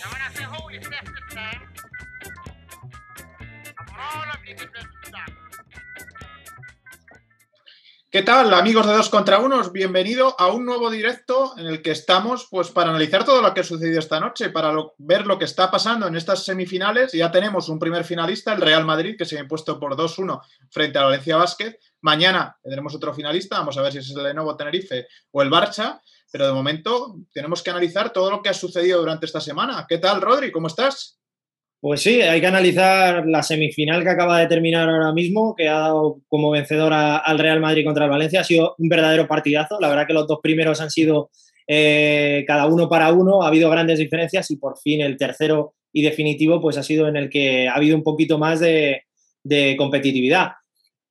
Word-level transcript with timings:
Now, 0.00 0.10
when 0.12 0.20
I 0.22 0.32
say 0.32 0.44
hold 0.44 0.72
your 0.72 0.82
steps 0.82 1.10
this 1.10 1.34
time, 1.36 1.60
I 3.78 3.84
want 3.86 4.00
all 4.00 4.32
of 4.32 4.48
you 4.48 4.54
to 4.54 4.89
¿Qué 8.12 8.22
tal, 8.22 8.52
amigos 8.54 8.88
de 8.88 8.92
Dos 8.92 9.08
contra 9.08 9.38
Unos? 9.38 9.70
Bienvenido 9.70 10.34
a 10.36 10.48
un 10.48 10.64
nuevo 10.64 10.90
directo 10.90 11.54
en 11.56 11.68
el 11.68 11.80
que 11.80 11.92
estamos 11.92 12.48
pues, 12.50 12.68
para 12.68 12.90
analizar 12.90 13.24
todo 13.24 13.40
lo 13.40 13.54
que 13.54 13.60
ha 13.60 13.64
sucedido 13.64 14.00
esta 14.00 14.18
noche, 14.18 14.50
para 14.50 14.74
ver 14.98 15.28
lo 15.28 15.38
que 15.38 15.44
está 15.44 15.70
pasando 15.70 16.08
en 16.08 16.16
estas 16.16 16.44
semifinales. 16.44 17.12
Ya 17.12 17.30
tenemos 17.30 17.68
un 17.68 17.78
primer 17.78 18.02
finalista, 18.02 18.52
el 18.52 18.62
Real 18.62 18.84
Madrid, 18.84 19.14
que 19.16 19.24
se 19.24 19.38
ha 19.38 19.42
impuesto 19.42 19.78
por 19.78 19.94
2-1 19.94 20.40
frente 20.70 20.98
a 20.98 21.04
Valencia 21.04 21.36
Basket. 21.36 21.78
Mañana 22.00 22.58
tendremos 22.60 22.96
otro 22.96 23.14
finalista, 23.14 23.58
vamos 23.58 23.78
a 23.78 23.82
ver 23.82 23.92
si 23.92 23.98
es 23.98 24.10
el 24.10 24.24
Lenovo 24.24 24.56
Tenerife 24.56 25.06
o 25.30 25.42
el 25.42 25.48
Barça, 25.48 26.00
pero 26.32 26.48
de 26.48 26.52
momento 26.52 27.14
tenemos 27.32 27.62
que 27.62 27.70
analizar 27.70 28.12
todo 28.12 28.28
lo 28.28 28.42
que 28.42 28.48
ha 28.48 28.54
sucedido 28.54 28.98
durante 28.98 29.26
esta 29.26 29.40
semana. 29.40 29.86
¿Qué 29.88 29.98
tal, 29.98 30.20
Rodri? 30.20 30.50
¿Cómo 30.50 30.66
estás? 30.66 31.19
Pues 31.80 32.02
sí, 32.02 32.20
hay 32.20 32.42
que 32.42 32.46
analizar 32.46 33.24
la 33.26 33.42
semifinal 33.42 34.02
que 34.02 34.10
acaba 34.10 34.38
de 34.38 34.46
terminar 34.46 34.86
ahora 34.86 35.12
mismo, 35.12 35.54
que 35.56 35.66
ha 35.66 35.78
dado 35.78 36.20
como 36.28 36.50
vencedora 36.50 37.16
al 37.16 37.38
Real 37.38 37.58
Madrid 37.58 37.86
contra 37.86 38.04
el 38.04 38.10
Valencia. 38.10 38.42
Ha 38.42 38.44
sido 38.44 38.74
un 38.76 38.88
verdadero 38.90 39.26
partidazo. 39.26 39.80
La 39.80 39.88
verdad 39.88 40.06
que 40.06 40.12
los 40.12 40.26
dos 40.26 40.40
primeros 40.42 40.82
han 40.82 40.90
sido 40.90 41.30
eh, 41.66 42.44
cada 42.46 42.66
uno 42.66 42.86
para 42.86 43.10
uno. 43.12 43.42
Ha 43.42 43.48
habido 43.48 43.70
grandes 43.70 43.98
diferencias 43.98 44.50
y 44.50 44.56
por 44.56 44.78
fin 44.78 45.00
el 45.00 45.16
tercero 45.16 45.72
y 45.90 46.02
definitivo 46.02 46.60
pues 46.60 46.76
ha 46.76 46.82
sido 46.82 47.08
en 47.08 47.16
el 47.16 47.30
que 47.30 47.66
ha 47.66 47.74
habido 47.74 47.96
un 47.96 48.02
poquito 48.02 48.36
más 48.36 48.60
de, 48.60 49.04
de 49.42 49.74
competitividad. 49.78 50.50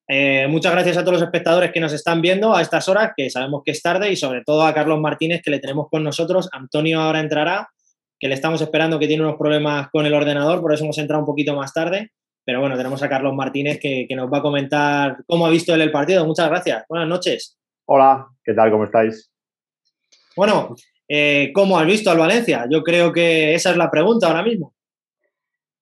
Eh, 0.07 0.47
muchas 0.49 0.71
gracias 0.71 0.97
a 0.97 1.01
todos 1.01 1.13
los 1.13 1.23
espectadores 1.23 1.71
que 1.71 1.79
nos 1.79 1.93
están 1.93 2.21
viendo 2.21 2.55
a 2.55 2.61
estas 2.61 2.87
horas, 2.89 3.11
que 3.15 3.29
sabemos 3.29 3.61
que 3.65 3.71
es 3.71 3.81
tarde, 3.81 4.11
y 4.11 4.15
sobre 4.15 4.43
todo 4.43 4.63
a 4.63 4.73
Carlos 4.73 4.99
Martínez, 4.99 5.41
que 5.43 5.51
le 5.51 5.59
tenemos 5.59 5.87
con 5.89 6.03
nosotros. 6.03 6.47
Antonio 6.51 6.99
ahora 7.01 7.19
entrará 7.19 7.69
que 8.19 8.27
le 8.27 8.35
estamos 8.35 8.61
esperando 8.61 8.99
que 8.99 9.07
tiene 9.07 9.23
unos 9.23 9.37
problemas 9.37 9.89
con 9.89 10.05
el 10.05 10.13
ordenador, 10.13 10.61
por 10.61 10.73
eso 10.73 10.83
hemos 10.83 10.97
entrado 10.97 11.21
un 11.21 11.27
poquito 11.27 11.55
más 11.55 11.73
tarde. 11.73 12.11
Pero 12.45 12.61
bueno, 12.61 12.75
tenemos 12.77 13.01
a 13.03 13.09
Carlos 13.09 13.33
Martínez 13.35 13.79
que, 13.79 14.05
que 14.07 14.15
nos 14.15 14.31
va 14.31 14.39
a 14.39 14.41
comentar 14.41 15.17
cómo 15.27 15.45
ha 15.45 15.49
visto 15.49 15.73
él 15.73 15.81
el 15.81 15.91
partido. 15.91 16.25
Muchas 16.25 16.49
gracias. 16.49 16.83
Buenas 16.89 17.07
noches. 17.07 17.59
Hola, 17.85 18.27
¿qué 18.43 18.53
tal? 18.53 18.71
¿Cómo 18.71 18.85
estáis? 18.85 19.31
Bueno, 20.35 20.75
eh, 21.07 21.51
¿cómo 21.53 21.77
has 21.77 21.85
visto 21.85 22.09
al 22.09 22.17
Valencia? 22.17 22.65
Yo 22.69 22.83
creo 22.83 23.11
que 23.11 23.53
esa 23.53 23.71
es 23.71 23.77
la 23.77 23.91
pregunta 23.91 24.27
ahora 24.27 24.43
mismo. 24.43 24.73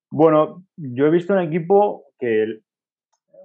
Bueno, 0.10 0.66
yo 0.76 1.06
he 1.06 1.10
visto 1.10 1.34
un 1.34 1.42
equipo 1.42 2.06
que 2.20 2.60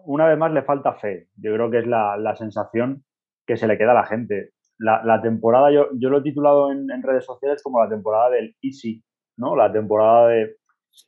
una 0.05 0.27
vez 0.27 0.39
más 0.39 0.53
le 0.53 0.63
falta 0.63 0.95
fe. 0.95 1.29
Yo 1.37 1.53
creo 1.55 1.71
que 1.71 1.79
es 1.79 1.87
la, 1.87 2.17
la 2.17 2.37
sensación 2.37 3.05
que 3.47 3.57
se 3.57 3.67
le 3.67 3.77
queda 3.77 3.93
a 3.93 3.95
la 3.95 4.07
gente. 4.07 4.53
La, 4.83 5.21
temporada, 5.23 5.71
yo, 5.71 5.89
yo, 5.95 6.11
lo 6.11 6.19
he 6.19 6.23
titulado 6.23 6.73
en, 6.73 6.89
redes 7.03 7.25
sociales 7.25 7.63
como 7.63 7.83
la 7.83 7.89
temporada 7.89 8.31
del 8.31 8.57
easy, 8.63 9.03
¿no? 9.37 9.55
La 9.55 9.73
temporada 9.73 10.29
de, 10.29 10.57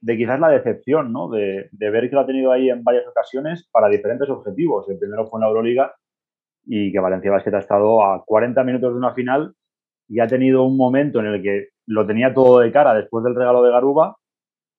de 0.00 0.16
quizás 0.16 0.38
la 0.38 0.48
decepción, 0.48 1.12
¿no? 1.12 1.28
De, 1.28 1.68
de, 1.72 1.90
ver 1.90 2.08
que 2.08 2.14
lo 2.14 2.20
ha 2.20 2.26
tenido 2.26 2.52
ahí 2.52 2.70
en 2.70 2.84
varias 2.84 3.06
ocasiones 3.08 3.68
para 3.72 3.88
diferentes 3.88 4.28
objetivos. 4.30 4.88
El 4.88 4.98
primero 4.98 5.26
fue 5.26 5.38
en 5.38 5.42
la 5.42 5.48
Euroliga 5.48 5.94
y 6.66 6.92
que 6.92 7.00
Valencia 7.00 7.32
Basket 7.32 7.54
ha 7.54 7.58
estado 7.58 8.04
a 8.04 8.24
40 8.24 8.62
minutos 8.62 8.92
de 8.92 8.98
una 8.98 9.12
final 9.12 9.54
y 10.08 10.20
ha 10.20 10.26
tenido 10.26 10.64
un 10.64 10.76
momento 10.76 11.20
en 11.20 11.26
el 11.26 11.42
que 11.42 11.68
lo 11.86 12.06
tenía 12.06 12.32
todo 12.32 12.60
de 12.60 12.70
cara 12.70 12.94
después 12.94 13.24
del 13.24 13.34
regalo 13.34 13.62
de 13.62 13.72
Garuba 13.72 14.16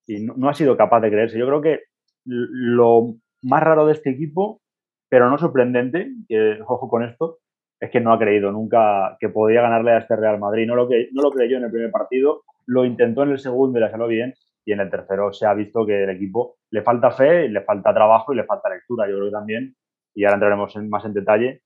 y 0.08 0.24
no, 0.24 0.36
no 0.38 0.50
ha 0.50 0.54
sido 0.54 0.78
capaz 0.78 1.02
de 1.02 1.10
creerse. 1.10 1.38
Yo 1.38 1.48
creo 1.48 1.62
que 1.62 1.80
lo 2.26 3.16
más 3.42 3.62
raro 3.62 3.86
de 3.86 3.94
este 3.94 4.10
equipo, 4.10 4.62
pero 5.10 5.30
no 5.30 5.38
sorprendente, 5.38 6.12
que 6.28 6.60
ojo 6.66 6.90
con 6.90 7.04
esto, 7.04 7.40
es 7.80 7.92
que 7.92 8.00
no 8.00 8.14
ha 8.14 8.20
creído 8.20 8.52
nunca 8.52 9.18
que 9.20 9.30
podía 9.30 9.62
ganarle 9.62 9.92
a 9.92 9.98
este 10.00 10.16
Real 10.16 10.40
Madrid. 10.40 10.68
No 10.68 10.76
lo, 10.76 10.88
creyó 11.32 11.58
en 11.58 11.66
el 11.66 11.72
primer 11.72 11.92
partido, 11.92 12.44
lo 12.66 12.86
intentó 12.86 13.24
en 13.24 13.32
el 13.32 13.40
segundo 13.40 13.78
y 13.78 13.82
le 13.82 13.90
salió 13.90 14.08
bien, 14.08 14.34
y 14.66 14.72
en 14.72 14.80
el 14.80 14.90
tercero 14.90 15.32
se 15.32 15.46
ha 15.46 15.54
visto 15.54 15.86
que 15.86 16.04
el 16.04 16.10
equipo 16.10 16.58
le 16.72 16.82
falta 16.82 17.12
fe, 17.12 17.48
le 17.50 17.62
falta 17.62 17.94
trabajo 17.94 18.34
y 18.34 18.38
le 18.38 18.46
falta 18.46 18.70
lectura, 18.70 19.08
yo 19.08 19.16
creo 19.16 19.26
que 19.28 19.32
también, 19.32 19.76
y 20.16 20.24
ahora 20.24 20.36
entraremos 20.36 20.76
en, 20.76 20.90
más 20.90 21.06
en 21.06 21.14
detalle, 21.14 21.62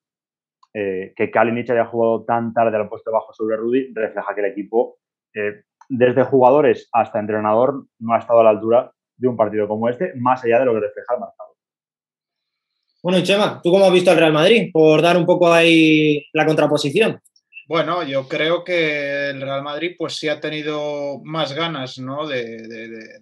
eh, 0.74 1.14
que 1.16 1.32
Kalinic 1.32 1.70
haya 1.70 1.86
jugado 1.86 2.26
tan 2.26 2.54
tarde 2.54 2.76
al 2.78 2.90
puesto 2.90 3.12
bajo 3.12 3.34
sobre 3.34 3.58
Rudy 3.58 3.92
refleja 3.94 4.36
que 4.36 4.42
el 4.42 4.52
equipo, 4.52 4.98
eh, 5.34 5.64
desde 5.88 6.24
jugadores 6.24 6.90
hasta 6.92 7.20
entrenador, 7.20 7.86
no 8.00 8.14
ha 8.14 8.20
estado 8.20 8.42
a 8.42 8.44
la 8.44 8.50
altura 8.52 8.92
de 9.18 9.28
un 9.28 9.36
partido 9.36 9.68
como 9.68 9.90
este, 9.90 10.14
más 10.16 10.44
allá 10.44 10.60
de 10.60 10.66
lo 10.66 10.74
que 10.74 10.82
refleja 10.82 11.16
el 11.16 11.20
marcador. 11.22 11.49
Bueno, 13.02 13.24
Chema, 13.24 13.62
¿tú 13.64 13.72
cómo 13.72 13.86
has 13.86 13.94
visto 13.94 14.12
al 14.12 14.18
Real 14.18 14.34
Madrid? 14.34 14.72
Por 14.74 15.02
dar 15.02 15.16
un 15.16 15.26
poco 15.26 15.52
ahí 15.52 16.26
la 16.34 16.46
contraposición. 16.46 17.22
Bueno, 17.68 18.04
yo 18.04 18.28
creo 18.28 18.64
que 18.64 19.30
el 19.30 19.42
Real 19.42 19.64
Madrid 19.64 19.96
pues 19.98 20.16
sí 20.16 20.28
ha 20.28 20.42
tenido 20.42 21.22
más 21.24 21.54
ganas, 21.54 21.98
¿no? 22.00 22.28
De, 22.28 22.68
de, 22.68 22.88
de, 22.90 23.20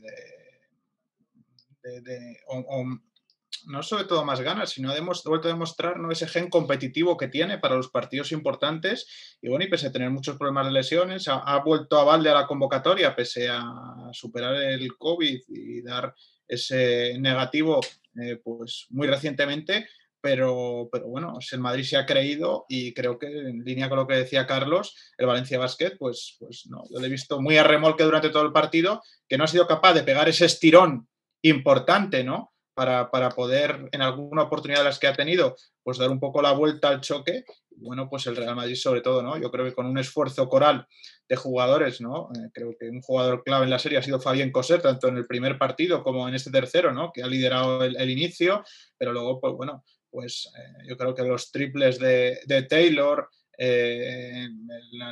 no 3.67 3.83
sobre 3.83 4.05
todo 4.05 4.25
más 4.25 4.41
ganas, 4.41 4.71
sino 4.71 4.93
hemos 4.95 5.23
vuelto 5.23 5.47
a 5.47 5.51
demostrar 5.51 5.99
¿no? 5.99 6.11
ese 6.11 6.27
gen 6.27 6.49
competitivo 6.49 7.17
que 7.17 7.27
tiene 7.27 7.57
para 7.57 7.75
los 7.75 7.89
partidos 7.89 8.31
importantes. 8.31 9.37
Y 9.41 9.49
bueno, 9.49 9.65
y 9.65 9.69
pese 9.69 9.87
a 9.87 9.91
tener 9.91 10.09
muchos 10.09 10.37
problemas 10.37 10.65
de 10.65 10.71
lesiones, 10.71 11.27
ha, 11.27 11.39
ha 11.39 11.63
vuelto 11.63 11.99
a 11.99 12.03
balde 12.03 12.29
a 12.29 12.33
la 12.33 12.47
convocatoria, 12.47 13.15
pese 13.15 13.49
a 13.49 14.09
superar 14.13 14.55
el 14.55 14.95
COVID 14.97 15.41
y 15.49 15.81
dar 15.81 16.15
ese 16.47 17.17
negativo 17.19 17.81
eh, 18.21 18.39
pues 18.43 18.87
muy 18.89 19.07
recientemente, 19.07 19.87
pero, 20.21 20.89
pero 20.91 21.07
bueno, 21.07 21.37
el 21.51 21.59
Madrid 21.59 21.83
se 21.83 21.97
ha 21.97 22.05
creído 22.05 22.65
y 22.67 22.93
creo 22.93 23.19
que 23.19 23.27
en 23.27 23.63
línea 23.63 23.89
con 23.89 23.99
lo 23.99 24.07
que 24.07 24.15
decía 24.15 24.47
Carlos, 24.47 24.95
el 25.17 25.27
Valencia 25.27 25.59
Basket, 25.59 25.95
pues, 25.97 26.35
pues 26.39 26.67
no, 26.69 26.83
yo 26.89 26.99
le 26.99 27.07
he 27.07 27.11
visto 27.11 27.41
muy 27.41 27.57
a 27.57 27.63
remolque 27.63 28.03
durante 28.03 28.29
todo 28.29 28.43
el 28.43 28.51
partido, 28.51 29.01
que 29.27 29.37
no 29.37 29.43
ha 29.43 29.47
sido 29.47 29.67
capaz 29.67 29.93
de 29.93 30.03
pegar 30.03 30.27
ese 30.27 30.45
estirón 30.45 31.07
importante, 31.41 32.23
¿no? 32.23 32.53
Para, 32.73 33.09
para, 33.09 33.29
poder, 33.29 33.89
en 33.91 34.01
alguna 34.03 34.43
oportunidad 34.43 34.81
de 34.81 34.85
las 34.85 34.99
que 34.99 35.07
ha 35.07 35.15
tenido, 35.15 35.55
pues 35.81 35.97
dar 35.97 36.11
un 36.11 36.19
poco 36.19 36.43
la 36.43 36.51
vuelta 36.51 36.89
al 36.89 37.01
choque. 37.01 37.43
Bueno, 37.79 38.09
pues 38.09 38.25
el 38.27 38.35
Real 38.35 38.55
Madrid 38.55 38.75
sobre 38.75 39.01
todo, 39.01 39.21
¿no? 39.21 39.37
Yo 39.37 39.51
creo 39.51 39.65
que 39.65 39.73
con 39.73 39.85
un 39.85 39.97
esfuerzo 39.97 40.49
coral 40.49 40.87
de 41.29 41.35
jugadores, 41.35 42.01
¿no? 42.01 42.29
Eh, 42.35 42.49
creo 42.53 42.75
que 42.79 42.89
un 42.89 43.01
jugador 43.01 43.43
clave 43.43 43.65
en 43.65 43.69
la 43.69 43.79
serie 43.79 43.97
ha 43.97 44.03
sido 44.03 44.19
Fabián 44.19 44.51
Coser, 44.51 44.81
tanto 44.81 45.07
en 45.07 45.17
el 45.17 45.27
primer 45.27 45.57
partido 45.57 46.03
como 46.03 46.27
en 46.27 46.35
este 46.35 46.51
tercero, 46.51 46.91
¿no? 46.91 47.11
Que 47.13 47.23
ha 47.23 47.27
liderado 47.27 47.83
el, 47.83 48.09
inicio, 48.09 48.63
pero 48.97 49.13
luego, 49.13 49.39
pues 49.39 49.53
bueno, 49.53 49.83
pues 50.09 50.49
eh, 50.57 50.87
yo 50.87 50.97
creo 50.97 51.13
que 51.13 51.23
los 51.23 51.51
triples 51.51 51.99
de, 51.99 52.39
de 52.45 52.63
Taylor, 52.63 53.29
eh, 53.59 54.47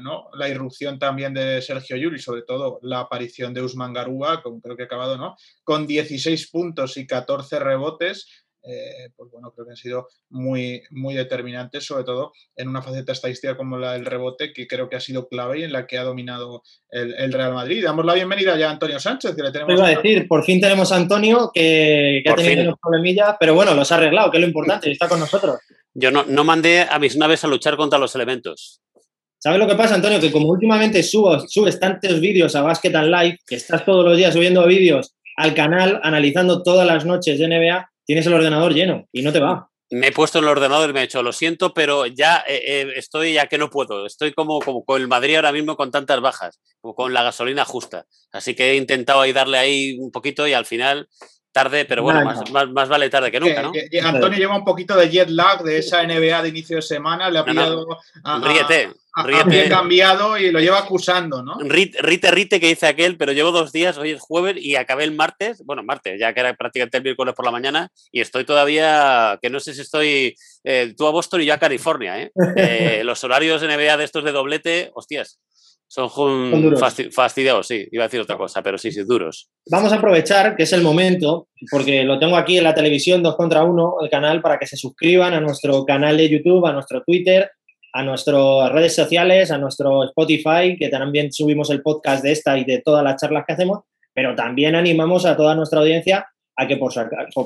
¿no? 0.03 0.29
la, 0.33 0.47
irrupción 0.47 0.99
también 0.99 1.33
de 1.33 1.61
Sergio 1.63 1.97
Yuri, 1.97 2.19
sobre 2.19 2.43
todo 2.43 2.79
la 2.83 2.99
aparición 2.99 3.53
de 3.53 3.63
Usman 3.63 3.91
Garúa, 3.91 4.43
con, 4.43 4.61
creo 4.61 4.77
que 4.77 4.83
ha 4.83 4.85
acabado 4.85 5.17
¿no? 5.17 5.35
con 5.63 5.87
16 5.87 6.51
puntos 6.51 6.95
y 6.97 7.07
14 7.07 7.59
rebotes, 7.59 8.44
eh, 8.67 9.09
pues 9.15 9.29
bueno, 9.31 9.51
creo 9.51 9.65
que 9.65 9.71
han 9.71 9.77
sido 9.77 10.07
muy, 10.29 10.81
muy 10.91 11.13
determinantes, 11.13 11.85
sobre 11.85 12.03
todo 12.03 12.31
en 12.55 12.67
una 12.67 12.81
faceta 12.81 13.11
estadística 13.11 13.55
como 13.55 13.77
la 13.77 13.93
del 13.93 14.05
rebote, 14.05 14.53
que 14.53 14.67
creo 14.67 14.89
que 14.89 14.95
ha 14.95 14.99
sido 14.99 15.27
clave 15.27 15.59
y 15.59 15.63
en 15.63 15.71
la 15.71 15.87
que 15.87 15.97
ha 15.97 16.03
dominado 16.03 16.63
el, 16.89 17.13
el 17.13 17.33
Real 17.33 17.53
Madrid. 17.53 17.83
Damos 17.83 18.05
la 18.05 18.13
bienvenida 18.13 18.57
ya 18.57 18.69
a 18.69 18.71
Antonio 18.71 18.99
Sánchez, 18.99 19.35
que 19.35 19.43
le 19.43 19.51
tenemos. 19.51 19.73
Iba 19.73 19.87
a 19.87 19.95
decir, 19.95 20.27
por 20.27 20.43
fin 20.43 20.59
tenemos 20.59 20.91
a 20.91 20.95
Antonio, 20.95 21.51
que, 21.53 22.21
que 22.23 22.31
ha 22.31 22.35
tenido 22.35 22.63
unos 22.63 22.79
problemillas, 22.81 23.35
pero 23.39 23.53
bueno, 23.53 23.73
los 23.73 23.91
ha 23.91 23.95
arreglado, 23.95 24.31
que 24.31 24.37
es 24.37 24.41
lo 24.41 24.47
importante, 24.47 24.89
y 24.89 24.93
está 24.93 25.07
con 25.07 25.19
nosotros. 25.19 25.59
Yo 25.93 26.11
no, 26.11 26.25
no 26.25 26.43
mandé 26.43 26.81
a 26.81 26.99
mis 26.99 27.15
naves 27.15 27.43
a 27.43 27.47
luchar 27.47 27.77
contra 27.77 27.99
los 27.99 28.15
elementos. 28.15 28.81
¿Sabes 29.37 29.59
lo 29.59 29.67
que 29.67 29.75
pasa, 29.75 29.95
Antonio? 29.95 30.19
Que 30.19 30.31
como 30.31 30.49
últimamente 30.49 31.03
subo, 31.03 31.39
subes 31.47 31.79
tantos 31.79 32.19
vídeos 32.19 32.55
a 32.55 32.63
Basket 32.63 32.95
and 32.95 33.11
Live, 33.11 33.37
que 33.45 33.55
estás 33.55 33.85
todos 33.85 34.03
los 34.03 34.17
días 34.17 34.33
subiendo 34.33 34.65
vídeos 34.65 35.13
al 35.37 35.53
canal, 35.53 35.99
analizando 36.03 36.63
todas 36.63 36.87
las 36.87 37.05
noches 37.05 37.37
de 37.37 37.47
NBA, 37.47 37.91
tienes 38.05 38.25
el 38.27 38.33
ordenador 38.33 38.73
lleno 38.73 39.07
y 39.11 39.21
no 39.21 39.33
te 39.33 39.39
va. 39.39 39.69
Me 39.91 40.07
he 40.07 40.11
puesto 40.11 40.39
en 40.39 40.45
el 40.45 40.49
ordenador 40.49 40.89
y 40.89 40.93
me 40.93 41.01
he 41.01 41.03
hecho, 41.03 41.21
lo 41.21 41.31
siento, 41.31 41.73
pero 41.73 42.07
ya 42.07 42.43
eh, 42.47 42.61
eh, 42.65 42.93
estoy, 42.95 43.33
ya 43.33 43.47
que 43.47 43.59
no 43.59 43.69
puedo. 43.69 44.05
Estoy 44.05 44.33
como, 44.33 44.59
como 44.59 44.83
con 44.83 44.99
el 44.99 45.07
Madrid 45.07 45.35
ahora 45.35 45.51
mismo 45.51 45.77
con 45.77 45.91
tantas 45.91 46.21
bajas, 46.21 46.59
como 46.81 46.95
con 46.95 47.13
la 47.13 47.21
gasolina 47.21 47.65
justa. 47.65 48.05
Así 48.31 48.55
que 48.55 48.71
he 48.71 48.75
intentado 48.77 49.21
ahí 49.21 49.31
darle 49.31 49.59
ahí 49.59 49.97
un 49.99 50.11
poquito 50.11 50.47
y 50.47 50.53
al 50.53 50.65
final 50.65 51.07
tarde, 51.55 51.85
pero 51.85 52.03
bueno, 52.03 52.25
más, 52.25 52.51
más, 52.51 52.69
más, 52.69 52.89
vale 52.89 53.09
tarde 53.09 53.31
que 53.31 53.39
nunca, 53.39 53.61
¿no? 53.61 53.71
Antonio 54.03 54.37
lleva 54.37 54.57
un 54.57 54.65
poquito 54.65 54.93
de 54.97 55.09
jet 55.09 55.29
lag 55.29 55.63
de 55.63 55.77
esa 55.77 56.03
NBA 56.03 56.41
de 56.41 56.49
inicio 56.49 56.75
de 56.75 56.81
semana, 56.81 57.29
le 57.29 57.39
ha 57.39 57.45
pillado 57.45 57.85
no, 57.85 57.97
no. 58.37 58.45
A, 58.45 58.45
ríete, 58.45 58.89
a, 58.89 58.93
ríete. 59.23 59.69
Cambiado 59.69 60.37
y 60.37 60.51
lo 60.51 60.59
lleva 60.59 60.79
acusando, 60.79 61.43
¿no? 61.43 61.57
Rite, 61.59 61.99
rite, 62.01 62.31
rite, 62.31 62.59
que 62.59 62.67
dice 62.67 62.87
aquel, 62.87 63.17
pero 63.17 63.31
llevo 63.31 63.51
dos 63.51 63.71
días, 63.71 63.97
hoy 63.97 64.11
es 64.11 64.21
jueves 64.21 64.57
y 64.59 64.75
acabé 64.75 65.03
el 65.03 65.15
martes, 65.15 65.63
bueno, 65.65 65.83
martes, 65.83 66.19
ya 66.19 66.33
que 66.33 66.41
era 66.41 66.53
prácticamente 66.55 66.97
el 66.97 67.03
miércoles 67.03 67.33
por 67.33 67.45
la 67.45 67.51
mañana, 67.51 67.89
y 68.11 68.21
estoy 68.21 68.45
todavía, 68.45 69.39
que 69.41 69.49
no 69.49 69.59
sé 69.59 69.73
si 69.73 69.81
estoy, 69.81 70.35
eh, 70.63 70.93
tú 70.97 71.07
a 71.07 71.11
Boston 71.11 71.41
y 71.41 71.45
yo 71.45 71.53
a 71.53 71.59
California, 71.59 72.21
¿eh? 72.21 72.31
eh 72.57 73.01
los 73.03 73.23
horarios 73.23 73.61
NBA 73.61 73.97
de 73.97 74.03
estos 74.03 74.23
de 74.23 74.31
doblete, 74.31 74.91
hostias, 74.93 75.39
son, 75.87 76.09
son 76.09 76.77
fasti 76.77 77.11
fastidiados, 77.11 77.67
sí, 77.67 77.87
iba 77.91 78.03
a 78.03 78.07
decir 78.07 78.19
otra 78.19 78.37
cosa, 78.37 78.61
pero 78.61 78.77
sí, 78.77 78.91
sí, 78.91 79.03
duros. 79.03 79.49
Vamos 79.69 79.93
a 79.93 79.97
aprovechar 79.97 80.55
que 80.55 80.63
es 80.63 80.73
el 80.73 80.81
momento, 80.81 81.47
porque 81.71 82.03
lo 82.03 82.19
tengo 82.19 82.35
aquí 82.35 82.57
en 82.57 82.63
la 82.63 82.73
televisión, 82.73 83.23
dos 83.23 83.35
contra 83.35 83.63
uno, 83.63 83.95
el 84.01 84.09
canal, 84.09 84.41
para 84.41 84.57
que 84.57 84.67
se 84.67 84.77
suscriban 84.77 85.33
a 85.33 85.39
nuestro 85.39 85.85
canal 85.85 86.17
de 86.17 86.29
YouTube, 86.29 86.65
a 86.65 86.73
nuestro 86.73 87.03
Twitter, 87.03 87.51
a 87.95 88.03
nuestras 88.03 88.73
redes 88.73 88.93
sociales, 88.93 89.51
a 89.51 89.57
nuestro 89.57 90.03
Spotify, 90.03 90.75
que 90.77 90.89
también 90.89 91.31
subimos 91.31 91.69
el 91.69 91.81
podcast 91.81 92.21
de 92.21 92.33
esta 92.33 92.57
y 92.57 92.65
de 92.65 92.81
todas 92.81 93.01
las 93.01 93.15
charlas 93.21 93.45
que 93.47 93.53
hacemos, 93.53 93.83
pero 94.13 94.35
también 94.35 94.75
animamos 94.75 95.25
a 95.25 95.37
toda 95.37 95.55
nuestra 95.55 95.79
audiencia 95.79 96.27
a 96.57 96.67
que, 96.67 96.75
por, 96.75 96.91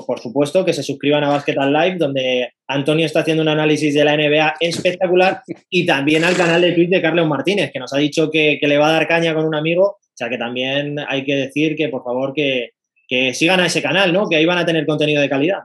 por, 0.06 0.18
supuesto, 0.18 0.64
que 0.64 0.72
se 0.72 0.82
suscriban 0.82 1.22
a 1.22 1.28
Basket 1.28 1.54
Live, 1.54 1.98
donde 1.98 2.52
Antonio 2.66 3.06
está 3.06 3.20
haciendo 3.20 3.44
un 3.44 3.48
análisis 3.48 3.94
de 3.94 4.04
la 4.04 4.16
NBA 4.16 4.54
espectacular, 4.58 5.40
y 5.68 5.86
también 5.86 6.24
al 6.24 6.36
canal 6.36 6.60
de 6.60 6.72
Twitch 6.72 6.90
de 6.90 7.02
Carlos 7.02 7.28
Martínez, 7.28 7.70
que 7.72 7.78
nos 7.78 7.92
ha 7.92 7.98
dicho 7.98 8.28
que, 8.28 8.58
le 8.60 8.78
va 8.78 8.88
a 8.88 8.92
dar 8.92 9.06
caña 9.06 9.32
con 9.34 9.44
un 9.44 9.54
amigo. 9.54 9.84
O 9.84 10.16
sea 10.16 10.28
que 10.28 10.36
también 10.36 10.96
hay 11.08 11.24
que 11.24 11.36
decir 11.36 11.76
que, 11.76 11.88
por 11.88 12.02
favor, 12.02 12.34
que, 12.34 12.70
que 13.06 13.34
sigan 13.34 13.60
a 13.60 13.66
ese 13.66 13.82
canal, 13.82 14.12
¿no? 14.12 14.28
Que 14.28 14.34
ahí 14.34 14.46
van 14.46 14.58
a 14.58 14.66
tener 14.66 14.84
contenido 14.84 15.22
de 15.22 15.28
calidad. 15.28 15.60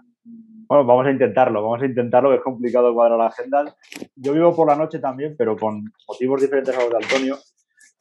Bueno, 0.68 0.86
vamos 0.86 1.06
a 1.06 1.12
intentarlo, 1.12 1.62
vamos 1.62 1.82
a 1.82 1.86
intentarlo, 1.86 2.30
que 2.30 2.38
es 2.38 2.42
complicado 2.42 2.94
cuadrar 2.94 3.20
la 3.20 3.28
agenda. 3.28 3.76
Yo 4.16 4.34
vivo 4.34 4.56
por 4.56 4.68
la 4.68 4.76
noche 4.76 5.00
también, 5.00 5.36
pero 5.38 5.56
con 5.56 5.86
motivos 6.08 6.42
diferentes 6.42 6.76
a 6.76 6.82
los 6.82 6.90
de 6.90 6.98
Antonio. 6.98 7.38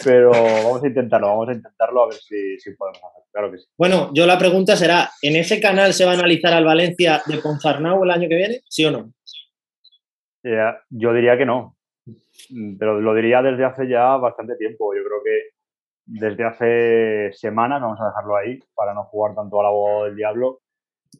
Pero 0.02 0.30
vamos 0.30 0.82
a 0.82 0.88
intentarlo, 0.88 1.28
vamos 1.28 1.48
a 1.48 1.52
intentarlo 1.52 2.02
a 2.02 2.06
ver 2.08 2.16
si, 2.16 2.74
podemos 2.76 2.98
hacer. 2.98 3.22
Claro 3.30 3.50
que 3.50 3.58
sí. 3.58 3.66
Bueno, 3.78 4.10
yo 4.12 4.26
la 4.26 4.38
pregunta 4.38 4.76
será: 4.76 5.10
¿en 5.22 5.36
ese 5.36 5.60
canal 5.60 5.92
se 5.92 6.04
va 6.04 6.12
a 6.12 6.14
analizar 6.14 6.52
al 6.52 6.64
Valencia 6.64 7.22
de 7.26 7.38
Ponsarnau 7.38 8.02
el 8.02 8.10
año 8.10 8.28
que 8.28 8.36
viene? 8.36 8.60
¿Sí 8.68 8.84
o 8.84 8.90
no? 8.90 9.12
Eh, 10.42 10.72
yo 10.90 11.12
diría 11.12 11.38
que 11.38 11.46
no. 11.46 11.76
Pero 12.78 13.00
lo 13.00 13.14
diría 13.14 13.40
desde 13.40 13.64
hace 13.64 13.88
ya 13.88 14.16
bastante 14.16 14.56
tiempo. 14.56 14.94
Yo 14.94 15.02
creo 15.04 15.22
que 15.22 15.54
desde 16.06 16.44
hace 16.44 17.32
semanas, 17.32 17.80
vamos 17.80 18.00
a 18.00 18.06
dejarlo 18.06 18.36
ahí, 18.36 18.58
para 18.74 18.94
no 18.94 19.04
jugar 19.04 19.34
tanto 19.34 19.60
al 19.60 19.66
abogado 19.66 20.04
del 20.04 20.16
diablo. 20.16 20.60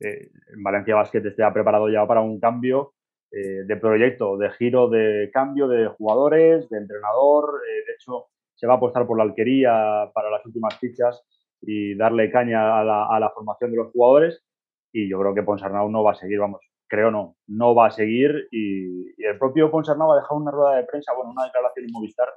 Eh, 0.00 0.31
Valencia 0.56 0.94
Basket 0.94 1.25
está 1.26 1.52
preparado 1.52 1.88
ya 1.88 2.06
para 2.06 2.20
un 2.20 2.41
cambio 2.41 2.94
eh, 3.31 3.64
de 3.64 3.76
proyecto, 3.76 4.37
de 4.37 4.50
giro 4.50 4.88
de 4.88 5.31
cambio 5.32 5.69
de 5.69 5.88
jugadores, 5.88 6.69
de 6.69 6.79
entrenador. 6.79 7.61
de 7.87 7.93
hecho, 7.94 8.26
se 8.55 8.67
va 8.67 8.75
a 8.75 8.76
apostar 8.76 9.06
por 9.06 9.19
la 9.19 9.25
alquería 9.25 10.11
para 10.14 10.31
las 10.31 10.44
últimas 10.46 10.79
fichas 10.79 11.23
y 11.61 11.96
darle 11.96 12.31
caña 12.31 12.81
a 12.81 12.85
la, 13.19 13.32
formación 13.35 13.70
de 13.70 13.79
los 13.79 13.93
jugadores. 13.93 14.43
Y 14.93 15.08
yo 15.08 15.19
creo 15.19 15.35
que 15.35 15.43
Ponsarnau 15.43 15.91
no 15.91 16.05
va 16.05 16.12
a 16.12 16.14
seguir, 16.14 16.38
vamos, 16.38 16.61
creo 16.88 17.11
no, 17.11 17.37
no 17.49 17.75
va 17.75 17.88
a 17.88 17.90
seguir. 17.90 18.49
Y, 18.52 19.20
el 19.23 19.38
propio 19.38 19.70
Ponsarnau 19.70 20.12
ha 20.12 20.17
dejado 20.17 20.40
una 20.40 20.50
rueda 20.50 20.76
de 20.76 20.85
prensa, 20.85 21.12
bueno, 21.14 21.32
una 21.32 21.44
declaración 21.44 21.87
en 21.87 21.93
Movistar, 21.93 22.29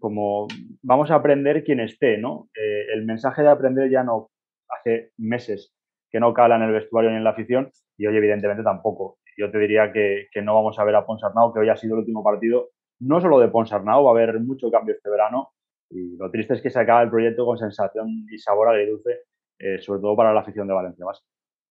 como 0.00 0.48
vamos 0.82 1.10
a 1.10 1.16
aprender 1.16 1.62
quien 1.62 1.80
esté, 1.80 2.18
¿no? 2.18 2.48
Eh, 2.54 2.86
el 2.94 3.04
mensaje 3.04 3.42
de 3.42 3.50
aprender 3.50 3.90
ya 3.90 4.02
no 4.02 4.30
hace 4.68 5.12
meses 5.18 5.72
que 6.10 6.20
no 6.20 6.34
cala 6.34 6.56
en 6.56 6.62
el 6.62 6.72
vestuario 6.72 7.10
ni 7.10 7.16
en 7.16 7.24
la 7.24 7.30
afición 7.30 7.70
y 7.96 8.06
hoy 8.06 8.16
evidentemente 8.16 8.62
tampoco. 8.62 9.18
Yo 9.36 9.50
te 9.50 9.58
diría 9.58 9.92
que, 9.92 10.26
que 10.32 10.42
no 10.42 10.54
vamos 10.54 10.78
a 10.78 10.84
ver 10.84 10.96
a 10.96 11.06
Ponsarnau, 11.06 11.52
que 11.52 11.60
hoy 11.60 11.68
ha 11.68 11.76
sido 11.76 11.94
el 11.94 12.00
último 12.00 12.22
partido 12.22 12.70
no 13.00 13.20
solo 13.20 13.40
de 13.40 13.48
Ponsarnau, 13.48 14.04
va 14.04 14.10
a 14.10 14.14
haber 14.14 14.38
mucho 14.40 14.70
cambio 14.70 14.94
este 14.94 15.10
verano 15.10 15.52
y 15.90 16.16
lo 16.16 16.30
triste 16.30 16.54
es 16.54 16.62
que 16.62 16.70
se 16.70 16.78
acaba 16.78 17.02
el 17.02 17.10
proyecto 17.10 17.44
con 17.44 17.58
sensación 17.58 18.26
y 18.30 18.38
sabor 18.38 18.68
agridulce, 18.68 19.22
eh, 19.58 19.80
sobre 19.80 20.00
todo 20.00 20.14
para 20.14 20.32
la 20.32 20.40
afición 20.40 20.68
de 20.68 20.74
Valencia 20.74 21.04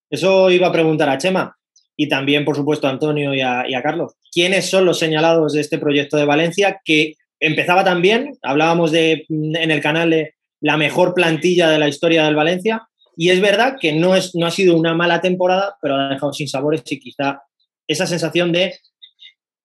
Eso 0.09 0.49
iba 0.51 0.67
a 0.67 0.71
preguntar 0.71 1.07
a 1.09 1.17
Chema 1.17 1.55
y 1.95 2.09
también, 2.09 2.43
por 2.43 2.55
supuesto, 2.55 2.87
a 2.87 2.91
Antonio 2.91 3.33
y 3.33 3.41
a, 3.41 3.81
Carlos. 3.83 4.15
¿Quiénes 4.31 4.69
son 4.69 4.85
los 4.85 4.99
señalados 4.99 5.53
de 5.53 5.61
este 5.61 5.77
proyecto 5.77 6.17
de 6.17 6.25
Valencia 6.25 6.81
que 6.83 7.13
empezaba 7.39 7.83
también? 7.83 8.37
Hablábamos 8.41 8.91
de, 8.91 9.25
en 9.29 9.71
el 9.71 9.81
canal 9.81 10.09
de 10.09 10.33
la 10.61 10.77
mejor 10.77 11.13
plantilla 11.13 11.69
de 11.69 11.79
la 11.79 11.87
historia 11.87 12.25
del 12.25 12.35
Valencia. 12.35 12.87
Y 13.21 13.31
es 13.31 13.41
verdad 13.41 13.75
que 13.77 13.91
no, 13.91 14.15
es, 14.15 14.33
no 14.33 14.45
ha 14.45 14.51
sido 14.51 14.77
una 14.77 14.95
mala 14.95 15.19
temporada, 15.19 15.77
pero 15.81 15.95
ha 15.95 16.07
dejado 16.07 16.31
sin 16.31 16.47
sabores 16.47 16.89
y 16.89 16.99
quizá 17.01 17.43
esa 17.85 18.07
sensación 18.07 18.53
de 18.53 18.79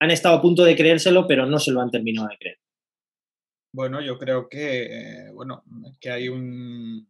han 0.01 0.11
estado 0.11 0.35
a 0.35 0.43
punto 0.43 0.65
de 0.65 0.75
creérselo, 0.75 1.29
pero 1.29 1.47
no 1.47 1.61
se 1.61 1.71
lo 1.71 1.81
han 1.81 1.93
terminado 1.93 2.27
de 2.27 2.37
creer. 2.37 2.59
Bueno, 3.73 4.01
yo 4.01 4.19
creo 4.19 4.49
que, 4.49 5.31
bueno, 5.33 5.62
que 6.01 6.11
hay 6.11 6.29
un... 6.29 7.09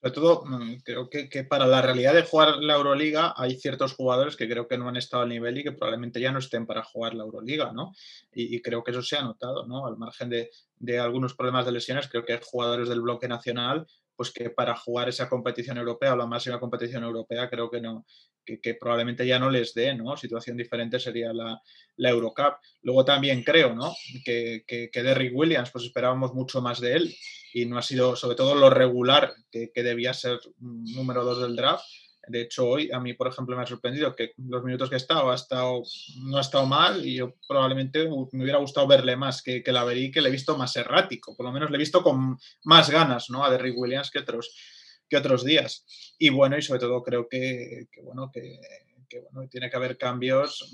Sobre 0.00 0.14
todo, 0.14 0.44
mm, 0.46 0.76
creo 0.84 1.10
que, 1.10 1.42
para 1.42 1.66
la 1.66 1.82
realidad 1.82 2.14
de 2.14 2.22
jugar 2.22 2.58
la 2.58 2.76
Euroliga 2.76 3.34
hay 3.36 3.56
ciertos 3.56 3.94
jugadores 3.94 4.36
que 4.36 4.48
creo 4.48 4.68
que 4.68 4.78
no 4.78 4.88
han 4.88 4.96
estado 4.96 5.24
al 5.24 5.28
nivel 5.28 5.58
y 5.58 5.64
que 5.64 5.72
probablemente 5.72 6.20
ya 6.20 6.30
no 6.30 6.38
estén 6.38 6.66
para 6.66 6.84
jugar 6.84 7.14
la 7.14 7.24
Euroliga, 7.24 7.72
¿no? 7.72 7.92
Y, 8.32 8.62
creo 8.62 8.84
que 8.84 8.92
eso 8.92 9.02
se 9.02 9.16
ha 9.16 9.22
notado, 9.22 9.66
¿no? 9.66 9.88
Al 9.88 9.96
margen 9.96 10.30
de, 10.30 10.50
de 10.76 11.00
algunos 11.00 11.34
problemas 11.34 11.66
de 11.66 11.72
lesiones, 11.72 12.08
creo 12.08 12.24
que 12.24 12.34
hay 12.34 12.40
jugadores 12.40 12.88
del 12.88 13.00
bloque 13.00 13.26
nacional 13.26 13.88
pues 14.20 14.32
que 14.32 14.50
para 14.50 14.76
jugar 14.76 15.08
esa 15.08 15.30
competición 15.30 15.78
europea 15.78 16.12
o 16.12 16.16
la 16.16 16.26
máxima 16.26 16.60
competición 16.60 17.04
europea 17.04 17.48
creo 17.48 17.70
que 17.70 17.80
no, 17.80 18.04
que, 18.44 18.74
probablemente 18.74 19.26
ya 19.26 19.38
no 19.38 19.48
les 19.48 19.72
dé, 19.72 19.94
¿no? 19.94 20.14
Situación 20.14 20.58
diferente 20.58 21.00
sería 21.00 21.32
la, 21.32 21.58
Eurocup. 21.96 22.56
Luego 22.82 23.02
también 23.02 23.42
creo, 23.42 23.74
¿no? 23.74 23.94
Que, 24.22 24.62
que, 24.66 24.90
que, 24.90 25.02
Derrick 25.02 25.34
Williams, 25.34 25.70
pues 25.70 25.86
esperábamos 25.86 26.34
mucho 26.34 26.60
más 26.60 26.82
de 26.82 26.96
él 26.96 27.16
y 27.54 27.64
no 27.64 27.78
ha 27.78 27.82
sido, 27.82 28.14
sobre 28.14 28.36
todo 28.36 28.54
lo 28.54 28.68
regular 28.68 29.32
que, 29.50 29.70
debía 29.74 30.12
ser 30.12 30.38
número 30.58 31.24
dos 31.24 31.40
del 31.40 31.56
draft, 31.56 31.86
de 32.26 32.42
hecho, 32.42 32.68
hoy 32.68 32.90
a 32.92 33.00
mí, 33.00 33.14
por 33.14 33.28
ejemplo, 33.28 33.56
me 33.56 33.62
ha 33.62 33.66
sorprendido 33.66 34.14
que 34.14 34.32
los 34.36 34.62
minutos 34.62 34.88
que 34.88 34.96
he 34.96 34.98
estado, 34.98 35.30
ha 35.30 35.34
estado 35.34 35.82
no 36.18 36.38
ha 36.38 36.40
estado 36.40 36.66
mal 36.66 37.04
y 37.04 37.16
yo 37.16 37.34
probablemente 37.48 38.08
me 38.32 38.42
hubiera 38.42 38.58
gustado 38.58 38.86
verle 38.86 39.16
más 39.16 39.42
que, 39.42 39.62
que 39.62 39.72
la 39.72 39.84
verí, 39.84 40.10
que 40.10 40.20
le 40.20 40.28
he 40.28 40.32
visto 40.32 40.56
más 40.56 40.76
errático. 40.76 41.36
Por 41.36 41.46
lo 41.46 41.52
menos 41.52 41.70
le 41.70 41.76
he 41.76 41.78
visto 41.78 42.02
con 42.02 42.38
más 42.64 42.90
ganas 42.90 43.30
¿no? 43.30 43.44
a 43.44 43.50
Derrick 43.50 43.76
Williams 43.76 44.10
que 44.10 44.18
otros, 44.18 44.54
que 45.08 45.16
otros 45.16 45.44
días. 45.44 45.84
Y 46.18 46.28
bueno, 46.28 46.58
y 46.58 46.62
sobre 46.62 46.80
todo 46.80 47.02
creo 47.02 47.28
que, 47.28 47.88
bueno, 48.02 48.30
que, 48.32 48.60
bueno, 49.32 49.48
tiene 49.48 49.70
que 49.70 49.76
haber 49.76 49.96
cambios, 49.96 50.70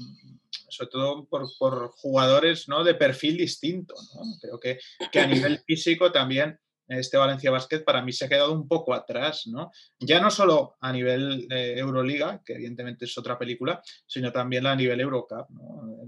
sobre 0.69 0.90
todo 0.90 1.26
por, 1.26 1.46
por 1.58 1.90
jugadores 1.90 2.69
¿no? 2.69 2.82
de 2.82 2.94
perfil 2.94 3.37
distinto. 3.37 3.94
¿no? 4.14 4.22
Creo 4.40 4.60
que, 4.60 4.78
que 5.12 5.20
a 5.20 5.26
nivel 5.26 5.60
físico 5.60 6.10
también 6.10 6.58
este 6.88 7.16
Valencia 7.16 7.50
Basket 7.50 7.82
para 7.84 8.02
mí 8.02 8.12
se 8.12 8.24
ha 8.24 8.28
quedado 8.28 8.52
un 8.52 8.68
poco 8.68 8.94
atrás, 8.94 9.46
¿no? 9.46 9.70
Ya 9.98 10.20
no 10.20 10.30
solo 10.30 10.76
a 10.80 10.92
nivel 10.92 11.46
Euroliga, 11.50 12.42
que 12.44 12.54
evidentemente 12.54 13.04
es 13.04 13.18
otra 13.18 13.38
película, 13.38 13.82
sino 14.06 14.32
también 14.32 14.66
a 14.66 14.76
nivel 14.76 15.00
Eurocup, 15.00 15.48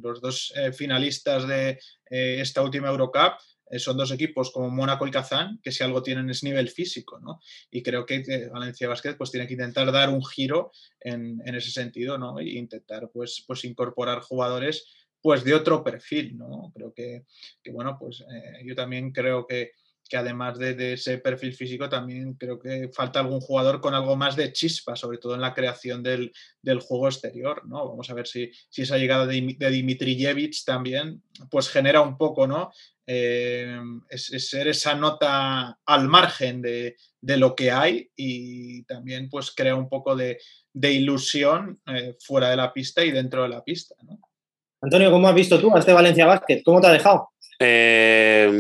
Los 0.03 0.21
dos 0.21 0.53
eh, 0.57 0.73
finalistas 0.73 1.47
de 1.47 1.79
eh, 2.11 2.39
esta 2.41 2.63
última 2.63 2.89
Eurocup 2.89 3.35
eh, 3.71 3.79
son 3.79 3.97
dos 3.97 4.11
equipos 4.13 4.51
como 4.51 4.71
Mónaco 4.71 5.07
y 5.07 5.11
Kazán, 5.11 5.59
que 5.63 5.73
si 5.73 5.83
algo 5.83 6.03
tienen 6.03 6.31
es 6.31 6.43
nivel 6.43 6.69
físico, 6.69 7.19
¿no? 7.21 7.41
Y 7.71 7.83
creo 7.83 8.07
que 8.07 8.49
Valencia 8.53 8.89
Basket 8.89 9.17
pues 9.17 9.31
tiene 9.31 9.47
que 9.47 9.55
intentar 9.55 9.91
dar 9.93 10.09
un 10.11 10.25
giro 10.25 10.71
en, 11.01 11.41
ese 11.55 11.71
sentido, 11.71 12.19
¿no? 12.19 12.39
E 12.39 12.51
intentar 12.51 13.11
pues, 13.13 13.45
pues 13.47 13.65
incorporar 13.65 14.21
jugadores 14.21 14.87
pues 15.21 15.43
de 15.43 15.55
otro 15.55 15.83
perfil, 15.83 16.39
¿no? 16.39 16.71
Creo 16.73 16.95
que, 16.95 17.25
bueno, 17.73 17.97
pues 17.99 18.25
yo 18.65 18.75
también 18.77 19.11
creo 19.11 19.47
que 19.49 19.73
que 20.09 20.17
además 20.17 20.59
de, 20.59 20.95
ese 20.95 21.19
perfil 21.19 21.55
físico 21.55 21.89
también 21.89 22.35
creo 22.35 22.59
que 22.59 22.91
falta 22.93 23.21
algún 23.21 23.41
jugador 23.41 23.81
con 23.81 23.95
algo 23.95 24.17
más 24.17 24.37
de 24.37 24.53
chispa, 24.53 24.97
sobre 24.97 25.19
todo 25.19 25.35
en 25.35 25.41
la 25.41 25.55
creación 25.55 26.03
del, 26.03 26.33
juego 26.81 27.09
exterior, 27.09 27.67
¿no? 27.67 27.89
Vamos 27.89 28.11
a 28.11 28.15
ver 28.15 28.27
si, 28.27 28.51
esa 28.77 28.99
llegada 28.99 29.27
de, 29.27 29.57
de 29.59 29.71
Dimitrijevic 29.71 30.65
también 30.65 31.23
pues 31.51 31.69
genera 31.69 32.01
un 32.01 32.17
poco, 32.17 32.47
¿no? 32.47 32.71
Eh, 33.11 33.81
es, 34.11 34.51
ser 34.51 34.69
esa 34.69 34.95
nota 34.95 35.79
al 35.87 36.09
margen 36.09 36.61
de, 36.61 36.95
lo 37.23 37.55
que 37.55 37.71
hay 37.71 38.11
y 38.15 38.83
también 38.83 39.31
pues 39.31 39.51
crea 39.51 39.75
un 39.75 39.89
poco 39.89 40.15
de, 40.15 40.39
ilusión 40.75 41.81
eh, 41.87 42.17
fuera 42.21 42.51
de 42.51 42.57
la 42.57 42.71
pista 42.71 43.03
y 43.03 43.11
dentro 43.11 43.45
de 43.45 43.49
la 43.49 43.65
pista, 43.65 43.95
¿no? 44.03 44.21
Antonio, 44.83 45.11
¿cómo 45.11 45.27
has 45.27 45.35
visto 45.35 45.59
tú 45.59 45.75
a 45.75 45.79
este 45.79 45.93
Valencia 45.95 46.27
Basket? 46.27 46.63
¿Cómo 46.63 46.83
te 46.83 46.87
ha 46.87 46.93
dejado? 46.93 47.31
Eh, 47.59 48.53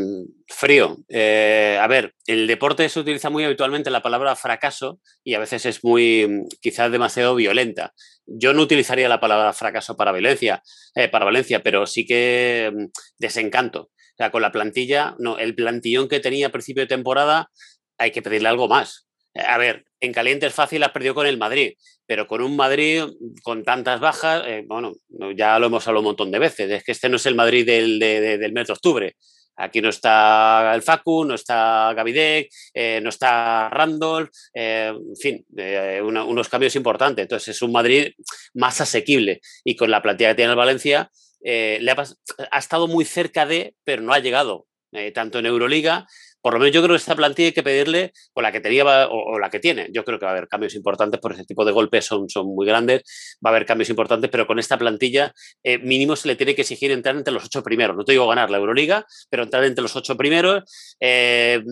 frío. 0.48 0.96
Eh, 1.08 1.78
a 1.80 1.86
ver, 1.86 2.14
el 2.26 2.46
deporte 2.46 2.88
se 2.88 3.00
utiliza 3.00 3.30
muy 3.30 3.44
habitualmente 3.44 3.90
la 3.90 4.02
palabra 4.02 4.34
fracaso 4.34 5.00
y 5.22 5.34
a 5.34 5.38
veces 5.38 5.66
es 5.66 5.84
muy, 5.84 6.44
quizás 6.60 6.90
demasiado 6.90 7.34
violenta. 7.34 7.92
Yo 8.26 8.52
no 8.52 8.62
utilizaría 8.62 9.08
la 9.08 9.20
palabra 9.20 9.52
fracaso 9.52 9.96
para 9.96 10.12
Valencia, 10.12 10.62
eh, 10.94 11.08
para 11.08 11.24
Valencia, 11.24 11.62
pero 11.62 11.86
sí 11.86 12.06
que 12.06 12.72
mm, 12.74 12.84
desencanto. 13.18 13.82
O 13.82 14.16
sea, 14.16 14.30
con 14.30 14.42
la 14.42 14.50
plantilla, 14.50 15.14
no, 15.18 15.38
el 15.38 15.54
plantillón 15.54 16.08
que 16.08 16.20
tenía 16.20 16.48
a 16.48 16.52
principio 16.52 16.82
de 16.82 16.88
temporada, 16.88 17.50
hay 17.98 18.10
que 18.10 18.22
pedirle 18.22 18.48
algo 18.48 18.68
más. 18.68 19.06
A 19.34 19.58
ver, 19.58 19.84
en 20.00 20.12
caliente 20.12 20.46
es 20.46 20.54
fácil, 20.54 20.82
has 20.82 20.90
perdido 20.90 21.14
con 21.14 21.26
el 21.26 21.38
Madrid, 21.38 21.74
pero 22.06 22.26
con 22.26 22.40
un 22.40 22.56
Madrid 22.56 23.04
con 23.42 23.62
tantas 23.62 24.00
bajas, 24.00 24.42
eh, 24.46 24.64
bueno, 24.66 24.94
ya 25.36 25.58
lo 25.58 25.66
hemos 25.66 25.86
hablado 25.86 26.00
un 26.00 26.06
montón 26.06 26.30
de 26.32 26.38
veces, 26.38 26.70
es 26.70 26.82
que 26.82 26.92
este 26.92 27.08
no 27.08 27.16
es 27.16 27.26
el 27.26 27.34
Madrid 27.34 27.66
del, 27.66 27.98
del 28.00 28.52
mes 28.52 28.66
de 28.66 28.72
octubre. 28.72 29.16
Aquí 29.58 29.80
no 29.80 29.88
está 29.88 30.72
el 30.74 30.82
Facu, 30.82 31.24
no 31.24 31.34
está 31.34 31.92
Gavidec, 31.94 32.48
eh, 32.72 33.00
no 33.02 33.08
está 33.08 33.68
Randolph, 33.68 34.30
eh, 34.54 34.92
en 34.94 35.16
fin, 35.16 35.46
unos 36.02 36.48
cambios 36.48 36.76
importantes. 36.76 37.22
Entonces 37.22 37.56
es 37.56 37.62
un 37.62 37.72
Madrid 37.72 38.12
más 38.54 38.80
asequible 38.80 39.40
y 39.64 39.76
con 39.76 39.90
la 39.90 40.00
plantilla 40.00 40.30
que 40.30 40.36
tiene 40.36 40.52
el 40.52 40.56
Valencia 40.56 41.10
le 41.40 41.90
ha, 41.90 42.04
ha, 42.50 42.58
estado 42.58 42.88
muy 42.88 43.04
cerca 43.04 43.46
de, 43.46 43.74
pero 43.84 44.02
no 44.02 44.12
ha 44.12 44.18
llegado. 44.18 44.66
tanto 45.12 45.38
en 45.38 45.46
Euroliga 45.46 46.06
por 46.40 46.52
lo 46.52 46.60
menos 46.60 46.74
yo 46.74 46.82
creo 46.82 46.94
que 46.94 46.98
esta 46.98 47.16
plantilla 47.16 47.48
hay 47.48 47.52
que 47.52 47.62
pedirle 47.62 48.12
con 48.32 48.42
la 48.42 48.52
que 48.52 48.60
tenía 48.60 49.08
o, 49.08 49.38
la 49.38 49.50
que 49.50 49.60
tiene. 49.60 49.88
Yo 49.92 50.04
creo 50.04 50.18
que 50.18 50.24
va 50.24 50.32
a 50.32 50.34
haber 50.34 50.48
cambios 50.48 50.74
importantes 50.74 51.20
por 51.20 51.32
ese 51.32 51.44
tipo 51.44 51.64
de 51.64 51.72
golpes, 51.72 52.04
son, 52.04 52.28
son 52.28 52.46
muy 52.54 52.66
grandes, 52.66 53.02
va 53.44 53.50
a 53.50 53.54
haber 53.54 53.66
cambios 53.66 53.90
importantes, 53.90 54.30
pero 54.30 54.46
con 54.46 54.58
esta 54.58 54.78
plantilla 54.78 55.32
eh, 55.62 55.78
mínimo 55.78 56.16
se 56.16 56.28
le 56.28 56.36
tiene 56.36 56.54
que 56.54 56.62
exigir 56.62 56.90
entrar 56.90 57.16
entre 57.16 57.32
los 57.34 57.44
ocho 57.44 57.62
primeros. 57.62 57.96
No 57.96 58.04
te 58.04 58.12
digo 58.12 58.28
ganar 58.28 58.50
la 58.50 58.58
Euroliga, 58.58 59.04
pero 59.30 59.42
entrar 59.42 59.64
entre 59.64 59.82
los 59.82 59.96
ocho 59.96 60.16
primeros, 60.16 60.64
eh, 61.00 61.62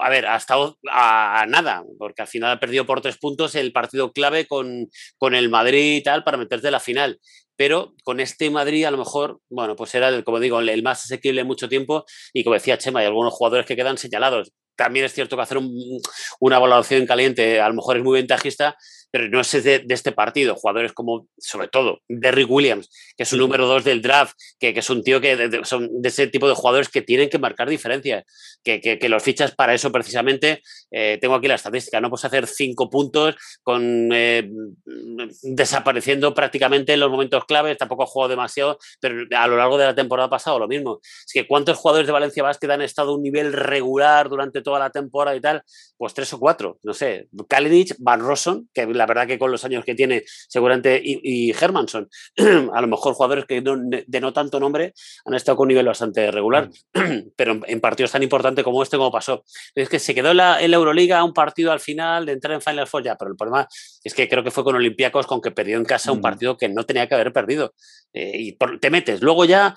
a 0.00 0.08
ver, 0.08 0.26
ha 0.26 0.36
estado 0.36 0.78
a, 0.90 1.44
nada, 1.48 1.82
porque 1.98 2.22
al 2.22 2.28
final 2.28 2.52
ha 2.52 2.60
perdido 2.60 2.86
por 2.86 3.00
tres 3.00 3.18
puntos 3.18 3.54
el 3.54 3.72
partido 3.72 4.12
clave 4.12 4.46
con, 4.46 4.88
con 5.18 5.34
el 5.34 5.48
Madrid 5.48 5.96
y 5.96 6.02
tal 6.02 6.24
para 6.24 6.36
meterte 6.36 6.70
la 6.70 6.80
final 6.80 7.18
pero 7.56 7.94
con 8.04 8.20
este 8.20 8.50
Madrid 8.50 8.84
a 8.84 8.90
lo 8.90 8.98
mejor, 8.98 9.40
bueno, 9.50 9.76
pues 9.76 9.94
era, 9.94 10.08
el, 10.08 10.24
como 10.24 10.40
digo, 10.40 10.60
el 10.60 10.82
más 10.82 11.04
asequible 11.04 11.44
mucho 11.44 11.68
tiempo 11.68 12.04
y 12.32 12.44
como 12.44 12.54
decía 12.54 12.78
Chema, 12.78 13.00
hay 13.00 13.06
algunos 13.06 13.34
jugadores 13.34 13.66
que 13.66 13.76
quedan 13.76 13.98
señalados. 13.98 14.52
También 14.76 15.04
es 15.04 15.12
cierto 15.12 15.36
que 15.36 15.42
hacer 15.42 15.58
una 16.40 16.58
valoración 16.58 17.06
caliente 17.06 17.60
a 17.60 17.68
lo 17.68 17.74
mejor 17.74 17.98
es 17.98 18.02
muy 18.02 18.18
ventajista, 18.18 18.76
pero 19.12 19.28
no 19.28 19.40
es 19.40 19.52
de, 19.62 19.84
este 19.90 20.10
partido. 20.10 20.56
Jugadores 20.56 20.92
como, 20.94 21.28
sobre 21.38 21.68
todo, 21.68 22.00
Derrick 22.08 22.50
Williams, 22.50 22.88
que 23.14 23.24
es 23.24 23.32
un 23.34 23.40
número 23.40 23.66
dos 23.66 23.84
del 23.84 24.00
draft, 24.00 24.34
que, 24.58 24.70
es 24.70 24.90
un 24.90 25.04
tío 25.04 25.20
que 25.20 25.60
son 25.64 26.00
de 26.00 26.08
ese 26.08 26.26
tipo 26.28 26.48
de 26.48 26.54
jugadores 26.54 26.88
que 26.88 27.02
tienen 27.02 27.28
que 27.28 27.38
marcar 27.38 27.68
diferencias, 27.68 28.24
que, 28.64 28.80
que, 28.80 29.08
los 29.10 29.22
fichas 29.22 29.54
para 29.54 29.74
eso 29.74 29.92
precisamente. 29.92 30.62
Eh, 30.90 31.18
tengo 31.20 31.34
aquí 31.34 31.46
la 31.46 31.56
estadística, 31.56 32.00
no 32.00 32.08
puedes 32.08 32.24
hacer 32.24 32.46
cinco 32.46 32.88
puntos 32.88 33.36
con 33.62 34.08
eh, 34.12 34.50
desapareciendo 35.42 36.32
prácticamente 36.32 36.94
en 36.94 37.00
los 37.00 37.10
momentos 37.10 37.44
claves, 37.44 37.76
tampoco 37.76 38.04
ha 38.04 38.06
jugado 38.06 38.30
demasiado, 38.30 38.78
pero 38.98 39.26
a 39.36 39.46
lo 39.46 39.58
largo 39.58 39.76
de 39.76 39.84
la 39.84 39.94
temporada 39.94 40.30
pasado 40.30 40.58
lo 40.58 40.68
mismo. 40.68 41.00
Es 41.02 41.32
que 41.34 41.46
cuántos 41.46 41.76
jugadores 41.76 42.06
de 42.06 42.12
Valencia 42.14 42.42
Basket 42.42 42.70
han 42.70 42.80
estado 42.80 43.10
a 43.10 43.14
un 43.16 43.22
nivel 43.22 43.52
regular 43.52 44.30
durante 44.30 44.62
toda 44.62 44.78
la 44.78 44.88
temporada 44.88 45.36
y 45.36 45.40
tal, 45.42 45.62
pues 45.98 46.14
tres 46.14 46.32
o 46.32 46.38
cuatro, 46.38 46.78
no 46.82 46.94
sé, 46.94 47.28
Kalinic, 47.46 47.94
Van 47.98 48.20
Rossum, 48.20 48.66
que 48.72 48.86
la 48.86 49.01
verdad 49.06 49.26
que 49.26 49.38
con 49.38 49.50
los 49.50 49.64
años 49.64 49.84
que 49.84 49.94
tiene 49.94 50.22
seguramente, 50.26 51.00
y, 51.02 51.20
y 51.22 51.50
Hermanson, 51.50 52.08
a 52.72 52.80
lo 52.80 52.86
mejor 52.86 53.14
jugadores 53.14 53.44
que 53.46 53.60
de 53.62 54.20
no 54.20 54.32
tanto 54.32 54.60
nombre 54.60 54.94
han 55.24 55.34
estado 55.34 55.56
con 55.56 55.64
un 55.64 55.68
nivel 55.68 55.86
bastante 55.86 56.30
regular, 56.30 56.70
pero 57.36 57.60
en, 57.66 57.80
partidos 57.80 58.12
tan 58.12 58.22
importantes 58.22 58.64
como 58.64 58.82
este, 58.82 58.96
como 58.96 59.10
pasó. 59.10 59.44
Es 59.74 59.88
que 59.88 59.98
se 59.98 60.14
quedó 60.14 60.30
en 60.30 60.38
la, 60.38 60.62
Euroliga 60.62 61.22
un 61.24 61.32
partido 61.32 61.72
al 61.72 61.80
final 61.80 62.26
de 62.26 62.32
entrar 62.32 62.54
en 62.54 62.62
Final 62.62 62.86
Four 62.86 63.04
ya, 63.04 63.16
pero 63.16 63.30
el 63.30 63.36
problema 63.36 63.68
es 64.02 64.14
que 64.14 64.28
creo 64.28 64.42
que 64.42 64.50
fue 64.50 64.64
con 64.64 64.76
Olympiacos 64.76 65.26
con 65.26 65.40
que 65.40 65.50
perdió 65.50 65.76
en 65.76 65.84
casa 65.84 66.12
un 66.12 66.18
mm. 66.18 66.22
partido 66.22 66.56
que 66.56 66.68
no 66.68 66.84
tenía 66.84 67.06
que 67.08 67.14
haber 67.14 67.32
perdido. 67.32 67.74
Eh, 68.14 68.32
y 68.34 68.58
te 68.78 68.90
metes, 68.90 69.22
luego 69.22 69.44
ya 69.46 69.74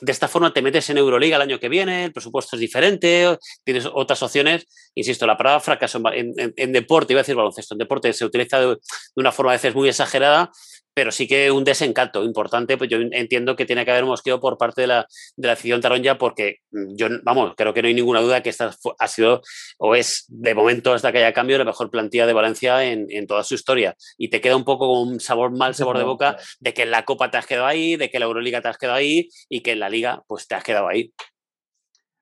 de 0.00 0.12
esta 0.12 0.28
forma 0.28 0.52
te 0.52 0.62
metes 0.62 0.88
en 0.90 0.98
Euroliga 0.98 1.36
el 1.36 1.42
año 1.42 1.58
que 1.58 1.68
viene, 1.68 2.04
el 2.04 2.12
presupuesto 2.12 2.56
es 2.56 2.60
diferente, 2.60 3.38
tienes 3.64 3.88
otras 3.92 4.22
opciones. 4.22 4.66
Insisto, 4.94 5.26
la 5.26 5.36
palabra 5.36 5.60
fracaso 5.60 6.00
en, 6.12 6.34
en 6.36 6.72
deporte, 6.72 7.12
iba 7.12 7.20
a 7.20 7.22
decir 7.22 7.34
baloncesto, 7.34 7.74
en 7.74 7.78
deporte 7.78 8.12
se 8.12 8.24
utiliza 8.24 8.60
de, 8.70 8.78
una 9.16 9.32
forma 9.32 9.52
a 9.52 9.54
veces 9.54 9.74
muy 9.74 9.88
exagerada, 9.88 10.50
pero 10.94 11.10
sí 11.10 11.26
que 11.26 11.50
un 11.50 11.64
desencanto 11.64 12.24
importante, 12.24 12.76
pues 12.76 12.90
yo 12.90 12.98
entiendo 12.98 13.56
que 13.56 13.64
tiene 13.64 13.84
que 13.84 13.90
haber 13.90 14.04
mosqueo 14.04 14.40
por 14.40 14.58
parte 14.58 14.82
de 14.82 14.86
la, 14.86 15.06
de 15.36 15.46
la 15.46 15.54
afición 15.54 15.80
taronja 15.80 16.18
porque 16.18 16.56
mm, 16.70 16.96
yo, 16.96 17.08
vamos, 17.22 17.54
creo 17.56 17.72
que 17.72 17.82
no 17.82 17.88
hay 17.88 17.94
ninguna 17.94 18.20
duda 18.20 18.42
que 18.42 18.50
esta 18.50 18.74
ha 18.98 19.08
sido 19.08 19.42
o 19.78 19.94
es 19.94 20.24
de 20.28 20.54
momento 20.54 20.92
hasta 20.92 21.12
que 21.12 21.18
haya 21.18 21.32
cambio 21.32 21.58
la 21.58 21.64
mejor 21.64 21.90
plantilla 21.90 22.26
de 22.26 22.32
Valencia 22.32 22.84
en, 22.84 23.06
en 23.08 23.26
toda 23.26 23.44
su 23.44 23.54
historia 23.54 23.96
y 24.18 24.28
te 24.28 24.40
queda 24.40 24.56
un 24.56 24.64
poco 24.64 24.88
con 24.88 25.08
un 25.08 25.20
sabor 25.20 25.56
mal 25.56 25.74
sabor 25.74 25.98
de 25.98 26.04
boca 26.04 26.36
de 26.60 26.74
que 26.74 26.82
en 26.82 26.90
la 26.90 27.04
Copa 27.04 27.30
te 27.30 27.38
has 27.38 27.46
quedado 27.46 27.66
ahí, 27.66 27.96
de 27.96 28.10
que 28.10 28.18
en 28.18 28.20
la 28.20 28.26
Euroliga 28.26 28.60
te 28.60 28.68
has 28.68 28.78
quedado 28.78 28.98
ahí 28.98 29.28
y 29.48 29.60
que 29.60 29.72
en 29.72 29.80
la 29.80 29.88
Liga 29.88 30.22
pues 30.26 30.46
te 30.46 30.54
has 30.54 30.64
quedado 30.64 30.88
ahí. 30.88 31.12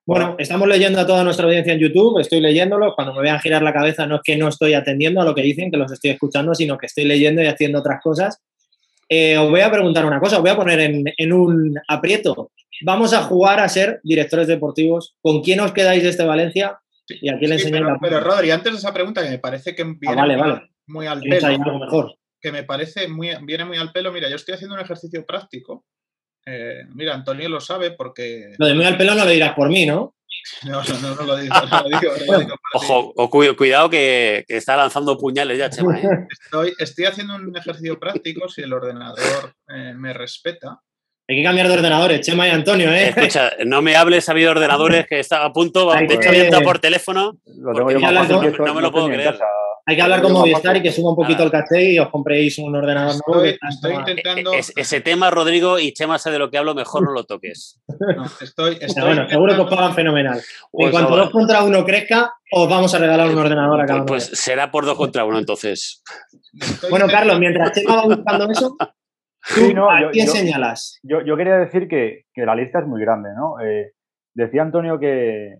Bueno, 0.06 0.34
estamos 0.38 0.66
leyendo 0.66 0.98
a 1.00 1.06
toda 1.06 1.22
nuestra 1.22 1.46
audiencia 1.46 1.72
en 1.72 1.78
YouTube, 1.78 2.18
estoy 2.20 2.40
leyéndolo. 2.40 2.94
Cuando 2.94 3.14
me 3.14 3.22
vean 3.22 3.38
girar 3.38 3.62
la 3.62 3.72
cabeza, 3.72 4.06
no 4.06 4.16
es 4.16 4.22
que 4.24 4.36
no 4.36 4.48
estoy 4.48 4.74
atendiendo 4.74 5.20
a 5.20 5.24
lo 5.24 5.34
que 5.34 5.42
dicen, 5.42 5.70
que 5.70 5.76
los 5.76 5.92
estoy 5.92 6.10
escuchando, 6.10 6.54
sino 6.54 6.78
que 6.78 6.86
estoy 6.86 7.04
leyendo 7.04 7.42
y 7.42 7.46
haciendo 7.46 7.78
otras 7.78 8.00
cosas. 8.02 8.42
Eh, 9.08 9.36
os 9.36 9.50
voy 9.50 9.60
a 9.60 9.70
preguntar 9.70 10.06
una 10.06 10.20
cosa, 10.20 10.36
os 10.36 10.42
voy 10.42 10.50
a 10.50 10.56
poner 10.56 10.80
en, 10.80 11.32
un 11.32 11.74
aprieto. 11.88 12.50
Vamos 12.82 13.12
a 13.12 13.22
jugar 13.22 13.60
a 13.60 13.68
ser 13.68 14.00
directores 14.02 14.46
deportivos. 14.46 15.14
¿Con 15.20 15.42
quién 15.42 15.60
os 15.60 15.72
quedáis 15.72 16.02
de 16.02 16.08
este 16.08 16.24
Valencia? 16.24 16.78
Y 17.08 17.28
aquí 17.28 17.46
le 17.46 17.54
enseño 17.54 17.78
pero, 17.78 17.98
pero, 18.00 18.20
Rodri, 18.20 18.52
antes 18.52 18.72
de 18.72 18.78
esa 18.78 18.94
pregunta, 18.94 19.22
que 19.22 19.30
me 19.30 19.38
parece 19.38 19.74
que 19.74 19.82
ah, 19.82 19.94
viene 19.98 20.62
muy 20.86 21.06
al 21.06 21.20
pelo. 21.20 21.78
Mejor? 21.78 22.14
Que 22.40 22.52
me 22.52 22.62
parece 22.62 23.08
muy, 23.08 23.30
viene 23.42 23.64
muy 23.64 23.78
al 23.78 23.92
pelo. 23.92 24.12
Mira, 24.12 24.28
yo 24.28 24.36
estoy 24.36 24.54
haciendo 24.54 24.76
un 24.76 24.80
ejercicio 24.80 25.26
práctico 25.26 25.84
eh, 26.46 26.84
mira, 26.94 27.14
Antonio 27.14 27.48
lo 27.48 27.60
sabe 27.60 27.92
porque. 27.92 28.54
Lo 28.58 28.66
de 28.66 28.74
muy 28.74 28.84
al 28.84 28.96
pelo 28.96 29.14
no 29.14 29.24
lo 29.24 29.30
dirás 29.30 29.54
por 29.54 29.68
mí, 29.68 29.86
¿no? 29.86 30.14
No, 30.64 30.82
no, 30.82 31.14
no, 31.14 31.22
lo 31.22 31.36
digo. 31.36 31.54
No 31.54 31.82
lo 31.88 31.98
digo, 31.98 32.54
Ojo, 33.14 33.56
cuidado 33.56 33.90
que, 33.90 34.44
está 34.48 34.76
lanzando 34.76 35.18
puñales 35.18 35.58
ya, 35.58 35.70
Chema. 35.70 35.98
¿eh? 35.98 36.26
Estoy, 36.44 36.72
estoy, 36.78 37.04
haciendo 37.04 37.36
un 37.36 37.56
ejercicio 37.56 37.98
práctico, 37.98 38.48
si 38.48 38.62
el 38.62 38.72
ordenador 38.72 39.54
eh, 39.68 39.92
me 39.94 40.12
respeta. 40.12 40.80
Hay 41.28 41.36
que 41.36 41.44
cambiar 41.44 41.68
de 41.68 41.74
ordenadores, 41.74 42.20
Chema 42.22 42.48
y 42.48 42.50
Antonio, 42.50 42.90
¿eh? 42.90 43.10
Escucha, 43.10 43.52
no 43.64 43.82
me 43.82 43.94
hables, 43.94 44.28
ha 44.28 44.32
habido 44.32 44.50
ordenadores 44.50 45.06
que 45.06 45.20
está 45.20 45.44
a 45.44 45.52
punto, 45.52 45.92
de 45.92 46.46
hecho, 46.46 46.60
por 46.62 46.80
teléfono. 46.80 47.38
Lo 47.44 47.72
tengo 47.72 47.92
yo 47.92 48.00
más 48.00 48.28
no, 48.28 48.42
no, 48.42 48.74
me 48.74 48.80
lo 48.80 48.90
puedo 48.90 49.06
creer. 49.06 49.38
Hay 49.86 49.96
que 49.96 50.02
hablar 50.02 50.22
con 50.22 50.32
Movistar 50.32 50.76
y 50.76 50.82
que 50.82 50.92
suba 50.92 51.10
un 51.10 51.16
poquito 51.16 51.42
el 51.42 51.50
caché 51.50 51.92
y 51.92 51.98
os 51.98 52.08
compréis 52.10 52.58
un 52.58 52.74
ordenador 52.74 53.14
nuevo. 53.26 53.44
Estoy, 53.44 53.94
intentando... 53.94 54.52
ese 54.52 55.00
tema, 55.00 55.30
Rodrigo, 55.30 55.78
y 55.78 55.92
Chema 55.92 56.18
sabe 56.18 56.34
de 56.34 56.38
lo 56.40 56.50
que 56.50 56.58
hablo, 56.58 56.74
mejor 56.74 57.02
no 57.02 57.12
lo 57.12 57.24
toques. 57.24 57.80
estoy, 58.40 58.78
bueno, 59.00 59.28
seguro 59.28 59.54
que 59.54 59.60
os 59.60 59.70
pagan 59.70 59.94
fenomenal. 59.94 60.38
en 60.38 60.44
pues 60.70 60.90
cuanto 60.90 61.16
dos 61.16 61.30
contra 61.30 61.62
uno 61.64 61.84
crezca, 61.84 62.32
os 62.52 62.68
vamos 62.68 62.94
a 62.94 62.98
regalar 62.98 63.28
un 63.28 63.38
ordenador 63.38 63.80
a 63.80 63.86
cada 63.86 64.04
pues, 64.04 64.24
uno. 64.24 64.30
Pues 64.30 64.40
será 64.40 64.70
por 64.70 64.84
dos 64.84 64.96
contra 64.96 65.24
uno, 65.24 65.38
entonces. 65.38 66.02
bueno, 66.90 67.06
Carlos, 67.08 67.38
mientras 67.38 67.72
Chema 67.72 67.96
va 67.96 68.04
buscando 68.04 68.50
eso, 68.50 68.76
¿tú 68.78 69.90
¿a 69.90 70.10
quién 70.12 70.28
señalas? 70.28 70.98
Yo, 71.02 71.24
yo, 71.24 71.36
quería 71.36 71.56
decir 71.56 71.88
que, 71.88 72.26
que, 72.32 72.44
la 72.44 72.54
lista 72.54 72.80
es 72.80 72.86
muy 72.86 73.00
grande, 73.00 73.30
¿no? 73.34 73.60
Eh, 73.60 73.92
decía 74.34 74.62
Antonio 74.62 74.98
que 74.98 75.58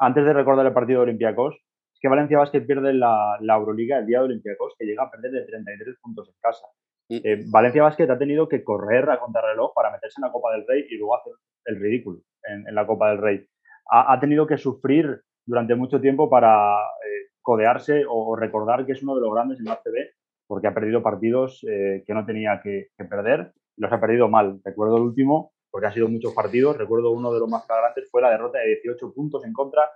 antes 0.00 0.24
de 0.24 0.32
recordar 0.32 0.64
el 0.66 0.72
partido 0.72 1.00
de 1.00 1.04
Olympiacos, 1.04 1.56
que 2.00 2.08
Valencia 2.08 2.38
Basket 2.38 2.62
pierde 2.62 2.94
la, 2.94 3.36
la, 3.40 3.56
Euroliga 3.56 3.98
el 3.98 4.06
día 4.06 4.20
de 4.20 4.24
Olympiacos, 4.24 4.74
que 4.78 4.86
llega 4.86 5.04
a 5.04 5.10
perder 5.10 5.32
de 5.32 5.44
33 5.44 5.96
puntos 6.00 6.28
en 6.28 6.34
casa. 6.40 6.66
Eh, 7.10 7.44
Valencia 7.48 7.82
Basket 7.82 8.08
ha 8.08 8.18
tenido 8.18 8.48
que 8.48 8.64
correr 8.64 9.10
a 9.10 9.18
contrarreloj 9.18 9.72
para 9.74 9.90
meterse 9.90 10.20
en 10.20 10.26
la 10.26 10.32
Copa 10.32 10.52
del 10.52 10.64
Rey 10.66 10.86
y 10.88 10.96
luego 10.96 11.16
hacer 11.16 11.32
el 11.66 11.80
ridículo 11.80 12.20
en, 12.44 12.74
la 12.74 12.86
Copa 12.86 13.10
del 13.10 13.18
Rey. 13.18 13.46
Ha, 13.90 14.18
tenido 14.20 14.46
que 14.46 14.56
sufrir 14.56 15.20
durante 15.44 15.74
mucho 15.74 16.00
tiempo 16.00 16.30
para 16.30 16.76
eh, 16.78 17.30
codearse 17.42 18.04
o, 18.08 18.36
recordar 18.36 18.86
que 18.86 18.92
es 18.92 19.02
uno 19.02 19.16
de 19.16 19.20
los 19.22 19.34
grandes 19.34 19.58
en 19.58 19.64
la 19.64 19.72
ACB, 19.72 20.14
porque 20.46 20.68
ha 20.68 20.74
perdido 20.74 21.02
partidos 21.02 21.66
eh, 21.68 22.04
que 22.06 22.14
no 22.14 22.24
tenía 22.24 22.60
que, 22.62 22.90
que, 22.96 23.04
perder 23.04 23.52
y 23.76 23.82
los 23.82 23.92
ha 23.92 24.00
perdido 24.00 24.28
mal. 24.28 24.60
Recuerdo 24.64 24.96
el 24.96 25.02
último, 25.02 25.52
porque 25.70 25.88
ha 25.88 25.92
sido 25.92 26.08
muchos 26.08 26.32
partidos, 26.32 26.78
recuerdo 26.78 27.10
uno 27.10 27.32
de 27.32 27.40
los 27.40 27.48
más 27.48 27.66
flagrantes 27.66 28.08
fue 28.10 28.22
la 28.22 28.30
derrota 28.30 28.60
de 28.60 28.68
18 28.68 29.12
puntos 29.12 29.44
en 29.44 29.52
contra 29.52 29.90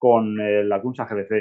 con 0.00 0.40
eh, 0.40 0.64
la 0.64 0.80
CUNSA 0.80 1.04
GBC. 1.04 1.32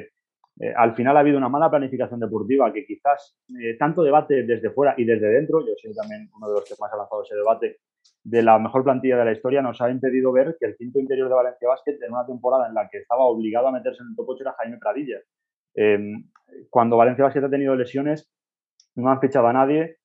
Eh, 0.59 0.73
al 0.75 0.93
final 0.93 1.15
ha 1.15 1.21
habido 1.21 1.37
una 1.37 1.47
mala 1.47 1.69
planificación 1.69 2.19
deportiva 2.19 2.71
que 2.73 2.85
quizás 2.85 3.39
eh, 3.57 3.77
tanto 3.79 4.03
debate 4.03 4.43
desde 4.43 4.69
fuera 4.71 4.93
y 4.97 5.05
desde 5.05 5.29
dentro, 5.29 5.61
yo 5.61 5.73
soy 5.81 5.95
también 5.95 6.29
uno 6.35 6.49
de 6.49 6.55
los 6.55 6.65
que 6.65 6.75
más 6.77 6.91
ha 6.91 6.97
lanzado 6.97 7.23
ese 7.23 7.35
debate 7.35 7.77
de 8.21 8.43
la 8.43 8.59
mejor 8.59 8.83
plantilla 8.83 9.17
de 9.17 9.25
la 9.25 9.31
historia, 9.31 9.61
nos 9.61 9.79
ha 9.81 9.89
impedido 9.89 10.33
ver 10.33 10.57
que 10.59 10.65
el 10.65 10.75
quinto 10.75 10.99
interior 10.99 11.29
de 11.29 11.35
Valencia 11.35 11.69
Basket 11.69 11.97
en 12.05 12.11
una 12.11 12.25
temporada 12.25 12.67
en 12.67 12.73
la 12.73 12.89
que 12.89 12.97
estaba 12.97 13.23
obligado 13.23 13.69
a 13.69 13.71
meterse 13.71 14.03
en 14.03 14.09
el 14.09 14.15
top 14.17 14.29
8 14.31 14.43
era 14.43 14.55
Jaime 14.59 14.77
Pradilla. 14.77 15.19
Em, 15.73 16.25
cuando 16.69 16.97
Valencia 16.97 17.23
Basket 17.23 17.45
ha 17.45 17.49
tenido 17.49 17.75
lesiones, 17.75 18.29
no 18.95 19.09
han 19.09 19.21
fichado 19.21 19.47
a 19.47 19.53
nadie 19.53 19.95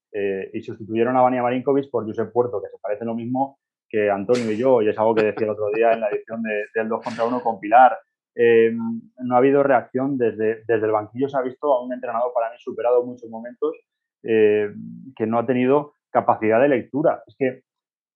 y 0.53 0.61
sustituyeron 0.61 1.17
a 1.17 1.23
Vania 1.23 1.43
Marinkovic 1.43 1.91
por 1.91 2.07
Josep 2.07 2.33
Puerto, 2.33 2.63
que 2.63 2.69
se 2.69 2.79
parece 2.81 3.05
lo 3.05 3.17
mismo 3.17 3.59
que 3.89 4.11
Antonio 4.11 4.51
y 4.51 4.57
yo, 4.57 4.83
y 4.83 4.89
es 4.89 4.99
algo 4.99 5.15
que 5.15 5.25
decía 5.25 5.47
el 5.47 5.53
otro 5.53 5.71
día 5.71 5.93
en 5.93 6.01
la 6.01 6.09
edición 6.09 6.43
del 6.43 6.89
2 6.89 7.05
contra 7.05 7.25
1 7.25 7.41
con 7.41 7.61
Pilar. 7.61 7.97
Eh, 8.37 8.73
no 8.73 9.35
ha 9.35 9.39
habido 9.39 9.63
reacción 9.63 10.19
desde, 10.19 10.65
desde 10.67 10.87
el 10.87 10.93
banquillo. 10.93 11.29
Se 11.29 11.37
ha 11.37 11.43
visto 11.43 11.73
a 11.73 11.85
un 11.85 11.93
entrenador 11.93 12.33
para 12.35 12.51
mí 12.51 12.57
superado 12.59 13.05
muchos 13.05 13.31
momentos 13.31 13.77
eh, 14.23 14.73
que 15.17 15.27
no 15.27 15.39
ha 15.39 15.47
tenido 15.47 15.95
capacidad 16.11 16.61
de 16.61 16.69
lectura. 16.69 17.23
Es 17.27 17.37
que 17.39 17.63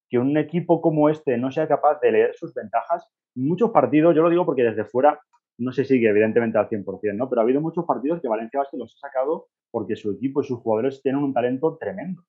que 0.09 0.17
un 0.17 0.35
equipo 0.37 0.81
como 0.81 1.09
este 1.09 1.37
no 1.37 1.51
sea 1.51 1.67
capaz 1.67 1.99
de 2.01 2.11
leer 2.11 2.35
sus 2.35 2.53
ventajas, 2.53 3.07
muchos 3.35 3.71
partidos, 3.71 4.15
yo 4.15 4.23
lo 4.23 4.29
digo 4.29 4.45
porque 4.45 4.63
desde 4.63 4.83
fuera 4.83 5.19
no 5.59 5.71
se 5.71 5.85
sigue 5.85 6.09
evidentemente 6.09 6.57
al 6.57 6.67
100%, 6.67 7.15
¿no? 7.15 7.29
pero 7.29 7.41
ha 7.41 7.43
habido 7.43 7.61
muchos 7.61 7.85
partidos 7.85 8.21
que 8.21 8.27
Valencia 8.27 8.59
Basket 8.59 8.77
los 8.77 8.95
ha 8.95 9.07
sacado 9.07 9.47
porque 9.71 9.95
su 9.95 10.11
equipo 10.11 10.41
y 10.41 10.45
sus 10.45 10.59
jugadores 10.59 11.01
tienen 11.01 11.23
un 11.23 11.33
talento 11.33 11.77
tremendo. 11.77 12.23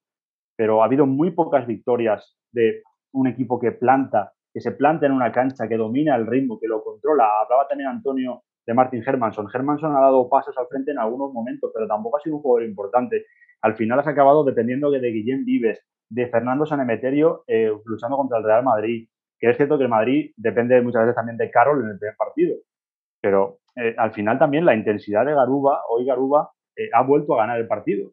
Pero 0.57 0.83
ha 0.83 0.85
habido 0.85 1.07
muy 1.07 1.31
pocas 1.31 1.67
victorias 1.67 2.37
de 2.53 2.83
un 3.13 3.29
equipo 3.29 3.59
que 3.59 3.73
planta 3.73 4.33
que 4.53 4.61
se 4.61 4.73
planta 4.73 5.07
en 5.07 5.13
una 5.13 5.33
cancha, 5.33 5.69
que 5.69 5.77
domina 5.77 6.17
el 6.17 6.27
ritmo, 6.27 6.59
que 6.59 6.67
lo 6.67 6.83
controla. 6.83 7.29
Hablaba 7.43 7.69
también 7.69 7.89
Antonio 7.89 8.43
de 8.67 8.75
Martin 8.75 9.03
Hermanson. 9.05 9.49
Hermanson 9.53 9.97
ha 9.97 10.01
dado 10.01 10.29
pasos 10.29 10.57
al 10.59 10.67
frente 10.67 10.91
en 10.91 10.99
algunos 10.99 11.33
momentos, 11.33 11.71
pero 11.73 11.87
tampoco 11.87 12.17
ha 12.17 12.21
sido 12.21 12.37
un 12.37 12.43
jugador 12.43 12.69
importante. 12.69 13.27
Al 13.63 13.77
final 13.77 13.99
has 14.01 14.07
acabado 14.07 14.45
dependiendo 14.45 14.91
de 14.91 15.11
Guillén 15.11 15.45
Vives, 15.45 15.81
de 16.09 16.29
Fernando 16.29 16.67
Sanemeterio 16.67 17.45
eh, 17.47 17.73
luchando 17.85 18.17
contra 18.17 18.39
el 18.39 18.45
Real 18.45 18.65
Madrid. 18.65 19.09
Que 19.39 19.51
es 19.51 19.57
cierto 19.57 19.79
que 19.79 19.85
el 19.85 19.91
Madrid 19.91 20.33
depende 20.37 20.81
muchas 20.83 21.03
veces 21.03 21.15
también 21.15 21.39
de 21.39 21.51
Carol 21.51 21.83
en 21.83 21.91
el 21.91 21.99
primer 21.99 22.17
partido. 22.17 22.57
Pero 23.23 23.61
eh, 23.77 23.95
al 23.97 24.13
final 24.13 24.39
también 24.39 24.67
la 24.67 24.75
intensidad 24.75 25.25
de 25.25 25.35
Garuba, 25.35 25.83
hoy 25.89 26.05
Garuba 26.05 26.51
eh, 26.77 26.91
ha 26.93 27.03
vuelto 27.03 27.35
a 27.35 27.39
ganar 27.39 27.59
el 27.59 27.67
partido. 27.67 28.11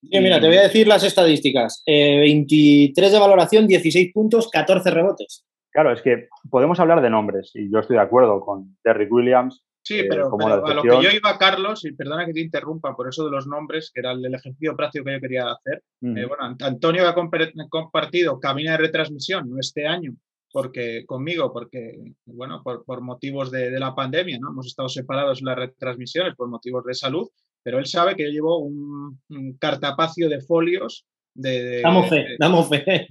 Sí, 0.00 0.20
mira, 0.20 0.40
te 0.40 0.46
voy 0.46 0.58
a 0.58 0.62
decir 0.62 0.86
las 0.86 1.02
estadísticas. 1.02 1.82
23 1.84 3.10
de 3.10 3.18
valoración, 3.18 3.66
16 3.66 4.12
puntos, 4.12 4.48
14 4.48 4.90
rebotes. 4.90 5.47
Claro, 5.70 5.92
es 5.92 6.02
que 6.02 6.28
podemos 6.50 6.80
hablar 6.80 7.02
de 7.02 7.10
nombres 7.10 7.52
y 7.54 7.70
yo 7.70 7.78
estoy 7.78 7.96
de 7.96 8.02
acuerdo 8.02 8.40
con 8.40 8.76
Derrick 8.84 9.12
Williams. 9.12 9.64
Sí, 9.82 10.02
pero, 10.08 10.30
pero 10.36 10.66
a 10.66 10.74
lo 10.74 10.82
que 10.82 11.02
yo 11.02 11.10
iba, 11.10 11.38
Carlos, 11.38 11.84
y 11.84 11.92
perdona 11.92 12.26
que 12.26 12.34
te 12.34 12.40
interrumpa 12.40 12.94
por 12.94 13.08
eso 13.08 13.24
de 13.24 13.30
los 13.30 13.46
nombres, 13.46 13.90
que 13.92 14.00
era 14.00 14.12
el, 14.12 14.34
ejercicio 14.34 14.76
práctico 14.76 15.06
que 15.06 15.12
yo 15.12 15.20
quería 15.20 15.50
hacer. 15.50 15.82
Mm. 16.00 16.16
Eh, 16.18 16.26
bueno, 16.26 16.56
Antonio 16.60 17.08
ha 17.08 17.14
compartido 17.14 18.38
cabina 18.38 18.72
de 18.72 18.78
retransmisión, 18.78 19.48
no 19.48 19.58
este 19.58 19.86
año, 19.86 20.14
porque 20.52 21.04
conmigo, 21.06 21.52
porque, 21.52 21.98
bueno, 22.26 22.62
por, 22.62 22.84
por 22.84 23.00
motivos 23.00 23.50
de, 23.50 23.70
de, 23.70 23.80
la 23.80 23.94
pandemia, 23.94 24.38
¿no? 24.38 24.50
Hemos 24.50 24.66
estado 24.66 24.88
separados 24.90 25.40
en 25.40 25.46
las 25.46 25.56
retransmisiones 25.56 26.34
por 26.34 26.48
motivos 26.48 26.84
de 26.84 26.94
salud, 26.94 27.28
pero 27.62 27.78
él 27.78 27.86
sabe 27.86 28.14
que 28.14 28.24
yo 28.24 28.30
llevo 28.30 28.58
un, 28.58 29.20
un 29.30 29.58
cartapacio 29.58 30.28
de 30.28 30.40
folios 30.40 31.06
de, 31.34 31.82
damos 31.82 32.08
fe, 32.08 32.36
damos 32.38 32.68
fe. 32.68 33.08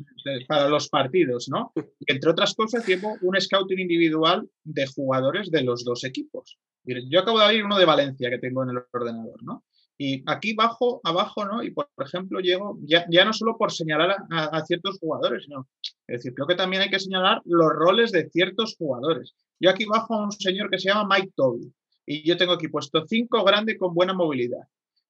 para 0.48 0.68
los 0.68 0.90
partidos, 0.90 1.48
¿no? 1.50 1.72
Y 1.76 1.82
entre 2.14 2.30
otras 2.30 2.54
cosas, 2.54 2.86
llevo 2.86 3.16
un 3.22 3.40
scouting 3.40 3.80
individual 3.80 4.48
de 4.64 4.86
jugadores 4.88 5.50
de 5.52 5.64
los 5.64 5.84
dos 5.84 6.04
equipos. 6.04 6.58
Yo 6.84 7.20
acabo 7.20 7.40
de 7.40 7.46
abrir 7.46 7.66
uno 7.66 7.78
de 7.78 7.86
Valencia 7.86 8.30
que 8.30 8.40
tengo 8.40 8.64
en 8.64 8.70
el 8.70 8.78
ordenador, 8.94 9.44
¿no? 9.44 9.64
Y 9.98 10.24
aquí 10.28 10.54
bajo, 10.54 11.02
abajo, 11.04 11.44
¿no? 11.44 11.64
Y 11.64 11.72
por, 11.72 11.90
ejemplo, 12.00 12.40
llego, 12.40 12.78
ya, 12.84 13.06
ya, 13.10 13.26
no 13.26 13.34
solo 13.34 13.58
por 13.58 13.72
señalar 13.72 14.16
a, 14.30 14.44
a, 14.46 14.66
ciertos 14.66 15.00
jugadores, 15.00 15.46
sino, 15.46 15.68
es 16.08 16.20
decir, 16.20 16.34
creo 16.36 16.48
que 16.48 16.56
también 16.56 16.84
hay 16.84 16.90
que 16.90 17.00
señalar 17.00 17.42
los 17.46 17.70
roles 17.70 18.12
de 18.12 18.30
ciertos 18.30 18.76
jugadores. 18.78 19.34
Yo 19.60 19.72
aquí 19.72 19.86
bajo 19.86 20.14
a 20.14 20.24
un 20.24 20.32
señor 20.32 20.70
que 20.70 20.78
se 20.78 20.90
llama 20.90 21.16
Mike 21.16 21.34
Toby, 21.36 21.74
y 22.06 22.28
yo 22.28 22.38
tengo 22.38 22.54
aquí 22.54 22.70
puesto 22.70 23.06
cinco 23.06 23.44
grande 23.44 23.78
con 23.78 23.94
buena 23.94 24.14
movilidad. 24.14 24.68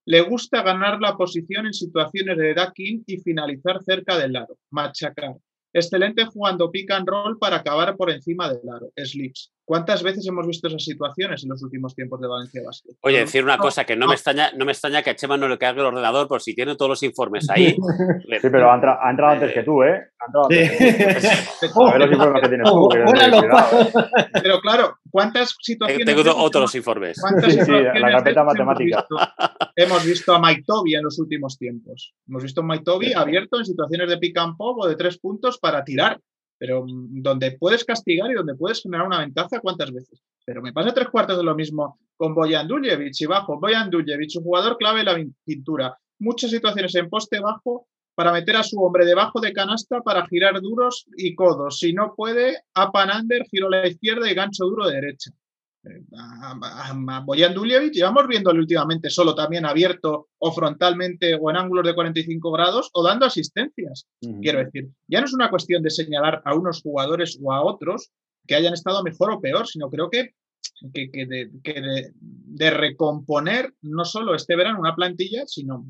Le 0.08 0.22
gusta 0.22 0.62
ganar 0.62 1.02
la 1.02 1.18
posición 1.18 1.66
en 1.66 1.74
situaciones 1.74 2.38
de 2.38 2.54
ducking 2.54 3.04
y 3.06 3.18
finalizar 3.18 3.82
cerca 3.84 4.16
del 4.16 4.36
aro, 4.36 4.56
machacar. 4.70 5.34
Excelente 5.70 6.24
jugando 6.24 6.70
pick 6.70 6.90
and 6.92 7.06
roll 7.06 7.38
para 7.38 7.56
acabar 7.56 7.94
por 7.94 8.10
encima 8.10 8.48
del 8.48 8.66
aro, 8.70 8.90
slips. 8.96 9.52
¿Cuántas 9.66 10.02
veces 10.02 10.26
hemos 10.26 10.46
visto 10.46 10.66
esas 10.68 10.82
situaciones 10.82 11.42
en 11.44 11.50
los 11.50 11.62
últimos 11.62 11.94
tiempos 11.94 12.22
de 12.22 12.26
Valencia 12.26 12.62
Basket? 12.64 12.94
Oye, 13.02 13.18
decir 13.18 13.44
una 13.44 13.58
cosa 13.58 13.84
que 13.84 13.96
no, 13.96 14.06
me 14.06 14.14
extraña, 14.14 14.50
no 14.56 14.64
me 14.64 14.72
extraña 14.72 15.02
que 15.02 15.10
a 15.10 15.14
Chema 15.14 15.36
no 15.36 15.46
le 15.46 15.58
caiga 15.58 15.82
el 15.82 15.88
ordenador 15.88 16.26
por 16.26 16.40
si 16.40 16.54
tiene 16.54 16.74
todos 16.74 16.88
los 16.88 17.02
informes 17.02 17.50
ahí. 17.50 17.76
Sí, 18.40 18.48
pero 18.50 18.72
ha, 18.72 18.76
entrado, 18.76 18.98
ha 19.02 19.10
entrado 19.10 19.32
antes 19.34 19.52
que 19.52 19.62
tú, 19.62 19.82
¿eh? 19.82 20.08
Ha 20.20 20.26
entrado 20.26 20.46
antes 20.46 21.60
que 21.60 21.68
tú. 21.68 21.86
A 21.86 21.92
ver 21.92 22.00
los 22.00 22.12
informes 22.12 22.42
que 22.42 22.48
tienes 22.48 22.70
tú. 22.70 22.88
Que 22.88 24.40
pero 24.42 24.60
claro, 24.62 24.97
¿cuántas 25.10 25.56
situaciones. 25.60 26.06
Tengo 26.06 26.36
otros 26.36 26.74
informes. 26.74 27.18
¿Cuántas 27.20 27.52
sí, 27.52 27.60
sí, 27.60 27.70
la 27.70 28.10
carpeta 28.10 28.44
matemática. 28.44 29.06
Hemos 29.08 29.18
visto, 29.18 29.72
hemos 29.76 30.04
visto, 30.04 30.34
a 30.34 30.40
Mike 30.40 30.64
Toby 30.66 30.94
en 30.94 31.04
los 31.04 31.18
últimos 31.18 31.58
tiempos. 31.58 32.14
Hemos 32.26 32.42
visto 32.42 32.60
a 32.60 32.64
Mike 32.64 32.84
Toby 32.84 33.12
abierto 33.12 33.58
en 33.58 33.64
situaciones 33.64 34.08
de 34.08 34.18
pick 34.18 34.36
and 34.38 34.56
pop 34.56 34.78
o 34.78 34.88
de 34.88 34.96
tres 34.96 35.18
puntos 35.18 35.58
para 35.58 35.84
tirar 35.84 36.20
pero 36.58 36.84
mm, 36.84 37.22
donde 37.22 37.52
puedes 37.52 37.84
castigar 37.84 38.30
y 38.30 38.34
donde 38.34 38.54
puedes 38.54 38.82
generar 38.82 39.06
una 39.06 39.20
ventaja, 39.20 39.60
¿cuántas 39.60 39.92
veces? 39.92 40.20
Pero 40.44 40.60
me 40.60 40.72
pasa 40.72 40.92
tres 40.92 41.08
cuartos 41.08 41.38
de 41.38 41.44
lo 41.44 41.54
mismo 41.54 41.98
con 42.16 42.34
Boyan 42.34 42.66
Duljevic 42.66 43.20
y 43.20 43.26
bajo. 43.26 43.58
Boyan 43.60 43.90
Duljevic, 43.90 44.32
un 44.36 44.44
jugador 44.44 44.76
clave 44.76 45.00
en 45.00 45.06
la 45.06 45.16
pintura. 45.44 45.96
Muchas 46.18 46.50
situaciones 46.50 46.94
en 46.96 47.08
poste 47.08 47.38
bajo 47.38 47.86
para 48.18 48.32
meter 48.32 48.56
a 48.56 48.64
su 48.64 48.82
hombre 48.82 49.06
debajo 49.06 49.40
de 49.40 49.52
canasta 49.52 50.00
para 50.00 50.26
girar 50.26 50.60
duros 50.60 51.06
y 51.16 51.36
codos. 51.36 51.78
Si 51.78 51.92
no 51.92 52.14
puede, 52.16 52.56
up 52.74 52.90
and 52.94 53.12
under, 53.20 53.44
giro 53.44 53.68
a 53.68 53.70
la 53.70 53.86
izquierda 53.86 54.28
y 54.28 54.34
gancho 54.34 54.64
duro 54.64 54.88
de 54.88 54.94
derecha 54.94 55.30
a, 56.16 57.22
Boyan 57.24 57.54
Duljevic, 57.54 57.92
llevamos 57.92 58.26
viéndole 58.26 58.58
últimamente 58.58 59.08
solo 59.08 59.36
también 59.36 59.64
abierto 59.64 60.30
o 60.38 60.50
frontalmente 60.50 61.36
o 61.40 61.48
en 61.48 61.56
ángulos 61.56 61.86
de 61.86 61.94
45 61.94 62.50
grados 62.50 62.90
o 62.92 63.04
dando 63.04 63.24
asistencias. 63.24 64.08
Quiero 64.42 64.64
decir, 64.64 64.88
ya 65.06 65.20
no 65.20 65.26
es 65.26 65.34
una 65.34 65.48
cuestión 65.48 65.84
de 65.84 65.90
señalar 65.90 66.42
a 66.44 66.56
unos 66.56 66.82
jugadores 66.82 67.38
o 67.40 67.52
a 67.52 67.62
otros 67.62 68.10
que 68.48 68.56
hayan 68.56 68.74
estado 68.74 69.04
mejor 69.04 69.30
o 69.30 69.40
peor, 69.40 69.68
sino 69.68 69.88
creo 69.88 70.10
que, 70.10 70.34
que, 70.92 71.10
que, 71.12 71.26
de, 71.26 71.50
que 71.62 71.80
de, 71.80 72.12
de, 72.20 72.70
recomponer 72.70 73.72
no 73.82 74.04
solo 74.04 74.34
este 74.34 74.56
verano 74.56 74.80
una 74.80 74.96
plantilla, 74.96 75.46
sino 75.46 75.84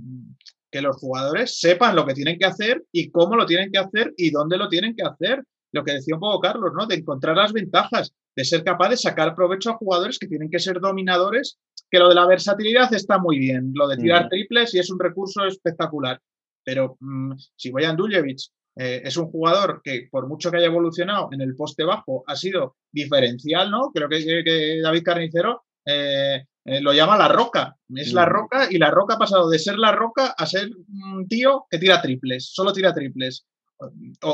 que 0.71 0.83
los 0.83 0.97
jugadores 0.97 1.59
sepan 1.59 1.97
lo 1.97 2.07
que 2.07 2.15
tienen 2.15 2.39
que 2.39 2.47
hacer 2.47 2.85
y 2.93 3.11
cómo 3.11 3.37
lo 3.37 3.47
tienen 3.47 3.71
que 3.71 3.79
hacer 3.79 4.13
y 4.17 4.31
dónde 4.31 4.57
lo 4.57 4.69
tienen 4.69 4.95
que 4.95 5.03
hacer. 5.03 5.43
Lo 5.73 5.85
que 5.85 5.93
decía 5.93 6.15
un 6.15 6.21
poco 6.21 6.41
Carlos, 6.41 6.73
¿no? 6.75 6.87
De 6.87 6.97
encontrar 6.97 7.37
las 7.37 7.53
ventajas 7.53 8.15
de 8.39 8.45
ser 8.45 8.63
capaz 8.63 8.91
de 8.91 8.97
sacar 8.97 9.35
provecho 9.35 9.71
a 9.71 9.77
jugadores 9.77 10.19
que 10.19 10.29
tienen 10.29 10.49
que 10.49 10.61
ser 10.61 10.79
dominadores, 10.81 11.59
que 11.91 11.99
lo 11.99 12.09
de 12.09 12.15
la 12.15 12.25
versatilidad 12.25 12.93
está 12.95 13.19
muy 13.19 13.39
bien, 13.39 13.73
lo 13.75 13.89
de 13.89 13.97
tirar 13.97 14.29
triples 14.29 14.73
y 14.75 14.79
es 14.79 14.91
un 14.91 14.99
recurso 15.01 15.45
espectacular. 15.45 16.21
Pero 16.65 16.97
mm, 17.01 17.33
si 17.57 17.71
Boyan 17.73 17.97
Duljevic 17.97 18.39
eh, 18.77 19.03
es 19.05 19.17
un 19.17 19.27
jugador 19.27 19.81
que, 19.83 20.07
por 20.09 20.29
mucho 20.29 20.51
que 20.51 20.59
haya 20.59 20.67
evolucionado 20.67 21.31
en 21.33 21.41
el 21.41 21.57
poste 21.57 21.83
bajo, 21.83 22.23
ha 22.29 22.37
sido 22.37 22.77
diferencial, 22.93 23.73
¿no? 23.73 23.91
Creo 23.93 24.09
que, 24.09 24.25
que 24.45 24.81
David 24.81 25.03
Carnicero 25.03 25.65
eh, 25.85 26.45
eh, 26.69 26.81
lo 26.81 26.93
llama 26.93 27.17
la 27.17 27.29
roca. 27.29 27.77
Es 27.95 28.13
la 28.13 28.25
roca 28.25 28.69
y 28.71 28.79
la 28.79 28.91
roca 28.91 29.15
ha 29.15 29.19
pasado 29.19 29.49
de 29.49 29.59
ser 29.59 29.79
la 29.79 29.93
roca 29.93 30.35
a 30.37 30.47
ser 30.47 30.71
un 30.89 31.27
tío 31.29 31.67
que 31.71 31.79
tira 31.79 32.01
triples, 32.03 32.51
solo 32.53 32.73
tira 32.73 32.95
triples. 32.95 33.47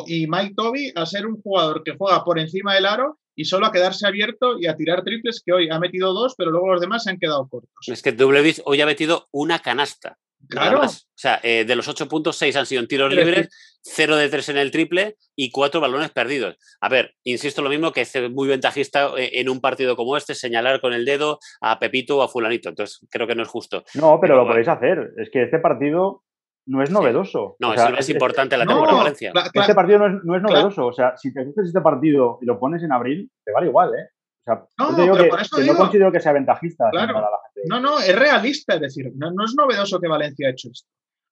y 0.06 0.26
Mike 0.26 0.54
Toby 0.56 0.92
a 0.94 1.06
ser 1.06 1.26
un 1.26 1.40
jugador 1.40 1.82
que 1.84 1.96
juega 1.96 2.24
por 2.24 2.38
encima 2.38 2.74
del 2.74 2.86
aro 2.86 3.18
y 3.36 3.44
solo 3.44 3.66
a 3.66 3.72
quedarse 3.72 4.06
abierto 4.06 4.58
y 4.58 4.66
a 4.66 4.76
tirar 4.76 5.02
triples 5.04 5.42
que 5.44 5.52
hoy 5.52 5.68
ha 5.70 5.78
metido 5.78 6.12
dos, 6.12 6.34
pero 6.36 6.50
luego 6.50 6.72
los 6.72 6.80
demás 6.80 7.04
se 7.04 7.10
han 7.10 7.18
quedado 7.18 7.48
cortos. 7.48 7.70
Es 7.86 8.02
que 8.02 8.12
W 8.12 8.54
hoy 8.64 8.80
ha 8.80 8.86
metido 8.86 9.28
una 9.32 9.60
canasta. 9.60 10.18
Claro. 10.48 10.82
O 10.82 10.88
sea, 11.14 11.40
eh, 11.42 11.64
de 11.64 11.76
los 11.76 11.88
ocho 11.88 12.08
puntos, 12.08 12.36
seis 12.36 12.56
han 12.56 12.66
sido 12.66 12.80
en 12.80 12.88
tiros 12.88 13.12
libres, 13.12 13.48
cero 13.82 14.16
de 14.16 14.28
tres 14.28 14.48
en 14.48 14.56
el 14.56 14.70
triple 14.70 15.16
y 15.36 15.50
cuatro 15.50 15.80
balones 15.80 16.10
perdidos. 16.10 16.56
A 16.80 16.88
ver, 16.88 17.14
insisto 17.24 17.62
lo 17.62 17.70
mismo 17.70 17.92
que 17.92 18.02
es 18.02 18.30
muy 18.30 18.48
ventajista 18.48 19.10
eh, 19.16 19.40
en 19.40 19.48
un 19.48 19.60
partido 19.60 19.96
como 19.96 20.16
este 20.16 20.34
señalar 20.34 20.80
con 20.80 20.92
el 20.92 21.04
dedo 21.04 21.38
a 21.60 21.78
Pepito 21.78 22.18
o 22.18 22.22
a 22.22 22.28
Fulanito. 22.28 22.68
Entonces, 22.68 23.00
creo 23.10 23.26
que 23.26 23.34
no 23.34 23.42
es 23.42 23.48
justo. 23.48 23.84
No, 23.94 24.18
pero, 24.20 24.34
pero 24.34 24.36
lo 24.36 24.46
podéis 24.46 24.68
hacer. 24.68 25.12
Es 25.16 25.30
que 25.30 25.44
este 25.44 25.58
partido 25.58 26.24
no 26.66 26.82
es 26.82 26.90
novedoso. 26.90 27.56
No, 27.60 27.70
o 27.70 27.74
sea, 27.74 27.84
es 27.84 27.90
lo 27.90 27.96
más 27.96 28.10
importante 28.10 28.56
la 28.56 28.66
temporada 28.66 28.92
no, 28.92 28.98
Valencia. 28.98 29.32
Este 29.52 29.74
partido 29.74 29.98
no 29.98 30.06
es, 30.06 30.24
no 30.24 30.36
es 30.36 30.42
novedoso. 30.42 30.86
O 30.86 30.92
sea, 30.92 31.16
si 31.16 31.32
te 31.32 31.44
coges 31.44 31.66
este 31.68 31.80
partido 31.80 32.38
y 32.40 32.46
lo 32.46 32.58
pones 32.58 32.82
en 32.82 32.92
abril, 32.92 33.30
te 33.44 33.52
vale 33.52 33.68
igual, 33.68 33.90
¿eh? 33.90 34.08
O 34.46 34.52
sea, 34.52 34.66
no, 34.78 34.94
te 34.94 35.02
digo 35.02 35.16
que, 35.16 35.30
que 35.30 35.62
digo, 35.62 35.72
no 35.72 35.78
considero 35.78 36.12
que 36.12 36.20
sea 36.20 36.32
ventajista. 36.32 36.90
Claro. 36.90 37.14
Para 37.14 37.30
la 37.30 37.38
gente. 37.46 37.68
No, 37.68 37.80
no, 37.80 37.98
es 37.98 38.14
realista, 38.14 38.74
es 38.74 38.80
decir, 38.80 39.10
no, 39.14 39.30
no, 39.30 39.44
es 39.44 39.54
novedoso 39.54 39.98
que 39.98 40.08
Valencia 40.08 40.48
ha 40.48 40.50
hecho 40.50 40.68
esto 40.70 40.88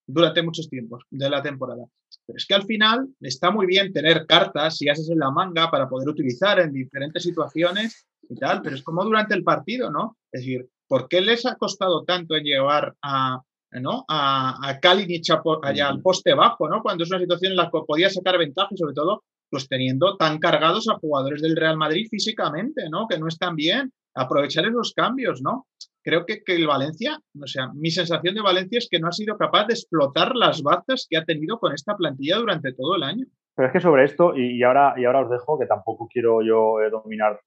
durante 0.07 0.43
muchos 0.43 0.69
tiempos 0.69 1.05
de 1.11 1.29
la 1.31 1.43
temporada. 1.43 1.85
Pero 2.27 2.37
es 2.37 2.47
que 2.47 2.55
al 2.55 2.65
final 2.65 3.09
está 3.21 3.51
muy 3.51 3.67
bien 3.67 3.93
tener 3.93 4.27
cartas 4.27 4.81
y 4.83 4.89
haces 4.89 5.11
en 5.11 5.19
la 5.19 5.31
manga 5.31 5.71
para 5.71 5.89
poder 5.89 6.09
utilizar 6.09 6.59
en 6.61 6.73
diferentes 6.73 7.23
situaciones 7.23 8.07
y 8.29 8.37
tal, 8.37 8.63
pero 8.63 8.77
es 8.77 8.83
como 8.83 9.05
durante 9.05 9.35
el 9.35 9.45
partido, 9.45 9.91
¿no? 9.91 10.17
Es 10.31 10.41
decir, 10.43 10.69
¿por 10.89 11.09
qué 11.09 11.21
les 11.21 11.45
ha 11.47 11.57
costado 11.57 12.05
tanto 12.05 12.35
en 12.37 12.45
llevar 12.45 12.95
a, 13.03 13.43
¿no? 13.73 14.05
a, 14.09 14.69
a 14.69 14.81
Kalinic 14.81 15.25
allá 15.63 15.89
al 15.89 16.01
poste 16.01 16.35
bajo, 16.35 16.69
¿no? 16.69 16.83
Cuando 16.83 17.05
es 17.05 17.11
una 17.11 17.21
situación 17.21 17.53
en 17.53 17.57
la 17.57 17.71
que 17.71 17.81
podía 17.87 18.11
sacar 18.11 18.39
ventaja 18.39 18.69
y 18.71 18.77
sobre 18.77 18.95
todo 18.95 19.25
pues 19.53 19.69
teniendo 19.69 20.17
tan 20.17 20.39
cargados 20.39 20.89
a 20.89 20.99
jugadores 20.99 21.43
del 21.43 21.57
Real 21.57 21.77
Madrid 21.77 22.09
físicamente, 22.11 22.89
¿no? 22.91 23.07
Que 23.07 23.19
no 23.19 23.29
están 23.29 23.55
bien. 23.55 23.93
Aprovechar 24.15 24.65
esos 24.65 24.95
cambios, 24.95 25.43
¿no? 25.43 25.67
Creo 26.03 26.25
que, 26.25 26.43
que 26.43 26.57
el 26.57 26.67
Valencia, 26.67 27.19
o 27.39 27.47
sea, 27.47 27.69
mi 27.75 27.91
sensación 27.91 28.35
de 28.35 28.41
Valencia 28.41 28.79
es 28.79 28.89
que 28.91 28.99
no 28.99 29.09
ha 29.09 29.13
sido 29.13 29.37
capaz 29.37 29.67
de 29.67 29.75
explotar 29.75 30.35
las 30.35 30.63
bazas 30.63 31.07
que 31.09 31.19
ha 31.19 31.25
tenido 31.25 31.59
con 31.59 31.75
esta 31.75 31.95
plantilla 31.97 32.39
durante 32.39 32.73
todo 32.73 32.97
el 32.97 33.03
año. 33.03 33.27
Pero 33.55 33.69
es 33.69 33.73
que 33.75 33.81
sobre 33.81 34.05
esto, 34.05 34.35
y, 34.35 34.59
y 34.59 34.63
ahora, 34.63 34.95
y 34.97 35.05
ahora 35.05 35.21
os 35.21 35.31
dejo, 35.31 35.59
que 35.59 35.67
tampoco 35.67 36.09
quiero 36.11 36.43
yo 36.43 36.81
eh, 36.81 36.89
dominar 36.89 37.39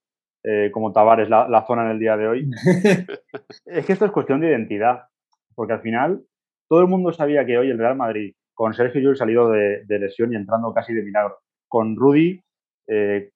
eh, 0.44 0.70
como 0.72 0.94
Tavares 0.94 1.28
la, 1.28 1.50
la, 1.50 1.66
zona 1.66 1.86
en 1.86 1.92
el 1.92 2.00
día 2.00 2.16
de 2.18 2.28
hoy, 2.28 2.50
es 3.66 3.86
que 3.86 3.94
esto 3.94 4.06
es 4.06 4.12
cuestión 4.12 4.42
de 4.42 4.50
identidad 4.50 5.06
porque 5.56 5.74
al 5.74 5.82
final 5.82 6.22
todo 6.70 6.82
el 6.82 6.88
mundo 6.88 7.12
sabía 7.12 7.46
que 7.46 7.58
hoy 7.58 7.72
el 7.72 7.80
Real 7.80 7.96
Madrid, 7.96 8.36
con 8.54 8.76
Sergio 8.76 9.02
Llull 9.02 9.18
salido 9.18 9.50
de, 9.50 9.84
de, 9.86 10.00
lesión 10.00 10.32
y 10.32 10.36
entrando 10.36 10.74
casi 10.74 10.94
de 10.94 11.02
milagro, 11.02 11.40
con 11.76 11.98
Rudy 11.98 12.42
eh, 12.88 13.32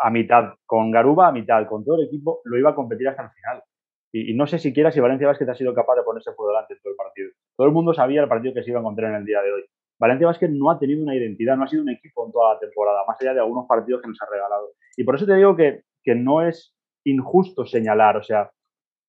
a 0.00 0.10
mitad, 0.10 0.54
con 0.64 0.92
Garuba 0.92 1.26
a 1.26 1.32
mitad, 1.32 1.66
con 1.66 1.84
todo 1.84 1.96
el 1.96 2.06
equipo, 2.06 2.40
lo 2.44 2.56
iba 2.56 2.70
a 2.70 2.74
competir 2.76 3.08
hasta 3.08 3.24
el 3.24 3.30
final. 3.30 3.64
Y, 4.12 4.32
no 4.34 4.46
sé 4.46 4.60
siquiera 4.60 4.92
si 4.92 5.00
Valencia 5.00 5.26
Vázquez 5.26 5.48
ha 5.48 5.56
sido 5.56 5.74
capaz 5.74 5.96
de 5.96 6.04
ponerse 6.04 6.30
por 6.36 6.46
delante 6.46 6.74
en 6.74 6.80
todo 6.82 6.92
el 6.92 6.96
partido. 6.96 7.30
Todo 7.56 7.66
el 7.66 7.72
mundo 7.72 7.92
sabía 7.92 8.22
el 8.22 8.28
partido 8.28 8.54
que 8.54 8.62
se 8.62 8.70
iba 8.70 8.78
a 8.78 8.82
encontrar 8.82 9.10
en 9.10 9.16
el 9.16 9.24
día 9.24 9.42
de 9.42 9.52
hoy. 9.52 9.64
Valencia 9.98 10.28
Vázquez 10.28 10.50
no 10.52 10.70
ha 10.70 10.78
tenido 10.78 11.02
una 11.02 11.16
identidad, 11.16 11.56
no 11.56 11.64
ha 11.64 11.66
sido 11.66 11.82
un 11.82 11.88
equipo 11.88 12.26
en 12.26 12.30
toda 12.30 12.54
la 12.54 12.60
temporada, 12.60 13.02
más 13.08 13.20
allá 13.20 13.34
de 13.34 13.40
algunos 13.40 13.66
partidos 13.66 14.00
que 14.02 14.06
nos 14.08 14.22
ha 14.22 14.30
regalado. 14.30 14.68
Y 14.96 15.02
por 15.02 15.16
eso 15.16 15.26
te 15.26 15.34
digo 15.34 15.56
que, 15.56 15.82
que 16.04 16.14
no 16.14 16.42
es 16.46 16.72
injusto 17.04 17.66
señalar, 17.66 18.18
o 18.18 18.22
sea, 18.22 18.52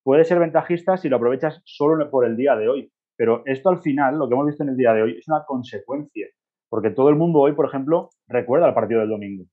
puede 0.02 0.24
ser 0.24 0.40
ventajista 0.40 0.96
si 0.96 1.08
lo 1.08 1.18
aprovechas 1.18 1.62
solo 1.64 2.10
por 2.10 2.24
el 2.24 2.36
día 2.36 2.56
de 2.56 2.68
hoy. 2.68 2.92
Pero 3.16 3.44
esto 3.46 3.70
al 3.70 3.80
final, 3.80 4.18
lo 4.18 4.28
que 4.28 4.34
hemos 4.34 4.46
visto 4.46 4.64
en 4.64 4.70
el 4.70 4.76
día 4.76 4.92
de 4.92 5.02
hoy, 5.02 5.18
es 5.18 5.28
una 5.28 5.44
consecuencia. 5.46 6.26
Porque 6.72 6.88
todo 6.88 7.10
el 7.10 7.16
mundo 7.16 7.40
hoy, 7.40 7.52
por 7.52 7.66
ejemplo, 7.66 8.08
recuerda 8.26 8.66
el 8.66 8.72
partido 8.72 9.00
del 9.00 9.10
domingo. 9.10 9.44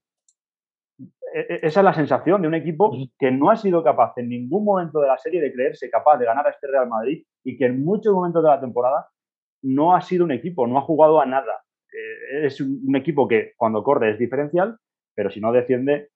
e, 1.34 1.40
e, 1.40 1.54
esa 1.66 1.80
es 1.80 1.84
la 1.84 1.92
sensación 1.92 2.40
de 2.40 2.48
un 2.48 2.54
equipo 2.54 2.90
que 3.18 3.30
no 3.30 3.50
ha 3.50 3.56
sido 3.56 3.84
capaz 3.84 4.14
en 4.16 4.30
ningún 4.30 4.64
momento 4.64 5.00
de 5.00 5.08
la 5.08 5.18
serie 5.18 5.42
de 5.42 5.52
creerse 5.52 5.90
capaz 5.90 6.16
de 6.16 6.24
ganar 6.24 6.46
a 6.46 6.50
este 6.50 6.66
Real 6.66 6.88
Madrid 6.88 7.22
y 7.44 7.58
que 7.58 7.66
en 7.66 7.84
muchos 7.84 8.14
momentos 8.14 8.42
de 8.42 8.48
la 8.48 8.58
temporada 8.58 9.06
no 9.60 9.94
ha 9.94 10.00
sido 10.00 10.24
un 10.24 10.32
equipo, 10.32 10.66
no 10.66 10.78
ha 10.78 10.80
jugado 10.80 11.20
a 11.20 11.26
nada. 11.26 11.62
Eh, 11.92 12.46
es 12.46 12.58
un, 12.62 12.96
equipo 12.96 13.28
que 13.28 13.52
cuando 13.54 13.82
corre 13.82 14.12
es 14.12 14.18
diferencial, 14.18 14.78
pero 15.14 15.28
si 15.28 15.42
no 15.42 15.52
defiende, 15.52 16.08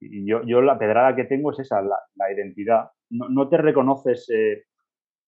y 0.00 0.26
yo, 0.28 0.42
yo 0.42 0.60
la 0.60 0.76
pedrada 0.76 1.14
que 1.14 1.26
tengo 1.26 1.52
es 1.52 1.60
esa, 1.60 1.80
la, 1.82 2.32
identidad. 2.34 2.90
No, 3.10 3.48
te 3.48 3.58
reconoces, 3.58 4.28
eh, 4.30 4.64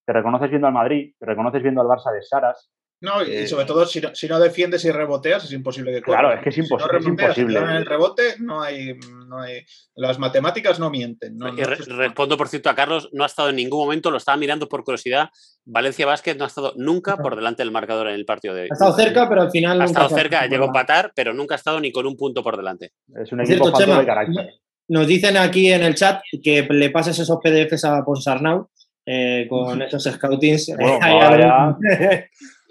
te 0.04 0.12
reconoces 0.12 0.50
viendo 0.50 0.66
al 0.66 0.74
Madrid, 0.74 1.14
te 1.20 1.24
reconoces 1.24 1.62
viendo 1.62 1.82
al 1.82 1.86
Barça 1.86 2.12
de 2.12 2.20
Saras, 2.20 2.72
no, 3.02 3.24
y 3.24 3.32
eh, 3.32 3.46
sobre 3.48 3.64
todo 3.64 3.86
si 3.86 4.00
no, 4.00 4.14
si 4.14 4.28
no, 4.28 4.38
defiendes 4.38 4.84
y 4.84 4.90
reboteas, 4.90 5.44
es 5.44 5.52
imposible 5.52 5.90
que 5.92 6.02
Claro, 6.02 6.34
es 6.34 6.42
que 6.42 6.50
es, 6.50 6.58
imposible. 6.58 6.98
es 6.98 7.06
imposible. 7.06 7.58
en 7.58 7.70
el 7.70 7.86
rebote, 7.86 8.34
no 8.40 8.60
hay, 8.60 8.94
no 9.26 9.40
hay. 9.40 9.64
Las 9.94 10.18
matemáticas 10.18 10.78
no 10.78 10.90
mienten. 10.90 11.38
No, 11.38 11.50
respondo, 11.50 12.36
por 12.36 12.48
cierto, 12.48 12.68
a 12.68 12.74
Carlos, 12.74 13.08
no 13.12 13.24
ha 13.24 13.26
estado 13.26 13.48
en 13.48 13.56
ningún 13.56 13.80
momento, 13.80 14.10
lo 14.10 14.18
estaba 14.18 14.36
mirando 14.36 14.68
por 14.68 14.84
curiosidad. 14.84 15.30
Valencia 15.64 16.04
Basket 16.04 16.36
no 16.36 16.44
ha 16.44 16.48
estado 16.48 16.74
nunca 16.76 17.16
por 17.16 17.36
delante 17.36 17.62
del 17.62 17.72
marcador 17.72 18.08
en 18.08 18.14
el 18.14 18.26
partido 18.26 18.54
de 18.54 18.62
hoy. 18.62 18.68
Ha 18.70 18.74
estado 18.74 18.94
cerca, 18.94 19.28
pero 19.28 19.42
al 19.42 19.50
final. 19.50 19.80
Ha 19.80 19.84
estado 19.86 20.08
cerca, 20.10 20.46
llegó 20.46 20.64
a 20.64 20.66
empatar, 20.68 21.12
pero 21.16 21.32
nunca 21.32 21.54
ha 21.54 21.58
estado 21.58 21.80
ni 21.80 21.92
con 21.92 22.06
un 22.06 22.16
punto 22.16 22.42
por 22.42 22.58
delante. 22.58 22.92
Es 23.14 23.32
un 23.32 23.40
equipo 23.40 23.74
cierto, 23.74 23.98
de 23.98 24.04
carácter. 24.04 24.50
Nos 24.88 25.06
dicen 25.06 25.38
aquí 25.38 25.72
en 25.72 25.84
el 25.84 25.94
chat 25.94 26.20
que 26.42 26.66
le 26.68 26.90
pases 26.90 27.18
esos 27.18 27.38
PDFs 27.42 27.84
a 27.84 28.04
Ponsarnau 28.04 28.68
eh, 29.06 29.46
con 29.48 29.80
esos 29.82 30.02
scoutings. 30.04 30.72
Bueno, 30.76 30.98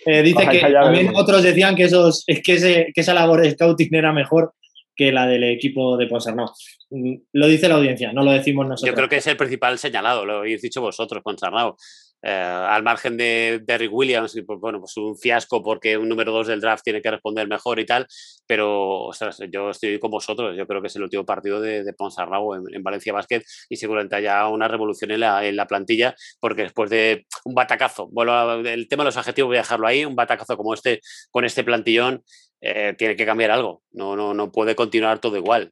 Eh, 0.06 0.22
dice 0.22 0.48
que 0.50 0.60
también 0.60 1.12
otros 1.16 1.44
decían 1.44 1.76
que, 1.76 1.84
esos, 1.84 2.26
que, 2.26 2.92
esa 2.96 3.14
labor 3.14 3.42
de 3.42 3.52
scouting 3.52 3.94
era 3.94 4.14
mejor 4.14 4.54
que 4.96 5.12
la 5.12 5.28
del 5.28 5.44
equipo 5.46 5.98
de 5.98 6.08
Ponsarnau. 6.08 6.48
Mm, 6.90 7.16
lo 7.34 7.48
dice 7.48 7.70
la 7.70 7.76
audiencia, 7.76 8.12
no 8.14 8.24
lo 8.24 8.32
decimos 8.32 8.68
nosotros. 8.68 8.90
Yo 8.90 8.96
creo 8.96 9.10
que 9.10 9.18
es 9.18 9.28
el 9.28 9.38
principal 9.38 9.78
señalado, 9.78 10.26
lo 10.26 10.40
habéis 10.40 10.62
dicho 10.62 10.82
vosotros, 10.82 11.24
Ponsarnau. 11.24 11.76
Eh, 12.22 12.30
al 12.30 12.84
margen 12.84 13.16
de 13.16 13.62
Derrick 13.64 13.94
Williams, 13.94 14.38
pues, 14.46 14.60
bueno, 14.60 14.80
pues 14.80 14.98
un 14.98 15.18
fiasco 15.18 15.64
porque 15.64 15.98
un 15.98 16.10
número 16.10 16.32
dos 16.32 16.48
del 16.48 16.60
draft 16.60 16.84
tiene 16.84 17.02
que 17.02 17.12
responder 17.12 17.48
mejor 17.48 17.80
y 17.80 17.86
tal, 17.86 18.08
pero 18.46 19.10
yo 19.52 19.70
estoy 19.70 20.00
con 20.00 20.12
vosotros, 20.12 20.56
yo 20.58 20.68
creo 20.68 20.82
que 20.82 20.88
es 20.88 20.96
el 20.98 21.04
último 21.04 21.26
partido 21.26 21.62
de, 21.62 21.84
de 21.84 21.94
Ponsarnau 21.94 22.56
en, 22.56 22.84
Valencia 22.84 23.14
Basket 23.14 23.42
y 23.70 23.78
seguramente 23.78 24.16
haya 24.18 24.48
una 24.48 24.68
revolución 24.68 25.12
en 25.12 25.22
la, 25.22 25.46
en 25.46 25.56
la 25.56 25.68
plantilla, 25.68 26.16
porque 26.40 26.64
después 26.64 26.90
de 26.90 27.26
un 27.46 27.54
batacazo, 27.54 28.10
bueno, 28.12 28.54
el 28.56 28.88
tema 28.90 29.04
de 29.04 29.08
los 29.08 29.18
adjetivos 29.18 29.50
voy 29.50 29.58
a 29.58 29.62
dejarlo 29.62 29.88
ahí, 29.88 30.04
un 30.04 30.16
batacazo 30.16 30.58
como 30.58 30.74
este, 30.74 31.00
con 31.32 31.46
este 31.46 31.64
plantillón, 31.64 32.24
eh, 32.62 32.96
tiene 32.98 33.16
que 33.16 33.26
cambiar 33.26 33.52
algo, 33.52 33.84
no, 33.92 34.16
no, 34.18 34.34
no 34.34 34.52
puede 34.52 34.76
continuar 34.76 35.20
todo 35.20 35.38
igual. 35.38 35.72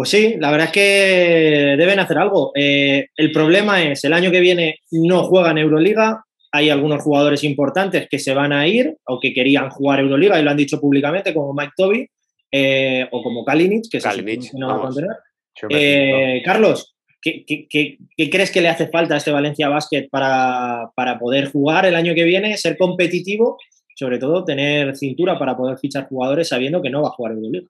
Pues 0.00 0.08
sí, 0.08 0.36
la 0.38 0.50
verdad 0.50 0.68
es 0.68 0.72
que 0.72 1.76
deben 1.76 1.98
hacer 1.98 2.16
algo. 2.16 2.52
Eh, 2.54 3.08
el 3.14 3.32
problema 3.32 3.82
es, 3.82 4.02
el 4.02 4.14
año 4.14 4.30
que 4.30 4.40
viene 4.40 4.78
no 4.92 5.24
juegan 5.24 5.58
Euroliga, 5.58 6.24
hay 6.50 6.70
algunos 6.70 7.02
jugadores 7.02 7.44
importantes 7.44 8.08
que 8.10 8.18
se 8.18 8.32
van 8.32 8.54
a 8.54 8.66
ir 8.66 8.96
o 9.04 9.20
que 9.20 9.34
querían 9.34 9.68
jugar 9.68 10.00
Euroliga 10.00 10.40
y 10.40 10.42
lo 10.42 10.52
han 10.52 10.56
dicho 10.56 10.80
públicamente, 10.80 11.34
como 11.34 11.52
Mike 11.52 11.74
Toby 11.76 12.08
eh, 12.50 13.08
o 13.10 13.22
como 13.22 13.44
Kalinic, 13.44 13.90
que, 13.90 14.00
no 14.54 14.68
va 14.68 14.76
a 14.76 14.80
contener. 14.80 15.10
Eh, 15.68 16.40
Carlos, 16.46 16.94
¿qué, 17.20 17.98
crees 18.16 18.50
que 18.50 18.62
le 18.62 18.68
hace 18.70 18.88
falta 18.88 19.12
a 19.12 19.18
este 19.18 19.32
Valencia 19.32 19.68
Basket 19.68 20.08
para, 20.10 20.90
para 20.94 21.18
poder 21.18 21.50
jugar 21.50 21.84
el 21.84 21.94
año 21.94 22.14
que 22.14 22.24
viene, 22.24 22.56
ser 22.56 22.78
competitivo, 22.78 23.58
sobre 23.94 24.18
todo 24.18 24.46
tener 24.46 24.96
cintura 24.96 25.38
para 25.38 25.58
poder 25.58 25.76
fichar 25.76 26.08
jugadores 26.08 26.48
sabiendo 26.48 26.80
que 26.80 26.88
no 26.88 27.02
va 27.02 27.08
a 27.08 27.12
jugar 27.12 27.32
Euroliga? 27.32 27.68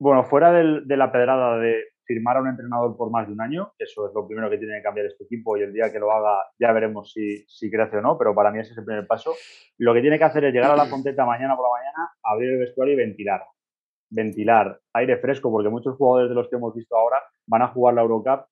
Bueno, 0.00 0.24
fuera 0.24 0.50
de 0.50 0.96
la 0.96 1.12
pedrada 1.12 1.58
de 1.58 1.84
firmar 2.06 2.38
a 2.38 2.40
un 2.40 2.48
entrenador 2.48 2.96
por 2.96 3.10
más 3.10 3.26
de 3.26 3.34
un 3.34 3.40
año, 3.42 3.74
eso 3.78 4.08
es 4.08 4.14
lo 4.14 4.26
primero 4.26 4.48
que 4.48 4.56
tiene 4.56 4.78
que 4.78 4.82
cambiar 4.82 5.04
este 5.04 5.24
equipo 5.24 5.58
y 5.58 5.60
el 5.60 5.74
día 5.74 5.92
que 5.92 5.98
lo 5.98 6.10
haga 6.10 6.42
ya 6.58 6.72
veremos 6.72 7.12
si, 7.12 7.44
si 7.46 7.70
crece 7.70 7.98
o 7.98 8.00
no, 8.00 8.16
pero 8.16 8.34
para 8.34 8.50
mí 8.50 8.60
ese 8.60 8.72
es 8.72 8.78
el 8.78 8.86
primer 8.86 9.06
paso. 9.06 9.34
Lo 9.76 9.92
que 9.92 10.00
tiene 10.00 10.16
que 10.16 10.24
hacer 10.24 10.42
es 10.46 10.54
llegar 10.54 10.70
a 10.70 10.76
la 10.76 10.86
fonteta 10.86 11.26
mañana 11.26 11.54
por 11.54 11.66
la 11.66 11.78
mañana, 11.78 12.12
abrir 12.22 12.50
el 12.50 12.60
vestuario 12.60 12.94
y 12.94 12.96
ventilar. 12.96 13.42
Ventilar, 14.08 14.80
aire 14.94 15.18
fresco, 15.18 15.50
porque 15.50 15.68
muchos 15.68 15.96
jugadores 15.98 16.30
de 16.30 16.34
los 16.34 16.48
que 16.48 16.56
hemos 16.56 16.74
visto 16.74 16.96
ahora 16.96 17.22
van 17.46 17.60
a 17.60 17.68
jugar 17.68 17.92
la 17.92 18.00
Eurocup 18.00 18.46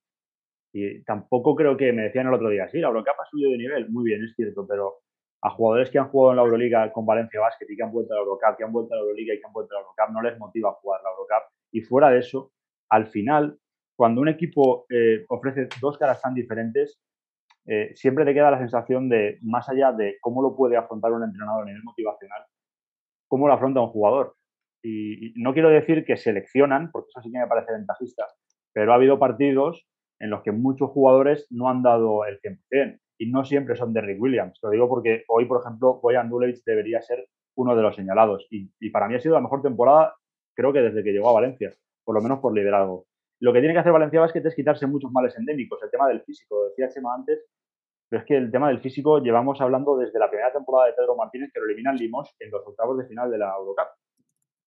y 0.74 1.02
tampoco 1.04 1.56
creo 1.56 1.78
que 1.78 1.94
me 1.94 2.02
decían 2.02 2.26
el 2.26 2.34
otro 2.34 2.50
día, 2.50 2.68
sí, 2.68 2.78
la 2.78 2.88
Eurocup 2.88 3.20
ha 3.22 3.30
subido 3.30 3.52
de 3.52 3.56
nivel, 3.56 3.88
muy 3.88 4.04
bien, 4.04 4.22
es 4.22 4.34
cierto, 4.36 4.66
pero 4.68 4.98
a 5.40 5.50
jugadores 5.50 5.90
que 5.90 5.98
han 5.98 6.08
jugado 6.08 6.32
en 6.32 6.36
la 6.36 6.42
Euroliga 6.42 6.92
con 6.92 7.06
Valencia 7.06 7.40
Basket 7.40 7.66
y 7.68 7.76
que 7.76 7.82
han 7.82 7.92
vuelto 7.92 8.12
a 8.12 8.16
la 8.16 8.22
Eurocup, 8.22 8.56
que 8.56 8.64
han 8.64 8.72
vuelto 8.72 8.94
a 8.94 8.96
la 8.96 9.02
Euroliga 9.02 9.34
y 9.34 9.40
que 9.40 9.46
han 9.46 9.52
vuelto 9.52 9.74
a 9.74 9.80
la 9.80 9.80
Eurocup, 9.82 10.14
no 10.14 10.22
les 10.22 10.38
motiva 10.38 10.70
a 10.70 10.74
jugar 10.74 11.00
la 11.02 11.10
Eurocup. 11.10 11.52
Y 11.70 11.80
fuera 11.82 12.10
de 12.10 12.18
eso, 12.18 12.52
al 12.90 13.06
final, 13.06 13.58
cuando 13.96 14.20
un 14.20 14.28
equipo 14.28 14.86
eh, 14.88 15.24
ofrece 15.28 15.68
dos 15.80 15.96
caras 15.98 16.20
tan 16.20 16.34
diferentes, 16.34 17.00
eh, 17.66 17.92
siempre 17.94 18.24
te 18.24 18.34
queda 18.34 18.50
la 18.50 18.58
sensación 18.58 19.08
de, 19.08 19.38
más 19.42 19.68
allá 19.68 19.92
de 19.92 20.16
cómo 20.20 20.42
lo 20.42 20.56
puede 20.56 20.76
afrontar 20.76 21.12
un 21.12 21.22
entrenador 21.22 21.62
a 21.62 21.66
nivel 21.66 21.84
motivacional, 21.84 22.42
cómo 23.28 23.46
lo 23.46 23.54
afronta 23.54 23.80
un 23.80 23.90
jugador. 23.90 24.36
Y, 24.82 25.34
no 25.36 25.52
quiero 25.52 25.68
decir 25.68 26.04
que 26.04 26.16
seleccionan, 26.16 26.90
porque 26.90 27.08
eso 27.10 27.20
sí 27.22 27.30
que 27.30 27.38
me 27.38 27.46
parece 27.46 27.72
ventajista, 27.72 28.26
pero 28.72 28.92
ha 28.92 28.96
habido 28.96 29.18
partidos 29.18 29.86
en 30.18 30.30
los 30.30 30.42
que 30.42 30.52
muchos 30.52 30.90
jugadores 30.90 31.46
no 31.50 31.68
han 31.68 31.82
dado 31.82 32.24
el 32.24 32.40
100% 32.40 32.98
y 33.18 33.30
no 33.30 33.44
siempre 33.44 33.76
son 33.76 33.92
de 33.92 34.00
Rick 34.00 34.20
Williams. 34.20 34.58
Lo 34.62 34.70
digo 34.70 34.88
porque 34.88 35.24
hoy, 35.28 35.44
por 35.44 35.60
ejemplo, 35.60 36.00
Boyan 36.00 36.30
Dulevich 36.30 36.62
debería 36.64 37.02
ser 37.02 37.28
uno 37.56 37.74
de 37.74 37.82
los 37.82 37.96
señalados 37.96 38.46
y, 38.50 38.90
para 38.90 39.08
mí 39.08 39.16
ha 39.16 39.20
sido 39.20 39.34
la 39.34 39.40
mejor 39.40 39.60
temporada, 39.60 40.14
creo 40.54 40.72
que 40.72 40.80
desde 40.80 41.02
que 41.02 41.12
llegó 41.12 41.28
a 41.28 41.32
Valencia, 41.32 41.74
por 42.04 42.14
lo 42.14 42.22
menos 42.22 42.38
por 42.38 42.54
liderazgo. 42.54 43.06
Lo 43.40 43.52
que 43.52 43.58
tiene 43.58 43.74
que 43.74 43.80
hacer 43.80 43.92
Valencia 43.92 44.20
Basket 44.20 44.46
es 44.46 44.54
quitarse 44.54 44.86
muchos 44.86 45.10
males 45.10 45.36
endémicos, 45.36 45.82
el 45.82 45.90
tema 45.90 46.08
del 46.08 46.22
físico, 46.22 46.66
decía 46.68 46.88
Chema 46.88 47.14
antes, 47.14 47.44
pero 48.08 48.22
es 48.22 48.26
que 48.26 48.36
el 48.36 48.50
tema 48.50 48.68
del 48.68 48.80
físico 48.80 49.18
llevamos 49.18 49.60
hablando 49.60 49.96
desde 49.96 50.18
la 50.18 50.30
primera 50.30 50.52
temporada 50.52 50.86
de 50.86 50.94
Pedro 50.94 51.16
Martínez 51.16 51.50
que 51.52 51.60
lo 51.60 51.66
elimina 51.66 51.92
Limos 51.92 52.34
en 52.38 52.50
los 52.50 52.66
octavos 52.66 52.96
de 52.98 53.06
final 53.06 53.30
de 53.30 53.38
la 53.38 53.54
Eurocup. 53.58 53.88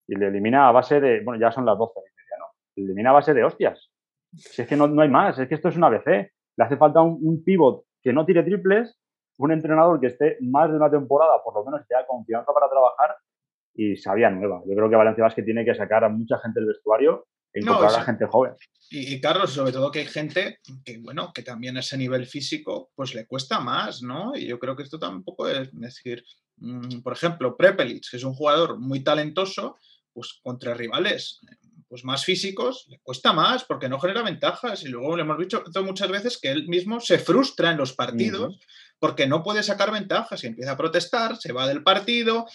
Y 0.07 0.15
le 0.15 0.27
elimina 0.27 0.67
a 0.67 0.71
base 0.71 0.99
de, 0.99 1.21
bueno, 1.23 1.39
ya 1.39 1.51
son 1.51 1.65
las 1.65 1.77
12 1.77 1.93
y 1.99 2.39
¿no? 2.39 2.45
Le 2.75 2.83
elimina 2.83 3.09
a 3.09 3.13
base 3.13 3.33
de 3.33 3.43
hostias. 3.43 3.89
Si 4.33 4.61
es 4.61 4.67
que 4.67 4.75
no, 4.75 4.87
no 4.87 5.01
hay 5.01 5.09
más, 5.09 5.39
es 5.39 5.47
que 5.47 5.55
esto 5.55 5.69
es 5.69 5.77
una 5.77 5.87
ABC. 5.87 6.07
Le 6.07 6.63
hace 6.63 6.77
falta 6.77 7.01
un, 7.01 7.17
un 7.21 7.43
pivot 7.43 7.85
que 8.01 8.13
no 8.13 8.25
tire 8.25 8.43
triples, 8.43 8.97
un 9.37 9.51
entrenador 9.51 9.99
que 9.99 10.07
esté 10.07 10.37
más 10.41 10.69
de 10.69 10.77
una 10.77 10.89
temporada, 10.89 11.41
por 11.43 11.55
lo 11.55 11.65
menos 11.65 11.85
que 11.87 11.95
haya 11.95 12.05
confianza 12.05 12.51
para 12.53 12.69
trabajar 12.69 13.15
y 13.73 13.95
sabía 13.95 14.29
nueva. 14.29 14.61
Yo 14.67 14.75
creo 14.75 14.89
que 14.89 14.95
Valencia 14.95 15.23
Basket 15.23 15.43
tiene 15.43 15.65
que 15.65 15.75
sacar 15.75 16.03
a 16.03 16.09
mucha 16.09 16.37
gente 16.39 16.59
del 16.59 16.67
vestuario 16.67 17.27
e 17.53 17.61
incorporar 17.61 18.01
a 18.01 18.03
gente 18.03 18.25
joven. 18.25 18.53
Y, 18.89 19.19
Carlos, 19.21 19.51
sobre 19.51 19.71
todo 19.71 19.91
que 19.91 19.99
hay 19.99 20.05
gente 20.05 20.59
que, 20.83 20.99
bueno, 20.99 21.31
que 21.33 21.43
también 21.43 21.77
ese 21.77 21.97
nivel 21.97 22.25
físico, 22.25 22.91
pues 22.95 23.15
le 23.15 23.25
cuesta 23.25 23.59
más, 23.59 24.01
¿no? 24.01 24.35
Y 24.35 24.47
yo 24.47 24.59
creo 24.59 24.75
que 24.75 24.83
esto 24.83 24.99
tampoco 24.99 25.47
es 25.47 25.69
decir, 25.71 26.23
mm, 26.57 27.01
por 27.01 27.13
ejemplo, 27.13 27.55
Prepelic, 27.55 28.03
que 28.09 28.17
es 28.17 28.23
un 28.23 28.33
jugador 28.33 28.79
muy 28.79 29.03
talentoso, 29.03 29.77
pues 30.13 30.39
contra 30.43 30.73
rivales 30.73 31.39
pues 31.91 32.05
más 32.05 32.23
físicos, 32.23 32.85
le 32.87 32.99
cuesta 32.99 33.33
más 33.33 33.65
porque 33.65 33.89
no 33.89 33.99
genera 33.99 34.21
ventajas. 34.21 34.81
Y 34.85 34.87
luego 34.87 35.17
le 35.17 35.23
hemos 35.23 35.37
dicho 35.37 35.61
muchas 35.83 36.09
veces 36.09 36.39
que 36.41 36.49
él 36.49 36.69
mismo 36.69 37.01
se 37.01 37.19
frustra 37.19 37.69
en 37.69 37.77
los 37.77 37.91
partidos 37.91 38.59
porque 38.97 39.27
no 39.27 39.43
puede 39.43 39.61
sacar 39.61 39.91
ventajas 39.91 40.41
y 40.41 40.47
empieza 40.47 40.71
a 40.71 40.77
protestar, 40.77 41.35
se 41.35 41.51
va 41.51 41.67
del 41.67 41.83
partido. 41.83 42.45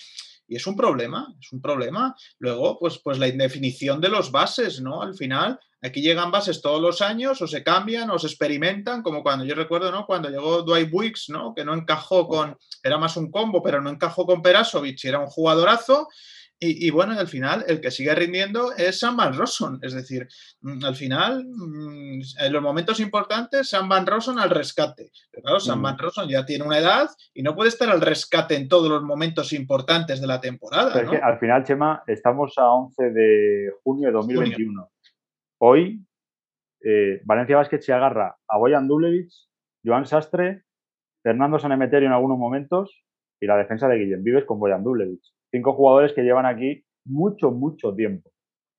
Y 0.48 0.56
es 0.56 0.66
un 0.66 0.74
problema, 0.74 1.34
es 1.38 1.52
un 1.52 1.60
problema. 1.60 2.16
Luego, 2.38 2.78
pues, 2.78 2.98
pues 2.98 3.18
la 3.18 3.28
indefinición 3.28 4.00
de 4.00 4.08
los 4.08 4.32
bases, 4.32 4.80
¿no? 4.80 5.02
Al 5.02 5.14
final, 5.14 5.60
aquí 5.82 6.00
llegan 6.00 6.30
bases 6.30 6.62
todos 6.62 6.80
los 6.80 7.02
años, 7.02 7.42
o 7.42 7.46
se 7.46 7.62
cambian, 7.62 8.08
o 8.08 8.18
se 8.18 8.28
experimentan, 8.28 9.02
como 9.02 9.22
cuando 9.22 9.44
yo 9.44 9.54
recuerdo, 9.54 9.92
¿no? 9.92 10.06
Cuando 10.06 10.30
llegó 10.30 10.62
Dwight 10.62 10.88
Wicks, 10.90 11.28
¿no? 11.28 11.52
Que 11.54 11.62
no 11.62 11.74
encajó 11.74 12.26
con, 12.26 12.56
era 12.82 12.96
más 12.96 13.18
un 13.18 13.30
combo, 13.30 13.62
pero 13.62 13.82
no 13.82 13.90
encajó 13.90 14.24
con 14.24 14.40
Perasovic, 14.40 15.04
y 15.04 15.08
era 15.08 15.18
un 15.18 15.26
jugadorazo, 15.26 16.08
y, 16.58 16.90
bueno, 16.90 17.12
al 17.12 17.28
final 17.28 17.64
el 17.68 17.82
que 17.82 17.90
sigue 17.90 18.14
rindiendo 18.14 18.72
es 18.72 19.00
Sam 19.00 19.16
Van 19.16 19.36
Rosson. 19.36 19.78
Es 19.82 19.92
decir, 19.92 20.26
mm, 20.62 20.84
al 20.84 20.94
final, 20.94 21.44
mm, 21.44 22.20
en 22.40 22.52
los 22.52 22.62
momentos 22.62 22.98
importantes, 23.00 23.68
Sam 23.68 23.90
Van 23.90 24.06
Rosson 24.06 24.38
al 24.38 24.48
rescate. 24.48 25.10
Pero 25.30 25.42
claro, 25.42 25.60
Sam 25.60 25.82
Van 25.82 25.98
Rosson 25.98 26.28
ya 26.28 26.46
tiene 26.46 26.64
una 26.64 26.78
edad 26.78 27.10
y 27.34 27.42
no 27.42 27.54
puede 27.54 27.68
estar 27.68 27.90
al 27.90 28.00
rescate 28.00 28.56
en 28.56 28.68
todos 28.68 28.88
los 28.88 29.02
momentos 29.02 29.52
importantes 29.52 30.20
de 30.20 30.26
la 30.26 30.40
temporada. 30.40 30.94
al 31.22 31.38
final, 31.38 31.64
Chema, 31.64 32.02
estamos 32.06 32.54
a 32.56 32.70
11 32.70 33.10
de 33.10 33.72
junio 33.82 34.08
de 34.08 34.12
2021. 34.14 34.90
Hoy, 35.58 36.06
eh, 36.82 37.20
Valencia 37.24 37.56
Basket 37.56 37.80
se 37.80 37.92
agarra 37.92 38.34
a 38.48 38.56
Boyan 38.56 38.88
Dulevich, 38.88 39.48
Joan 39.84 40.06
Sastre, 40.06 40.62
Fernando 41.22 41.58
Sanemeterio 41.58 42.06
en 42.06 42.14
algunos 42.14 42.38
momentos 42.38 43.04
y 43.40 43.46
la 43.46 43.58
defensa 43.58 43.88
de 43.88 43.98
Guillem 43.98 44.22
Vives 44.22 44.46
con 44.46 44.58
Boyan 44.58 44.82
Dulevich 44.82 45.35
cinco 45.56 45.72
jugadores 45.72 46.12
que 46.12 46.22
llevan 46.22 46.46
aquí 46.46 46.84
mucho, 47.06 47.50
mucho 47.50 47.94
tiempo. 47.94 48.30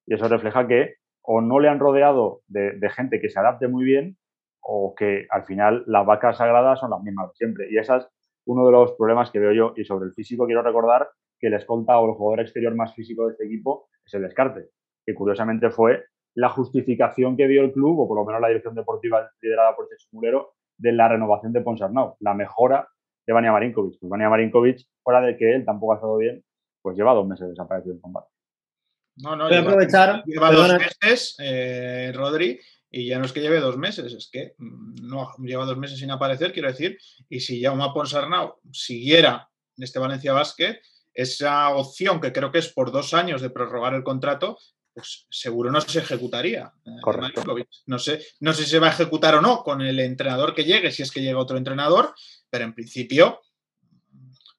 Y 0.06 0.13
eso 0.13 0.28
refleja 0.28 0.68
que 0.68 0.96
o 1.22 1.42
no 1.42 1.60
le 1.60 1.70
han 1.70 1.80
rodeado 1.80 2.42
de, 2.48 2.80
gente 2.90 3.20
que 3.20 3.30
se 3.30 3.40
adapte 3.40 3.68
muy 3.68 3.84
bien 3.84 4.18
o 4.62 4.94
que 4.96 5.28
al 5.30 5.44
final 5.46 5.84
las 5.88 6.06
vacas 6.06 6.38
sagradas 6.38 6.80
son 6.80 6.92
las 6.92 7.02
mismas 7.02 7.30
de 7.30 7.36
siempre. 7.36 7.68
Y 7.70 7.78
ese 7.78 7.98
es 7.98 8.08
uno 8.46 8.66
de 8.66 8.72
los 8.72 8.94
problemas 8.94 9.32
que 9.32 9.40
veo 9.40 9.52
yo. 9.52 9.74
Y 9.76 9.84
sobre 9.86 10.06
el 10.06 10.13
físico 10.13 10.46
quiero 10.46 10.62
recordar 10.62 11.10
que 11.40 11.48
el 11.48 11.54
escolta 11.54 12.00
o 12.00 12.10
el 12.10 12.16
jugador 12.16 12.42
exterior 12.42 12.76
más 12.76 12.94
físico 12.94 13.26
de 13.26 13.32
este 13.34 13.46
equipo 13.46 13.90
es 14.06 14.13
el 14.13 14.22
descarte. 14.22 14.70
que 15.06 15.16
curiosamente 15.16 15.70
fue 15.70 16.04
la 16.36 16.50
justificación 16.50 17.36
que 17.36 17.48
dio 17.48 17.63
el 17.63 17.72
club, 17.72 18.00
o 18.00 18.08
por 18.08 18.18
lo 18.18 18.26
menos 18.26 18.42
la 18.42 18.50
dirección 18.50 18.76
deportiva 18.76 19.30
liderada 19.42 19.76
por 19.76 19.88
Checho 19.88 20.10
Mulero, 20.12 20.54
de 20.78 20.92
la 20.92 21.08
renovación 21.08 21.54
de 21.54 21.62
Ponsarnau, 21.62 22.16
la 22.20 22.34
mejora 22.34 22.88
de 23.26 23.34
Vania 23.34 23.52
Marinkovic. 23.52 24.00
Pues 24.00 24.10
Vania 24.10 24.30
Marinkovic, 24.30 24.82
fuera 25.02 25.22
de 25.22 25.36
que 25.36 25.56
él 25.56 25.66
tampoco 25.66 25.94
ha 25.94 25.96
estado 25.96 26.18
bien, 26.18 26.44
pues 26.88 26.95
lleva 26.95 27.13
dos 27.13 27.28
meses 27.28 27.50
desaparecido 27.50 27.95
en 27.95 28.00
combate. 28.00 28.30
No, 29.17 29.36
no, 29.36 29.43
Voy 29.43 29.56
a 29.56 29.58
lleva, 29.58 29.71
aprovechar, 29.71 30.23
lleva 30.26 30.52
dos 30.54 30.80
meses, 30.80 31.36
eh, 31.38 32.13
Rodri, 32.15 32.62
y 32.89 33.08
ya 33.08 33.19
no 33.19 33.26
es 33.26 33.34
que 33.34 33.41
lleve 33.41 33.60
dos 33.60 33.76
meses, 33.78 34.13
es 34.13 34.30
que 34.32 34.56
mm, 34.58 35.06
no 35.06 35.36
lleva 35.39 35.65
dos 35.65 35.78
meses 35.78 36.00
sin 36.00 36.12
aparecer, 36.12 36.54
quiero 36.54 36.69
decir, 36.69 36.97
y 37.28 37.41
si 37.41 37.62
Jaume 37.62 37.89
Ponsarnau 37.93 38.62
siguiera 38.71 39.50
en 39.76 39.84
este 39.84 40.00
Valencia 40.00 40.32
Basket, 40.32 40.80
esa 41.13 41.76
opción 41.76 42.21
que 42.21 42.32
creo 42.32 42.54
que 42.54 42.60
es 42.60 42.69
por 42.71 42.93
dos 42.93 43.13
años 43.13 43.41
de 43.41 43.50
prorrogar 43.50 43.93
el 43.93 44.04
contrato, 44.04 44.58
pues 44.93 45.28
seguro 45.30 45.69
no 45.71 45.82
se 45.82 46.00
ejecutaría. 46.00 46.71
eh, 46.86 46.91
Correcto. 47.02 47.43
No 47.88 48.00
sé, 48.00 48.26
no 48.39 48.54
sé 48.54 48.63
si 48.63 48.69
se 48.69 48.80
va 48.80 48.88
a 48.88 48.91
ejecutar 48.91 49.36
o 49.36 49.41
no 49.41 49.62
con 49.62 49.82
el 49.82 50.00
entrenador 50.00 50.56
que 50.56 50.63
llegue, 50.63 50.89
si 50.93 51.04
es 51.04 51.12
que 51.12 51.21
llega 51.21 51.38
otro 51.38 51.58
entrenador, 51.58 52.15
pero 52.50 52.63
en 52.63 52.73
principio 52.73 53.41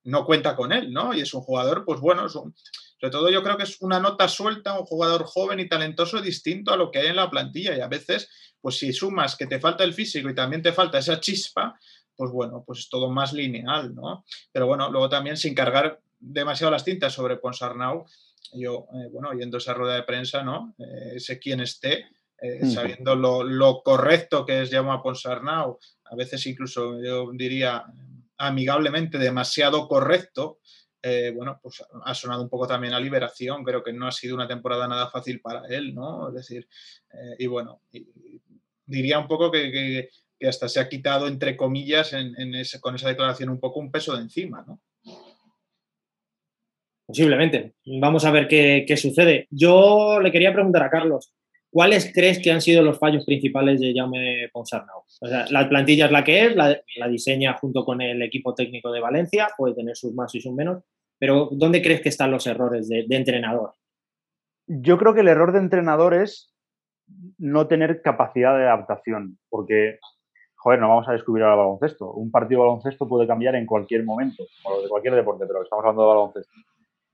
no 0.05 0.25
cuenta 0.25 0.57
con 0.57 0.73
él, 0.73 0.93
¿no? 0.93 1.13
Y 1.15 1.21
es 1.21 1.35
un 1.35 1.41
jugador, 1.43 1.85
pues 1.85 2.01
bueno, 2.01 2.27
es 2.27 2.35
un- 2.35 2.55
sobre 3.01 3.11
todo 3.13 3.31
yo 3.31 3.43
creo 3.43 3.57
que 3.57 3.63
es 3.65 3.81
una 3.81 4.01
nota 4.01 4.27
suelta, 4.29 4.79
un 4.79 4.85
jugador 4.87 5.25
joven 5.25 5.61
y 5.61 5.69
talentoso 5.69 6.21
distinto 6.21 6.73
a 6.73 6.77
lo 6.77 6.91
que 6.91 6.99
hay 7.01 7.07
en 7.09 7.17
la 7.17 7.31
plantilla. 7.31 7.77
Y 7.77 7.81
a 7.81 7.87
veces, 7.89 8.29
pues 8.61 8.79
si 8.79 8.93
sumas 8.93 9.37
que 9.37 9.47
te 9.47 9.61
falta 9.61 9.85
el 9.85 9.95
físico 9.95 10.29
y 10.29 10.35
también 10.35 10.63
te 10.63 10.73
falta 10.73 10.99
esa 10.99 11.21
chispa, 11.21 11.79
pues 12.17 12.33
bueno, 12.33 12.65
pues 12.67 12.81
es 12.81 12.89
todo 12.89 13.09
más 13.11 13.33
lineal, 13.33 13.95
¿no? 13.95 14.25
Pero 14.51 14.67
bueno, 14.67 14.91
luego 14.91 15.09
también 15.09 15.37
sin 15.37 15.55
cargar 15.55 16.01
demasiado 16.19 16.73
las 16.73 16.85
tintas 16.85 17.13
sobre 17.13 17.37
Ponsarnau, 17.37 18.05
yo, 18.55 18.87
eh, 18.95 19.09
bueno, 19.13 19.29
oyendo 19.29 19.59
esa 19.59 19.75
rueda 19.75 19.95
de 19.95 20.03
prensa, 20.03 20.43
¿no? 20.43 20.75
Eh, 20.79 21.21
sé 21.21 21.39
quién 21.39 21.61
esté, 21.61 22.07
eh, 22.41 22.61
Mm. 22.63 22.71
sabiendo 22.71 23.15
lo, 23.15 23.45
lo 23.45 23.83
correcto 23.85 24.45
que 24.45 24.63
es 24.63 24.71
llamar 24.71 25.03
Ponsarnau, 25.03 25.79
a 26.05 26.17
veces 26.17 26.45
incluso 26.47 27.01
yo 27.01 27.31
diría 27.33 27.85
amigablemente 28.39 29.19
demasiado 29.19 29.87
correcto, 29.89 30.61
eh, 31.03 31.33
bueno, 31.35 31.61
pues 31.63 31.83
ha 32.05 32.15
sonado 32.15 32.43
un 32.43 32.49
poco 32.49 32.67
también 32.67 32.93
a 32.95 33.01
liberación, 33.01 33.63
creo 33.65 33.83
que 33.83 33.93
no 33.93 34.07
ha 34.07 34.13
sido 34.13 34.35
una 34.35 34.49
temporada 34.49 34.89
nada 34.89 35.11
fácil 35.11 35.41
para 35.41 35.67
él, 35.69 35.95
¿no? 35.95 36.29
Es 36.29 36.35
decir, 36.35 36.69
eh, 37.13 37.37
y 37.39 37.47
bueno, 37.47 37.83
diría 38.87 39.19
un 39.19 39.29
poco 39.29 39.51
que, 39.51 39.71
que- 39.71 40.09
hasta 40.47 40.69
se 40.69 40.79
ha 40.79 40.89
quitado, 40.89 41.27
entre 41.27 41.57
comillas, 41.57 42.13
en, 42.13 42.33
con 42.81 42.95
esa 42.95 43.09
declaración 43.09 43.51
un 43.51 43.59
poco 43.59 43.81
un 43.81 43.91
peso 43.91 44.15
de 44.15 44.23
encima, 44.23 44.65
¿no? 44.67 44.81
Posiblemente. 47.07 47.75
Vamos 48.01 48.25
a 48.25 48.31
ver 48.31 48.47
qué, 48.47 48.85
qué 48.87 48.97
sucede. 48.97 49.49
Yo 49.51 50.21
le 50.21 50.31
quería 50.31 50.53
preguntar 50.53 50.83
a 50.83 50.91
Carlos, 50.91 51.33
¿cuáles 51.71 52.13
crees 52.13 52.41
que 52.41 52.51
han 52.51 52.61
sido 52.61 52.83
los 52.83 52.99
fallos 52.99 53.25
principales 53.25 53.81
de 53.81 53.93
Jaume 53.95 54.49
Ponsarnau? 54.53 55.03
O 55.21 55.27
sea, 55.27 55.47
la 55.51 55.69
plantilla 55.69 56.07
es 56.07 56.13
la 56.13 56.25
que 56.25 56.47
es, 56.47 56.57
la, 56.57 56.81
diseña 57.09 57.55
junto 57.55 57.85
con 57.85 58.01
el 58.01 58.23
equipo 58.23 58.55
técnico 58.55 58.91
de 58.91 59.01
Valencia, 59.01 59.49
puede 59.57 59.75
tener 59.75 59.97
sus 59.97 60.15
más 60.15 60.35
y 60.35 60.41
sus 60.41 60.53
menos, 60.53 60.83
pero 61.19 61.49
¿dónde 61.53 61.83
crees 61.83 62.01
que 62.01 62.09
están 62.09 62.31
los 62.31 62.47
errores 62.47 62.89
de, 62.89 63.07
entrenador? 63.11 63.73
Yo 64.67 64.99
creo 64.99 65.15
que 65.15 65.21
el 65.21 65.29
error 65.29 65.53
de 65.53 65.59
entrenador 65.59 66.15
es 66.15 66.55
no 67.39 67.67
tener 67.69 68.03
capacidad 68.03 68.57
de 68.57 68.65
adaptación, 68.65 69.39
porque, 69.49 69.99
joder, 70.57 70.79
no 70.79 70.89
vamos 70.89 71.09
a 71.09 71.13
descubrir 71.13 71.45
ahora 71.45 71.57
baloncesto. 71.57 72.13
Un 72.13 72.31
partido 72.31 72.61
de 72.61 72.69
baloncesto 72.69 73.09
puede 73.09 73.27
cambiar 73.27 73.55
en 73.55 73.67
cualquier 73.67 74.05
momento, 74.05 74.45
o 74.65 74.77
lo 74.77 74.83
de 74.83 74.89
cualquier 74.89 75.15
deporte, 75.15 75.47
pero 75.47 75.63
estamos 75.63 75.83
hablando 75.85 76.03
de 76.03 76.09
baloncesto. 76.09 76.53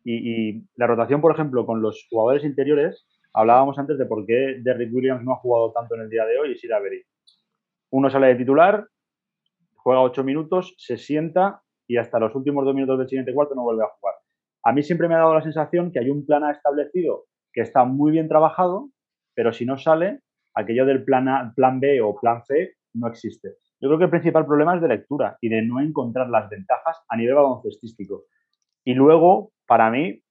Y, 0.03 0.49
y 0.49 0.65
la 0.75 0.87
rotación, 0.87 1.21
por 1.21 1.33
ejemplo, 1.33 1.65
con 1.65 1.81
los 1.81 2.07
jugadores 2.11 2.45
interiores, 2.45 3.07
hablábamos 3.35 3.79
antes 3.79 3.99
de 3.99 4.07
por 4.07 4.25
qué 4.25 4.61
Derrick 4.63 4.95
Williams 4.95 5.25
no 5.25 5.33
ha 5.33 5.37
jugado 5.37 5.73
tanto 5.73 5.97
en 5.97 6.03
el 6.03 6.11
día 6.11 6.25
de 6.25 6.39
hoy 6.39 6.53
y 6.53 6.57
Sira 6.57 6.79
Berry. 6.81 7.05
Uno 7.91 8.09
sale 8.09 8.29
de 8.29 8.37
titular, 8.37 8.87
juega 9.75 10.01
ocho 10.01 10.25
minutos, 10.25 10.75
se 10.79 10.97
sienta 10.97 11.61
y 11.87 11.97
hasta 11.97 12.19
los 12.19 12.35
últimos 12.35 12.65
dos 12.65 12.75
minutos 12.75 12.99
del 12.99 13.09
siguiente 13.09 13.35
cuarto 13.35 13.55
no 13.55 13.63
vuelve 13.63 13.85
a 13.85 13.89
jugar. 13.89 14.15
A 14.63 14.73
mí 14.73 14.83
siempre 14.83 15.09
me 15.09 15.15
ha 15.15 15.19
dado 15.19 15.35
la 15.35 15.43
sensación 15.43 15.93
que 15.93 15.99
hay 15.99 16.09
un 16.09 16.25
plan 16.25 16.45
A 16.45 16.53
establecido 16.53 17.27
que 17.53 17.61
está 17.61 17.85
muy 17.85 18.13
bien 18.13 18.29
trabajado, 18.29 18.89
pero 19.35 19.53
si 19.53 19.67
no 19.67 19.77
sale, 19.77 20.21
aquello 20.55 20.87
del 20.87 21.05
plan, 21.05 21.29
A, 21.29 21.53
plan 21.55 21.81
B 21.81 22.01
o 22.01 22.19
plan 22.19 22.43
C 22.45 22.77
no 22.95 23.09
existe. 23.09 23.57
Yo 23.81 23.89
creo 23.89 23.99
que 23.99 24.05
el 24.05 24.11
principal 24.11 24.47
problema 24.47 24.77
es 24.77 24.81
de 24.81 24.89
lectura 24.89 25.37
y 25.41 25.49
de 25.49 25.61
no 25.63 25.81
encontrar 25.81 26.31
las 26.31 26.49
ventajas 26.49 27.03
a 27.09 27.17
nivel 27.17 27.35
baloncestístico. 27.35 28.25
Y 28.85 28.95
luego, 28.95 29.53
para 29.67 29.91
mí, 29.91 30.23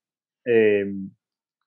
eh, 0.45 0.85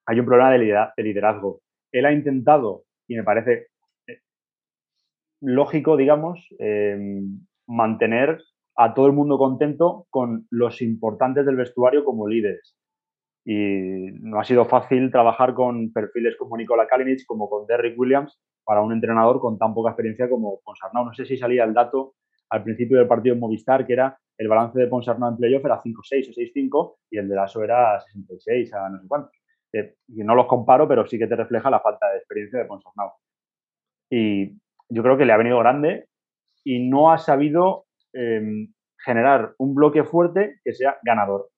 hay 0.07 0.19
un 0.19 0.25
problema 0.25 0.51
de, 0.51 0.59
lidera- 0.59 0.93
de 0.97 1.03
liderazgo. 1.03 1.61
Él 1.91 2.05
ha 2.05 2.13
intentado, 2.13 2.83
y 3.07 3.15
me 3.15 3.23
parece 3.23 3.67
eh, 4.07 4.21
lógico, 5.41 5.97
digamos, 5.97 6.47
eh, 6.59 7.21
mantener 7.67 8.41
a 8.75 8.93
todo 8.93 9.07
el 9.07 9.13
mundo 9.13 9.37
contento 9.37 10.05
con 10.09 10.47
los 10.51 10.81
importantes 10.81 11.45
del 11.45 11.55
vestuario 11.55 12.03
como 12.03 12.27
líderes. 12.27 12.75
Y 13.45 14.11
no 14.21 14.39
ha 14.39 14.43
sido 14.45 14.65
fácil 14.65 15.11
trabajar 15.11 15.53
con 15.53 15.91
perfiles 15.93 16.35
como 16.37 16.57
Nikola 16.57 16.87
Kalinic, 16.87 17.25
como 17.25 17.49
con 17.49 17.65
Derrick 17.67 17.99
Williams, 17.99 18.39
para 18.63 18.81
un 18.81 18.93
entrenador 18.93 19.39
con 19.39 19.57
tan 19.57 19.73
poca 19.73 19.91
experiencia 19.91 20.29
como 20.29 20.59
Ponsarnau. 20.63 21.05
No 21.05 21.13
sé 21.13 21.25
si 21.25 21.37
salía 21.37 21.63
el 21.63 21.73
dato 21.73 22.15
al 22.49 22.63
principio 22.63 22.97
del 22.97 23.07
partido 23.07 23.35
en 23.35 23.41
Movistar, 23.41 23.87
que 23.87 23.93
era 23.93 24.17
el 24.37 24.47
balance 24.49 24.79
de 24.79 24.87
Ponsarnau 24.87 25.31
en 25.31 25.37
playoff 25.37 25.65
era 25.65 25.81
5-6 25.81 26.29
o 26.29 26.33
6-5 26.33 26.97
y 27.11 27.17
el 27.17 27.29
de 27.29 27.35
Lasso 27.35 27.63
era 27.63 27.99
66 28.01 28.73
a 28.73 28.89
no 28.89 29.01
sé 29.01 29.07
cuánto. 29.07 29.29
Eh, 29.73 29.95
y 30.07 30.23
no 30.23 30.35
los 30.35 30.47
comparo, 30.47 30.87
pero 30.87 31.05
sí 31.05 31.19
que 31.19 31.27
te 31.27 31.35
refleja 31.35 31.69
la 31.69 31.79
falta 31.79 32.09
de 32.11 32.17
experiencia 32.17 32.59
de 32.59 32.65
Ponsarnau. 32.65 33.11
Y 34.09 34.57
yo 34.89 35.03
creo 35.03 35.17
que 35.17 35.25
le 35.25 35.33
ha 35.33 35.37
venido 35.37 35.59
grande 35.59 36.07
y 36.63 36.87
no 36.87 37.11
ha 37.11 37.17
sabido 37.17 37.85
eh, 38.13 38.67
generar 39.03 39.53
un 39.57 39.75
bloque 39.75 40.03
fuerte 40.03 40.59
que 40.63 40.73
sea 40.73 40.97
ganador. 41.03 41.49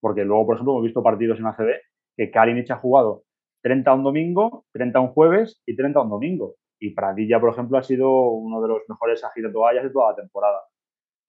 Porque 0.00 0.24
luego, 0.24 0.46
por 0.46 0.56
ejemplo, 0.56 0.72
hemos 0.72 0.84
visto 0.84 1.02
partidos 1.02 1.38
en 1.38 1.46
ACB 1.46 1.70
que 2.16 2.30
Kalinic 2.30 2.70
ha 2.70 2.76
jugado 2.76 3.24
30 3.62 3.94
un 3.94 4.02
domingo, 4.02 4.64
30 4.72 5.00
un 5.00 5.08
jueves 5.08 5.62
y 5.66 5.76
30 5.76 6.00
un 6.00 6.10
domingo. 6.10 6.56
Y 6.80 6.94
Pradilla, 6.94 7.40
por 7.40 7.50
ejemplo, 7.50 7.78
ha 7.78 7.82
sido 7.82 8.10
uno 8.10 8.60
de 8.60 8.68
los 8.68 8.82
mejores 8.88 9.22
agitatoallas 9.22 9.84
de 9.84 9.90
toda 9.90 10.10
la 10.10 10.16
temporada. 10.16 10.60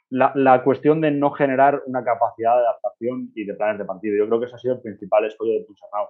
La, 0.09 0.63
cuestión 0.63 1.01
de 1.01 1.09
no 1.09 1.31
generar 1.31 1.81
una 1.87 2.03
capacidad 2.03 2.55
de 2.55 2.61
adaptación 2.61 3.31
y 3.35 3.45
de 3.45 3.53
planes 3.55 3.79
de 3.79 3.85
partido. 3.85 4.15
Yo 4.17 4.27
creo 4.27 4.39
que 4.39 4.45
eso 4.45 4.55
ha 4.55 4.59
sido 4.59 4.75
el 4.75 4.81
principal 4.81 5.25
escollo 5.25 5.53
de 5.53 5.65
Pulsarnau. 5.65 6.07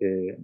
Eh, 0.00 0.36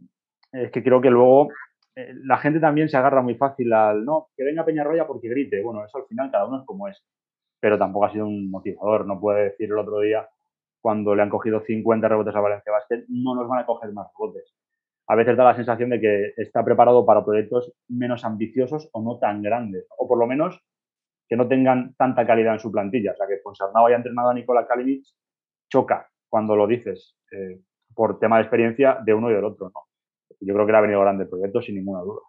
es 0.53 0.71
que 0.71 0.83
creo 0.83 1.01
que 1.01 1.11
luego 1.11 1.49
eh, 1.95 2.13
la 2.25 2.39
gente 2.39 2.61
también 2.61 2.89
se 2.89 2.97
agarra 2.97 3.23
muy 3.23 3.35
fácil 3.35 3.73
al 3.73 4.05
no, 4.05 4.29
que 4.37 4.45
venga 4.45 4.65
Peñarroya 4.65 5.07
porque 5.07 5.29
grite. 5.29 5.63
Bueno, 5.63 5.85
eso 5.85 5.99
al 5.99 6.07
final 6.07 6.31
cada 6.31 6.47
uno 6.47 6.61
es 6.61 6.67
como 6.67 6.89
es. 6.89 7.03
Pero 7.61 7.79
tampoco 7.79 8.07
ha 8.07 8.13
sido 8.13 8.27
un 8.27 8.51
motivador. 8.51 9.07
No 9.07 9.21
puede 9.21 9.45
decir 9.51 9.67
el 9.67 9.79
otro 9.79 10.01
día, 10.01 10.29
cuando 10.81 11.15
le 11.15 11.23
han 11.23 11.31
cogido 11.31 11.61
50 11.61 12.09
rebotes 12.09 12.35
a 12.35 12.41
Valencia 12.41 12.73
Basket, 12.73 13.05
no 13.09 13.35
nos 13.35 13.49
van 13.49 13.61
a 13.61 13.67
coger 13.67 13.93
más 13.93 14.09
rebotes. 14.19 14.55
A 15.09 15.17
veces 15.17 15.37
da 15.37 15.45
la 15.45 15.57
sensación 15.57 15.91
de 15.91 16.01
que 16.01 16.33
está 16.37 16.65
preparado 16.65 17.05
para 17.05 17.25
proyectos 17.25 17.73
menos 17.89 18.25
ambiciosos 18.25 18.89
o 18.93 19.03
no 19.03 19.19
tan 19.19 19.43
grandes. 19.43 19.87
O 19.99 20.09
por 20.09 20.19
lo 20.19 20.27
menos 20.27 20.63
que 21.29 21.37
no 21.37 21.49
tengan 21.49 21.95
tanta 21.95 22.27
calidad 22.27 22.55
en 22.55 22.61
su 22.61 22.73
plantilla. 22.73 23.13
O 23.13 23.17
sea, 23.17 23.27
que 23.27 23.37
Ponsarnau 23.43 23.87
haya 23.87 23.97
entrenado 23.97 24.31
a 24.31 24.35
Nikola 24.35 24.67
Kalinic 24.67 25.05
choca 25.71 26.09
cuando 26.29 26.57
lo 26.57 26.67
dices 26.67 27.17
eh, 27.33 27.61
por 28.01 28.19
tema 28.19 28.37
de 28.37 28.45
experiencia 28.45 28.97
de 29.05 29.13
uno 29.13 29.31
y 29.31 29.35
del 29.35 29.45
otro. 29.45 29.71
¿no? 29.75 29.85
Yo 30.41 30.55
creo 30.55 30.65
que 30.65 30.73
le 30.73 30.79
ha 30.79 30.81
venido 30.81 31.03
grande 31.03 31.25
el 31.25 31.29
proyecto, 31.29 31.61
sin 31.61 31.75
ninguna 31.75 32.01
duda. 32.01 32.23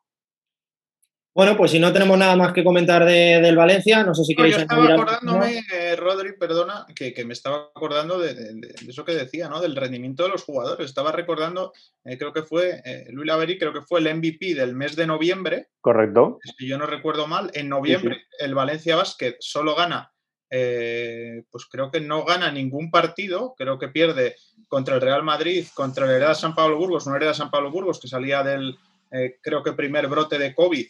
Bueno, 1.33 1.55
pues 1.55 1.71
si 1.71 1.79
no 1.79 1.93
tenemos 1.93 2.17
nada 2.17 2.35
más 2.35 2.51
que 2.51 2.61
comentar 2.61 3.05
de, 3.05 3.39
del 3.39 3.55
Valencia, 3.55 4.03
no 4.03 4.13
sé 4.13 4.25
si 4.25 4.33
no, 4.33 4.35
queréis 4.35 4.57
yo 4.57 4.61
estaba 4.63 4.83
acordándome, 4.83 5.63
eh, 5.73 5.95
Rodri, 5.95 6.33
perdona, 6.37 6.85
que, 6.93 7.13
que, 7.13 7.23
me 7.23 7.31
estaba 7.31 7.69
acordando 7.73 8.19
de, 8.19 8.33
de, 8.33 8.53
de, 8.55 8.73
eso 8.85 9.05
que 9.05 9.13
decía, 9.13 9.47
¿no? 9.47 9.61
Del 9.61 9.77
rendimiento 9.77 10.23
de 10.23 10.29
los 10.29 10.43
jugadores. 10.43 10.87
Estaba 10.87 11.13
recordando, 11.13 11.71
eh, 12.03 12.17
creo 12.17 12.33
que 12.33 12.43
fue 12.43 12.81
eh, 12.83 13.05
Luis 13.11 13.27
Laveri, 13.27 13.57
creo 13.57 13.71
que 13.71 13.83
fue 13.83 14.01
el 14.01 14.13
MVP 14.13 14.55
del 14.55 14.75
mes 14.75 14.97
de 14.97 15.07
noviembre. 15.07 15.69
Correcto. 15.79 16.39
Si 16.57 16.67
yo 16.67 16.77
no 16.77 16.85
recuerdo 16.85 17.27
mal, 17.27 17.49
en 17.53 17.69
noviembre 17.69 18.15
sí, 18.15 18.21
sí. 18.29 18.43
el 18.43 18.55
Valencia 18.55 18.97
Basket 18.97 19.37
solo 19.39 19.73
gana, 19.73 20.11
eh, 20.53 21.43
pues 21.49 21.65
creo 21.65 21.89
que 21.89 22.01
no 22.01 22.25
gana 22.25 22.51
ningún 22.51 22.91
partido, 22.91 23.55
creo 23.57 23.79
que 23.79 23.87
pierde 23.87 24.35
contra 24.67 24.95
el 24.95 25.01
Real 25.01 25.23
Madrid, 25.23 25.65
contra 25.73 26.05
el 26.05 26.11
Hereda 26.11 26.35
San 26.35 26.53
Pablo 26.53 26.77
Burgos, 26.77 27.07
no 27.07 27.15
Hereda 27.15 27.33
San 27.33 27.49
Pablo 27.49 27.71
Burgos, 27.71 28.01
que 28.01 28.09
salía 28.09 28.43
del, 28.43 28.77
eh, 29.11 29.37
creo 29.41 29.63
que 29.63 29.71
primer 29.71 30.07
brote 30.07 30.37
de 30.37 30.53
COVID 30.53 30.85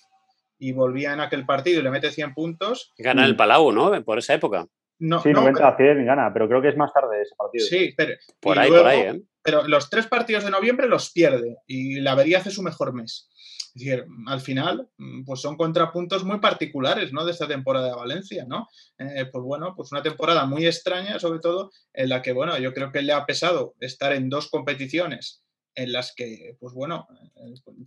y 0.58 0.72
volvía 0.74 1.14
en 1.14 1.20
aquel 1.20 1.46
partido 1.46 1.80
y 1.80 1.84
le 1.84 1.92
mete 1.92 2.12
100 2.12 2.34
puntos. 2.34 2.92
Gana 2.98 3.26
el 3.26 3.36
Palau, 3.36 3.72
¿no? 3.72 4.04
Por 4.04 4.18
esa 4.18 4.34
época. 4.34 4.68
No, 4.98 5.22
sí, 5.22 5.30
no, 5.30 5.42
90 5.42 5.68
a 5.68 5.78
100 5.78 6.06
gana, 6.06 6.32
pero 6.34 6.48
creo 6.48 6.62
que 6.62 6.70
es 6.70 6.78
más 6.78 6.94
tarde 6.94 7.22
ese 7.22 7.36
partido. 7.36 7.66
Sí, 7.66 7.94
pero. 7.96 8.14
Por 8.40 8.60
ahí, 8.60 8.70
luego, 8.70 8.84
por 8.84 8.92
ahí, 8.92 9.00
¿eh? 9.00 9.22
Pero 9.44 9.68
los 9.68 9.90
tres 9.90 10.08
partidos 10.08 10.44
de 10.44 10.52
noviembre 10.52 10.88
los 10.88 11.12
pierde 11.12 11.58
y 11.66 12.00
la 12.00 12.14
vería 12.14 12.38
hace 12.40 12.52
su 12.52 12.62
mejor 12.62 12.94
mes. 12.94 13.30
Es 13.74 13.84
decir, 13.84 14.06
al 14.28 14.42
final, 14.42 14.90
pues 15.26 15.40
son 15.40 15.56
contrapuntos 15.56 16.26
muy 16.26 16.40
particulares, 16.40 17.14
¿no? 17.14 17.24
De 17.24 17.32
esta 17.32 17.48
temporada 17.48 17.88
de 17.88 17.96
Valencia, 17.96 18.46
¿no? 18.48 18.68
Eh, 18.98 19.26
pues 19.32 19.44
bueno, 19.44 19.74
pues 19.76 19.92
una 19.92 20.02
temporada 20.02 20.46
muy 20.46 20.66
extraña, 20.66 21.20
sobre 21.20 21.40
todo, 21.40 21.72
en 21.94 22.10
la 22.10 22.22
que, 22.22 22.34
bueno, 22.34 22.58
yo 22.58 22.74
creo 22.74 22.92
que 22.92 23.02
le 23.02 23.14
ha 23.14 23.26
pesado 23.26 23.76
estar 23.80 24.12
en 24.14 24.30
dos 24.30 24.50
competiciones 24.50 25.44
en 25.76 25.94
las 25.94 26.14
que, 26.14 26.58
pues 26.60 26.74
bueno, 26.74 27.08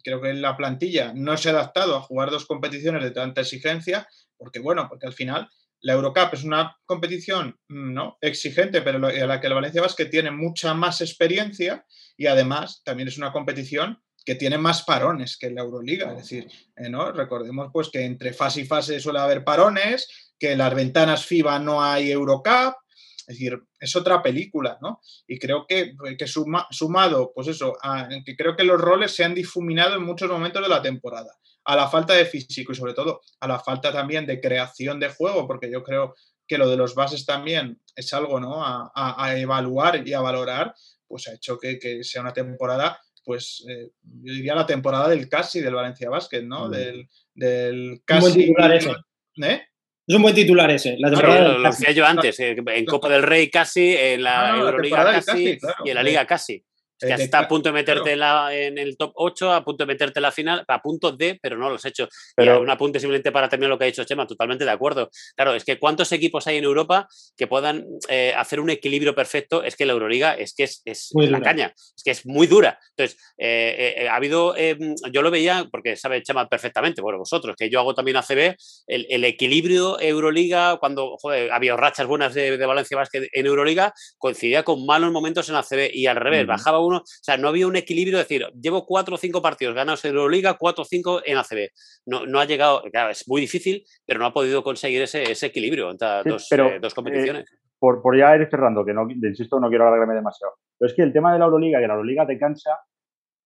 creo 0.02 0.20
que 0.20 0.32
la 0.32 0.56
plantilla 0.56 1.12
no 1.14 1.36
se 1.36 1.50
ha 1.50 1.52
adaptado 1.52 1.96
a 1.96 2.00
jugar 2.00 2.30
dos 2.30 2.46
competiciones 2.46 3.02
de 3.02 3.10
tanta 3.10 3.42
exigencia, 3.42 4.08
porque 4.38 4.60
bueno, 4.60 4.86
porque 4.88 5.06
al 5.06 5.12
final 5.12 5.50
la 5.80 5.92
Eurocup 5.92 6.32
es 6.32 6.44
una 6.44 6.78
competición 6.86 7.58
¿no? 7.68 8.16
exigente, 8.22 8.80
pero 8.80 9.06
en 9.10 9.28
la 9.28 9.40
que 9.40 9.48
el 9.48 9.54
Valencia 9.54 9.82
Basket 9.82 10.06
tiene 10.06 10.30
mucha 10.30 10.72
más 10.72 11.02
experiencia 11.02 11.84
y 12.16 12.26
además 12.26 12.80
también 12.84 13.08
es 13.08 13.18
una 13.18 13.32
competición 13.32 14.02
que 14.24 14.34
tiene 14.34 14.58
más 14.58 14.82
parones 14.82 15.36
que 15.36 15.50
la 15.50 15.62
Euroliga. 15.62 16.12
Es 16.12 16.18
decir, 16.18 16.48
eh, 16.76 16.88
¿no? 16.88 17.12
recordemos 17.12 17.70
pues 17.72 17.90
que 17.90 18.04
entre 18.04 18.32
fase 18.32 18.62
y 18.62 18.64
fase 18.64 19.00
suele 19.00 19.18
haber 19.18 19.44
parones, 19.44 20.08
que 20.38 20.52
en 20.52 20.58
las 20.58 20.74
ventanas 20.74 21.26
FIBA 21.26 21.58
no 21.58 21.82
hay 21.82 22.10
Eurocup. 22.10 22.74
Es 23.26 23.38
decir, 23.38 23.58
es 23.80 23.96
otra 23.96 24.22
película, 24.22 24.78
¿no? 24.82 25.00
Y 25.26 25.38
creo 25.38 25.64
que, 25.66 25.94
que 26.18 26.26
sumado, 26.26 27.32
pues 27.34 27.48
eso, 27.48 27.74
que 28.24 28.36
creo 28.36 28.54
que 28.54 28.64
los 28.64 28.78
roles 28.78 29.12
se 29.12 29.24
han 29.24 29.34
difuminado 29.34 29.96
en 29.96 30.04
muchos 30.04 30.30
momentos 30.30 30.62
de 30.62 30.68
la 30.68 30.82
temporada 30.82 31.34
a 31.64 31.76
la 31.76 31.88
falta 31.88 32.14
de 32.14 32.26
físico 32.26 32.72
y 32.72 32.74
sobre 32.74 32.94
todo 32.94 33.22
a 33.40 33.48
la 33.48 33.58
falta 33.58 33.92
también 33.92 34.26
de 34.26 34.40
creación 34.40 35.00
de 35.00 35.08
juego, 35.08 35.46
porque 35.46 35.70
yo 35.70 35.82
creo 35.82 36.14
que 36.46 36.58
lo 36.58 36.68
de 36.68 36.76
los 36.76 36.94
bases 36.94 37.24
también 37.24 37.80
es 37.96 38.12
algo 38.12 38.38
¿no? 38.38 38.62
a, 38.62 39.34
evaluar 39.36 40.06
y 40.06 40.12
a 40.12 40.20
valorar, 40.20 40.74
pues 41.06 41.28
ha 41.28 41.34
hecho 41.34 41.58
que, 41.58 42.04
sea 42.04 42.22
una 42.22 42.32
temporada, 42.32 43.00
pues 43.24 43.64
eh, 43.68 43.90
yo 44.22 44.32
diría 44.32 44.54
la 44.54 44.66
temporada 44.66 45.08
del 45.08 45.28
casi 45.28 45.60
del 45.60 45.74
Valencia 45.74 46.10
Basket, 46.10 46.42
¿no? 46.42 46.68
Del, 46.68 47.08
del 47.34 48.02
casi. 48.04 48.26
Un 48.26 48.34
titular 48.34 48.72
ese. 48.72 48.90
¿Eh? 49.42 49.62
Es 50.06 50.14
un 50.14 50.22
buen 50.22 50.34
titular 50.34 50.70
ese. 50.70 50.96
La 50.98 51.08
lo, 51.08 51.62
decía 51.62 51.92
yo 51.92 52.04
antes, 52.04 52.38
eh, 52.40 52.54
en 52.56 52.84
Copa 52.84 53.08
del 53.08 53.22
Rey 53.22 53.50
casi, 53.50 53.96
en 53.96 54.22
la 54.22 54.54
ah, 54.54 54.58
Euroliga 54.58 55.22
casi, 55.24 55.58
y 55.84 55.88
en 55.88 55.94
la 55.94 56.02
Liga 56.02 56.26
casi. 56.26 56.62
Que 57.06 57.22
está 57.22 57.40
a 57.40 57.48
punto 57.48 57.68
de 57.68 57.72
meterte 57.72 58.12
en 58.12 58.78
el 58.78 58.96
top 58.96 59.12
8, 59.14 59.52
a 59.52 59.64
punto 59.64 59.84
de 59.84 59.92
meterte 59.92 60.18
en 60.18 60.22
la 60.22 60.32
final, 60.32 60.64
a 60.66 60.80
punto 60.80 61.12
de, 61.12 61.38
pero 61.40 61.56
no 61.56 61.68
lo 61.68 61.76
has 61.76 61.84
hecho. 61.84 62.08
Pero, 62.36 62.60
un 62.60 62.70
apunte 62.70 63.00
simplemente 63.00 63.32
para 63.32 63.48
terminar 63.48 63.70
lo 63.70 63.78
que 63.78 63.84
ha 63.84 63.86
dicho 63.86 64.04
Chema, 64.04 64.26
totalmente 64.26 64.64
de 64.64 64.70
acuerdo. 64.70 65.10
Claro, 65.36 65.54
es 65.54 65.64
que 65.64 65.78
cuántos 65.78 66.12
equipos 66.12 66.46
hay 66.46 66.58
en 66.58 66.64
Europa 66.64 67.08
que 67.36 67.46
puedan 67.46 67.84
eh, 68.08 68.32
hacer 68.36 68.60
un 68.60 68.70
equilibrio 68.70 69.14
perfecto, 69.14 69.62
es 69.62 69.76
que 69.76 69.86
la 69.86 69.92
Euroliga 69.92 70.34
es 70.34 70.54
que 70.54 70.64
es, 70.64 70.82
es 70.84 71.10
la 71.14 71.40
caña, 71.40 71.72
es 71.74 72.02
que 72.02 72.10
es 72.10 72.26
muy 72.26 72.46
dura. 72.46 72.78
Entonces, 72.96 73.18
eh, 73.38 73.94
eh, 73.98 74.08
ha 74.08 74.16
habido, 74.16 74.54
yo 75.10 75.22
lo 75.22 75.30
veía, 75.30 75.66
porque 75.70 75.96
sabe 75.96 76.22
Chema 76.22 76.48
perfectamente, 76.48 77.02
bueno, 77.02 77.18
vosotros, 77.18 77.56
que 77.56 77.70
yo 77.70 77.80
hago 77.80 77.94
también 77.94 78.16
ACB, 78.16 78.56
el, 78.86 79.06
el 79.08 79.24
equilibrio 79.24 79.98
Euroliga, 80.00 80.76
cuando 80.78 81.16
joder, 81.18 81.52
había 81.52 81.76
rachas 81.76 82.06
buenas 82.06 82.34
de, 82.34 82.56
Valencia 82.64 82.96
Basket 82.96 83.28
en 83.32 83.46
Euroliga, 83.46 83.92
coincidía 84.18 84.62
con 84.62 84.84
malos 84.86 85.12
momentos 85.12 85.48
en 85.48 85.56
ACB 85.56 85.90
y 85.92 86.06
al 86.06 86.16
revés, 86.16 86.46
bajaba 86.46 86.80
uno 86.80 86.93
o 86.98 87.02
sea, 87.04 87.36
no 87.36 87.48
había 87.48 87.66
un 87.66 87.76
equilibrio, 87.76 88.18
de 88.18 88.24
decir, 88.24 88.46
llevo 88.60 88.86
cuatro 88.86 89.14
o 89.14 89.18
cinco 89.18 89.42
partidos 89.42 89.74
ganados 89.74 90.04
en 90.04 90.14
Euroliga, 90.14 90.54
cuatro 90.54 90.82
o 90.82 90.84
cinco 90.84 91.20
en 91.24 91.38
ACB. 91.38 91.68
No, 92.06 92.26
no 92.26 92.40
ha 92.40 92.44
llegado, 92.44 92.82
claro, 92.90 93.10
es 93.10 93.28
muy 93.28 93.40
difícil, 93.40 93.84
pero 94.06 94.20
no 94.20 94.26
ha 94.26 94.32
podido 94.32 94.62
conseguir 94.62 95.02
ese, 95.02 95.30
ese 95.30 95.46
equilibrio 95.46 95.90
entre 95.90 96.08
dos, 96.24 96.50
eh, 96.52 96.78
dos, 96.80 96.94
competiciones. 96.94 97.44
Eh, 97.44 97.56
por, 97.78 98.02
por, 98.02 98.16
ya 98.16 98.34
ir 98.36 98.48
cerrando, 98.50 98.84
que 98.84 98.94
no, 98.94 99.06
insisto, 99.10 99.60
no 99.60 99.68
quiero 99.68 99.86
alargarme 99.86 100.14
demasiado. 100.14 100.54
Pero 100.78 100.90
es 100.90 100.96
que 100.96 101.02
el 101.02 101.12
tema 101.12 101.32
de 101.32 101.38
la 101.38 101.44
Euroliga, 101.46 101.80
que 101.80 101.86
la 101.86 101.94
Euroliga 101.94 102.26
te 102.26 102.38
cansa, 102.38 102.78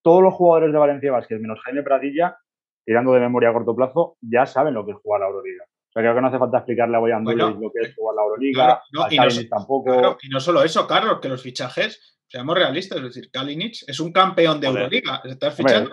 todos 0.03 0.23
los 0.23 0.35
jugadores 0.35 0.73
de 0.73 0.79
Valencia 0.79 1.13
Vázquez, 1.13 1.41
menos 1.41 1.61
Jaime 1.65 1.83
Pradilla, 1.83 2.39
tirando 2.85 3.13
de 3.13 3.21
memoria 3.21 3.51
a 3.51 3.53
corto 3.53 3.75
plazo, 3.75 4.17
ya 4.21 4.47
saben 4.47 4.75
lo 4.75 4.85
que 4.87 4.93
es 4.93 4.99
jugar 4.99 5.21
la 5.21 5.27
Euroliga. 5.27 5.65
O 5.65 5.93
sea, 5.93 6.03
creo 6.03 6.15
que 6.15 6.21
no 6.21 6.29
hace 6.29 6.39
falta 6.39 6.59
explicarle 6.59 6.97
a 6.97 7.01
Boyan 7.01 7.25
lo 7.25 7.73
que 7.73 7.81
es 7.81 7.95
jugar 7.95 8.15
la 8.17 8.23
Euroliga, 8.23 8.83
y 9.11 9.17
no, 9.17 9.49
tampoco. 9.51 10.19
y 10.23 10.29
no 10.29 10.41
solo 10.41 10.63
eso, 10.63 10.87
Carlos, 10.87 11.19
que 11.21 11.29
los 11.29 11.43
fichajes 11.43 12.18
seamos 12.29 12.57
realistas, 12.57 12.99
es 12.99 13.05
decir, 13.05 13.31
Kalinic 13.31 13.85
es 13.87 13.99
un 14.01 14.13
campeón 14.13 14.61
de 14.61 14.67
Euroliga. 14.67 15.23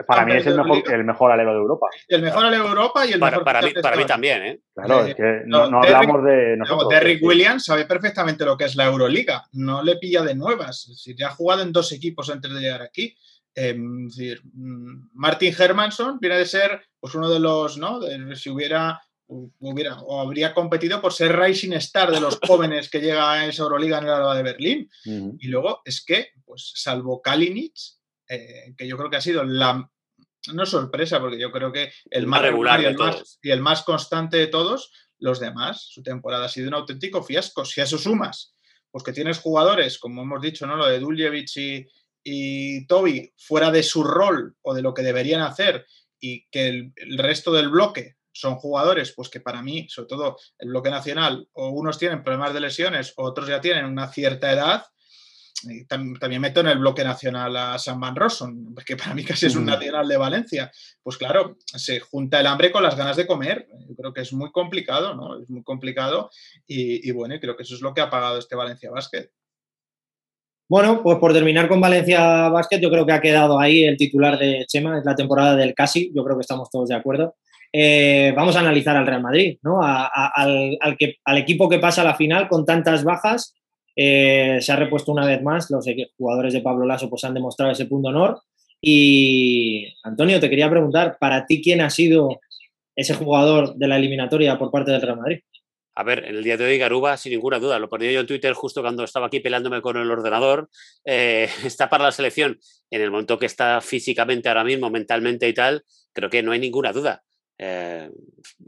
para 0.05 0.25
mí 0.25 0.33
es 0.33 0.45
el 0.45 0.55
mejor, 0.57 0.93
el 0.93 1.03
mejor, 1.05 1.31
alero 1.31 1.51
de 1.51 1.59
Europa. 1.59 1.87
El 2.07 2.21
mejor 2.21 2.45
alero 2.45 2.63
de 2.63 2.69
Europa 2.69 3.05
y 3.05 3.13
el 3.13 3.19
para, 3.19 3.31
mejor. 3.31 3.45
Para 3.45 3.61
mí, 3.61 3.73
para 3.81 3.95
mí 3.95 4.05
también, 4.05 4.45
¿eh? 4.45 4.59
Claro, 4.73 5.05
es 5.05 5.15
que 5.15 5.41
no, 5.45 5.59
hablamos 5.59 6.23
de. 6.23 6.57
Nosotros, 6.57 6.89
Derrick 6.89 7.23
Williams 7.23 7.65
sabe 7.65 7.85
perfectamente 7.85 8.45
lo 8.45 8.57
que 8.57 8.65
es 8.65 8.75
la 8.75 8.85
Euroliga. 8.85 9.43
No 9.53 9.81
le 9.81 9.95
pilla 9.95 10.23
de 10.23 10.35
nuevas. 10.35 10.87
Es 10.89 10.97
decir, 10.97 11.15
ya 11.17 11.27
ha 11.27 11.35
jugado 11.35 11.61
en 11.61 11.71
dos 11.71 11.91
equipos 11.93 12.29
antes 12.29 12.53
de 12.53 12.59
llegar 12.59 12.81
aquí. 12.81 13.15
Em, 13.55 14.07
es 14.07 14.17
decir, 14.17 14.41
mm, 14.53 15.11
Martin 15.13 15.53
Hermanson 15.57 16.19
viene 16.19 16.37
de 16.37 16.45
ser 16.45 16.81
pues 16.99 17.15
uno 17.15 17.29
de 17.29 17.39
los, 17.39 17.77
¿no? 17.77 18.01
si 18.35 18.49
hubiera 18.49 18.99
hubiera 19.27 19.99
o 20.01 20.21
habría 20.21 20.53
competido 20.53 21.01
por 21.01 21.13
ser 21.13 21.37
Rising 21.37 21.73
Star 21.73 22.11
de 22.11 22.19
los 22.19 22.39
jóvenes 22.45 22.89
que 22.89 22.99
llega 22.99 23.31
a 23.31 23.45
esa 23.45 23.63
Euroliga 23.63 23.97
en 23.97 24.05
el 24.05 24.11
Alba 24.11 24.35
de 24.35 24.43
Berlín. 24.43 24.89
Y 25.03 25.47
luego 25.47 25.81
es 25.85 26.03
que, 26.03 26.29
pues 26.45 26.71
salvo 26.75 27.21
Kalinic, 27.21 27.73
eh, 28.27 28.73
que 28.77 28.87
yo 28.87 28.97
creo 28.97 29.09
que 29.09 29.17
ha 29.17 29.21
sido 29.21 29.43
la 29.43 29.89
no 30.53 30.65
sorpresa, 30.65 31.19
porque 31.19 31.39
yo 31.39 31.51
creo 31.51 31.71
que 31.71 31.91
el 32.11 32.27
más 32.27 32.41
regular 32.41 32.79
y 32.81 32.85
el 32.85 32.95
más, 32.95 33.39
y 33.41 33.49
el 33.49 33.61
más, 33.61 33.81
constante 33.81 34.37
de 34.37 34.47
todos, 34.47 34.91
los 35.17 35.39
demás, 35.39 35.87
su 35.89 36.03
temporada 36.03 36.45
ha 36.45 36.49
sido 36.49 36.67
un 36.67 36.75
auténtico 36.75 37.23
fiasco. 37.23 37.65
Si 37.65 37.81
a 37.81 37.85
eso 37.85 37.97
sumas, 37.97 38.53
pues 38.91 39.03
que 39.03 39.13
tienes 39.13 39.39
jugadores, 39.39 39.97
como 39.97 40.21
hemos 40.21 40.41
dicho, 40.41 40.67
¿no? 40.67 40.75
Lo 40.75 40.85
de 40.85 40.99
Duljevic 40.99 41.49
y, 41.57 41.87
y 42.23 42.85
Toby 42.85 43.33
fuera 43.37 43.71
de 43.71 43.81
su 43.81 44.03
rol 44.03 44.55
o 44.61 44.75
de 44.75 44.83
lo 44.83 44.93
que 44.93 45.01
deberían 45.01 45.41
hacer 45.41 45.87
y 46.19 46.47
que 46.49 46.91
el 46.95 47.17
resto 47.17 47.51
del 47.51 47.69
bloque 47.69 48.14
son 48.35 48.55
jugadores, 48.55 49.13
pues 49.15 49.29
que 49.29 49.39
para 49.39 49.61
mí, 49.61 49.87
sobre 49.89 50.09
todo 50.09 50.37
el 50.59 50.69
bloque 50.69 50.89
nacional, 50.89 51.47
o 51.53 51.69
unos 51.69 51.97
tienen 51.97 52.21
problemas 52.21 52.53
de 52.53 52.59
lesiones, 52.59 53.13
o 53.15 53.23
otros 53.23 53.47
ya 53.47 53.61
tienen 53.61 53.85
una 53.85 54.09
cierta 54.09 54.51
edad. 54.51 54.85
también 55.87 56.41
meto 56.41 56.59
en 56.59 56.67
el 56.67 56.79
bloque 56.79 57.03
nacional 57.03 57.55
a 57.55 57.79
San 57.79 57.99
Van 57.99 58.15
Rosson, 58.15 58.75
que 58.85 58.97
para 58.97 59.15
mí 59.15 59.23
casi 59.23 59.45
es 59.45 59.55
un 59.55 59.65
nacional 59.65 60.05
de 60.07 60.17
Valencia. 60.17 60.69
Pues 61.01 61.17
claro, 61.17 61.57
se 61.65 62.01
junta 62.01 62.41
el 62.41 62.47
hambre 62.47 62.71
con 62.71 62.83
las 62.83 62.97
ganas 62.97 63.15
de 63.15 63.25
comer. 63.25 63.67
Yo 63.87 63.95
creo 63.95 64.13
que 64.13 64.21
es 64.21 64.33
muy 64.33 64.51
complicado, 64.51 65.15
¿no? 65.15 65.41
Es 65.41 65.49
muy 65.49 65.63
complicado 65.63 66.29
y, 66.67 67.09
bueno, 67.11 67.35
creo 67.39 67.55
que 67.55 67.63
eso 67.63 67.75
es 67.75 67.81
lo 67.81 67.93
que 67.93 68.01
ha 68.01 68.09
pagado 68.09 68.37
este 68.37 68.55
Valencia 68.55 68.91
Basket. 68.91 69.29
Bueno, 70.67 71.01
pues 71.03 71.19
por 71.19 71.31
terminar 71.31 71.69
con 71.69 71.79
Valencia 71.79 72.49
Basket, 72.49 72.81
yo 72.81 72.89
creo 72.89 73.05
que 73.05 73.13
ha 73.13 73.21
quedado 73.21 73.59
ahí 73.59 73.85
el 73.85 73.97
titular 73.97 74.37
de 74.37 74.65
Chema, 74.67 74.97
es 74.97 75.05
la 75.05 75.15
temporada 75.15 75.55
del 75.55 75.73
casi, 75.73 76.11
yo 76.13 76.23
creo 76.23 76.35
que 76.35 76.41
estamos 76.41 76.69
todos 76.69 76.89
de 76.89 76.95
acuerdo. 76.95 77.35
Eh, 77.77 78.31
vamos 78.33 78.55
a 78.55 78.61
analizar 78.61 78.95
al 78.95 79.05
Real 79.05 79.21
Madrid, 79.21 79.57
¿no? 79.61 79.81
al, 79.83 80.95
que, 80.97 81.17
al, 81.25 81.37
equipo 81.37 81.67
que 81.67 81.77
pasa 81.77 82.03
a 82.03 82.05
la 82.05 82.15
final 82.15 82.47
con 82.47 82.65
tantas 82.65 83.03
bajas. 83.03 83.53
Eh, 83.97 84.59
se 84.61 84.71
ha 84.71 84.77
repuesto 84.77 85.11
una 85.11 85.25
vez 85.25 85.41
más, 85.41 85.69
los 85.69 85.85
jugadores 86.17 86.53
de 86.53 86.61
Pablo 86.61 86.85
Lasso 86.85 87.09
pues, 87.09 87.25
han 87.25 87.33
demostrado 87.33 87.73
ese 87.73 87.85
punto 87.85 88.09
honor. 88.09 88.39
Y 88.79 89.93
Antonio, 90.03 90.39
te 90.39 90.49
quería 90.49 90.69
preguntar, 90.69 91.17
para 91.19 91.45
ti, 91.45 91.61
¿quién 91.61 91.81
ha 91.81 91.89
sido 91.89 92.39
ese 92.95 93.13
jugador 93.13 93.75
de 93.75 93.89
la 93.89 93.97
eliminatoria 93.97 94.57
por 94.57 94.71
parte 94.71 94.91
del 94.91 95.01
Real 95.01 95.17
Madrid? 95.17 95.39
A 95.95 96.03
ver, 96.03 96.23
el 96.23 96.43
día 96.45 96.55
de 96.55 96.63
hoy 96.63 96.77
Garuba, 96.77 97.17
sin 97.17 97.33
ninguna 97.33 97.59
duda, 97.59 97.77
lo 97.77 97.89
ponía 97.89 98.09
yo 98.09 98.21
en 98.21 98.27
Twitter 98.27 98.53
justo 98.53 98.81
cuando 98.81 99.03
estaba 99.03 99.27
aquí 99.27 99.41
peleándome 99.41 99.81
con 99.81 99.97
el 99.97 100.09
ordenador, 100.09 100.69
eh, 101.03 101.49
está 101.65 101.89
para 101.89 102.05
la 102.05 102.11
selección 102.13 102.57
en 102.89 103.01
el 103.01 103.11
momento 103.11 103.37
que 103.37 103.47
está 103.47 103.81
físicamente 103.81 104.47
ahora 104.47 104.63
mismo, 104.63 104.89
mentalmente 104.89 105.49
y 105.49 105.53
tal, 105.53 105.83
creo 106.13 106.29
que 106.29 106.41
no 106.41 106.53
hay 106.53 106.59
ninguna 106.59 106.93
duda. 106.93 107.24
Eh, 107.57 108.09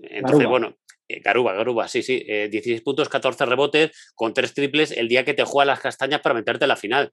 entonces, 0.04 0.48
bueno, 0.48 0.76
eh, 1.08 1.22
Garuba, 1.22 1.54
Garuba, 1.54 1.88
sí, 1.88 2.02
sí, 2.02 2.24
16 2.24 2.80
eh, 2.80 2.84
puntos, 2.84 3.10
14 3.10 3.46
rebotes, 3.46 3.92
con 4.16 4.34
tres 4.34 4.54
triples 4.54 4.92
el 4.92 5.08
día 5.08 5.24
que 5.24 5.34
te 5.34 5.44
juega 5.44 5.66
las 5.66 5.80
castañas 5.80 6.22
para 6.22 6.36
meterte 6.36 6.66
en 6.66 6.70
la 6.70 6.76
final. 6.76 7.12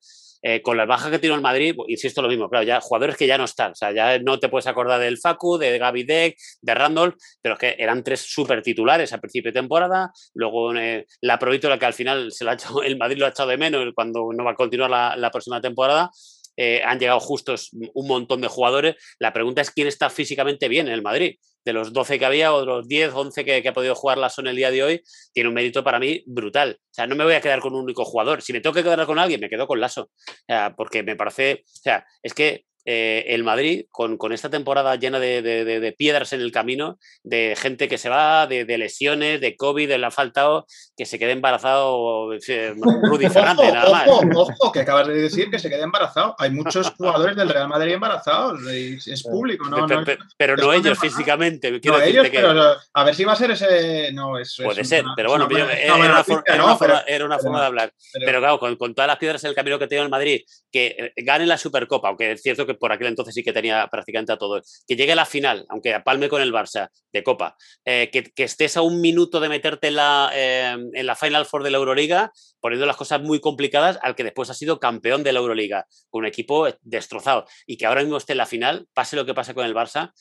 con 0.63 0.77
la 0.77 0.85
baja 0.85 1.11
que 1.11 1.19
tiene 1.19 1.37
el 1.37 1.41
Madrid, 1.41 1.75
insisto 1.89 2.21
lo 2.21 2.29
mismo, 2.29 2.51
claro, 2.51 2.67
ya 2.67 2.79
jugadores 2.79 3.17
que 3.17 3.27
ya 3.27 3.39
no 3.39 3.45
están, 3.45 3.73
o 3.73 3.75
sea, 3.75 3.93
ya 3.93 4.19
no 4.19 4.39
te 4.39 4.51
puedes 4.51 4.67
acordar 4.67 5.01
del 5.01 5.17
Facu, 5.17 5.57
de 5.57 5.79
Gaby 5.79 6.05
Deck, 6.05 6.37
de 6.61 6.75
Randolph, 6.75 7.15
pero 7.41 7.55
es 7.55 7.61
que 7.61 7.77
eran 7.79 8.05
tres 8.05 8.21
súper 8.21 8.61
titulares 8.61 9.15
a 9.15 9.19
principio 9.19 9.53
de 9.53 9.59
temporada, 9.59 10.13
luego 10.35 10.75
la 11.23 11.39
Provítola 11.39 11.79
que 11.79 11.87
al 11.87 11.95
final 11.95 12.31
se 12.31 12.45
la 12.45 12.51
ha 12.51 12.55
hecho, 12.61 12.83
el 12.83 12.99
Madrid 12.99 13.17
lo 13.21 13.25
ha 13.25 13.31
echado 13.31 13.49
de 13.49 13.57
menos 13.57 13.87
cuando 13.95 14.29
no 14.37 14.45
va 14.45 14.51
a 14.51 14.55
continuar 14.55 14.91
la, 14.91 15.17
la 15.17 15.31
próxima 15.31 15.63
temporada, 15.63 16.11
eh, 16.57 16.83
han 16.85 16.99
llegado 16.99 17.21
justos 17.21 17.71
un 17.73 18.07
montón 18.07 18.40
de 18.40 18.49
jugadores. 18.49 18.97
La 19.19 19.33
pregunta 19.33 19.61
es 19.62 19.71
quién 19.71 19.88
está 19.88 20.11
físicamente 20.11 20.69
bien 20.69 20.87
en 20.87 20.95
el 20.95 21.03
Madrid. 21.03 21.37
De 21.64 21.73
los 21.73 21.95
12 21.95 22.19
que 22.19 22.27
había 22.27 22.53
o 22.53 22.61
de 22.61 22.67
los 22.67 22.88
10, 22.88 23.12
11 23.14 23.45
que, 23.45 23.67
ha 23.67 23.73
podido 23.73 23.95
jugar 23.95 24.19
la 24.19 24.31
en 24.37 24.47
el 24.47 24.57
día 24.57 24.71
de 24.71 24.83
hoy, 24.83 25.03
tiene 25.33 25.49
un 25.49 25.55
mérito 25.55 25.83
para 25.83 25.99
mí 25.99 26.23
brutal. 26.27 26.79
O 26.79 26.95
sea, 26.95 27.07
no 27.07 27.17
me 27.17 27.25
voy 27.25 27.35
a 27.35 27.40
quedar 27.40 27.61
con 27.61 27.75
un 27.75 27.85
único 27.85 28.05
jugador. 28.05 28.43
Si 28.43 28.53
me 28.53 28.61
tengo 28.61 28.75
que 28.75 28.83
quedar 28.83 29.07
con 29.07 29.19
alguien, 29.19 29.40
me 29.40 29.49
quedo 29.49 29.67
con 29.67 29.81
Lasso. 29.81 30.11
porque 30.77 31.03
me 31.03 31.17
parece, 31.17 31.62
o 31.64 31.81
sea, 31.83 32.07
es 32.23 32.35
que 32.35 32.64
eh, 32.87 33.25
el 33.29 33.45
Madrid 33.45 33.87
con, 33.91 34.18
con, 34.18 34.35
esta 34.35 34.51
temporada 34.51 34.95
llena 34.97 35.18
de, 35.18 35.41
de, 35.41 35.64
de, 35.64 35.93
piedras 35.93 36.35
en 36.35 36.43
el 36.43 36.53
camino, 36.53 36.99
de 37.22 37.57
gente 37.57 37.89
que 37.89 37.97
se 37.97 38.11
va, 38.11 38.47
de, 38.47 38.66
lesiones, 38.76 39.41
de 39.41 39.57
COVID, 39.57 39.97
le 39.97 40.05
ha 40.05 40.11
faltado 40.11 40.66
que 40.95 41.07
se 41.07 41.18
quede 41.18 41.32
embarazado 41.32 42.35
eh, 42.35 42.74
Rudy 43.03 43.30
Fernández, 43.30 43.72
nada 43.72 43.91
más. 43.91 44.09
Ojo, 44.09 44.26
ojo, 44.35 44.72
que 44.72 44.80
acabas 44.80 45.09
de 45.09 45.14
decir 45.14 45.51
que 45.51 45.59
se 45.59 45.70
quede 45.70 45.82
embarazado. 45.82 46.37
Hay 46.39 46.51
muchos 46.51 46.91
jugadores 46.99 47.37
del 47.37 47.49
Real 47.49 47.68
Madrid 47.68 47.95
embarazados, 47.95 48.61
es 48.70 49.22
público, 49.22 49.66
¿no? 49.70 49.87
Pero, 49.87 50.05
pero, 50.05 50.24
pero 50.37 50.57
no 50.57 50.72
ellos 50.74 50.99
físicamente. 50.99 51.80
Quiero 51.80 51.97
no 51.97 52.05
ellos, 52.05 52.28
que... 52.28 52.39
pero 52.39 52.76
a 52.93 53.05
ver 53.05 53.14
si 53.14 53.24
va 53.24 53.32
a 53.32 53.37
ser 53.37 53.53
ese. 53.53 54.12
No, 54.12 54.39
eso 54.39 54.62
Puede 54.62 54.82
es 54.82 54.89
ser, 54.91 55.07
una, 55.07 55.14
pero 55.16 55.30
bueno, 55.30 55.49
era, 55.51 55.72
era, 55.72 55.95
una, 55.95 56.24
forma, 56.24 56.43
era, 56.47 56.64
una, 56.64 56.76
forma, 56.76 57.05
era 57.07 57.24
una 57.24 57.39
forma 57.39 57.61
de 57.61 57.66
hablar. 57.66 57.95
Pero, 58.12 58.41
claro, 58.41 58.59
con, 58.59 58.76
con, 58.76 58.95
todas 58.95 59.09
las 59.09 59.16
piedras 59.16 59.43
en 59.45 59.49
el 59.49 59.55
camino 59.55 59.78
que 59.78 59.87
tiene 59.87 60.05
el 60.05 60.11
Madrid, 60.11 60.43
que 60.70 61.14
gane 61.16 61.47
la 61.47 61.57
Supercopa, 61.57 62.09
aunque 62.09 62.32
es 62.32 62.43
cierto 62.43 62.66
que 62.66 62.74
por 62.75 62.93
aquel 62.93 63.09
entonces 63.09 63.35
sí 63.35 63.43
que 63.43 63.53
tenía 63.53 63.89
prácticamente 63.89 64.33
a 64.33 64.37
todos, 64.37 64.85
que 64.87 64.97
llegue 64.97 65.12
a 65.12 65.16
la 65.16 65.27
final, 65.27 65.66
aunque 65.68 65.99
palme 66.01 66.29
con 66.29 66.43
el 66.43 66.53
Barça 66.53 66.89
de 67.12 67.22
Copa, 67.22 67.57
eh, 67.85 68.11
que, 68.12 68.25
que, 68.25 68.45
estés 68.45 68.77
a 68.77 68.83
un 68.83 69.01
minuto 69.01 69.41
de 69.41 69.49
meterte 69.49 69.89
en 69.89 69.97
la, 69.97 70.31
eh, 70.35 70.77
en 70.93 71.07
la 71.07 71.16
Final 71.16 71.47
Four 71.47 71.62
de 71.62 71.70
la 71.70 71.79
Euroliga, 71.79 72.33
poniendo 72.61 72.87
las 72.87 72.97
cosas 72.97 73.20
muy 73.22 73.41
complicadas 73.41 73.99
al 74.03 74.14
que 74.14 74.25
después 74.25 74.51
ha 74.51 74.55
sido 74.55 74.81
campeón 74.81 75.22
de 75.22 75.33
la 75.33 75.41
Euroliga, 75.41 75.87
con 76.11 76.20
un 76.20 76.27
equipo 76.27 76.66
destrozado, 76.83 77.47
y 77.66 77.77
que 77.77 77.87
ahora 77.87 78.03
mismo 78.03 78.16
esté 78.16 78.33
en 78.33 78.39
la 78.39 78.47
final, 78.47 78.89
pase 78.95 79.16
lo 79.16 79.27
que 79.27 79.35
pase 79.35 79.55
con 79.55 79.64
el 79.66 79.75
Barça, 79.75 80.12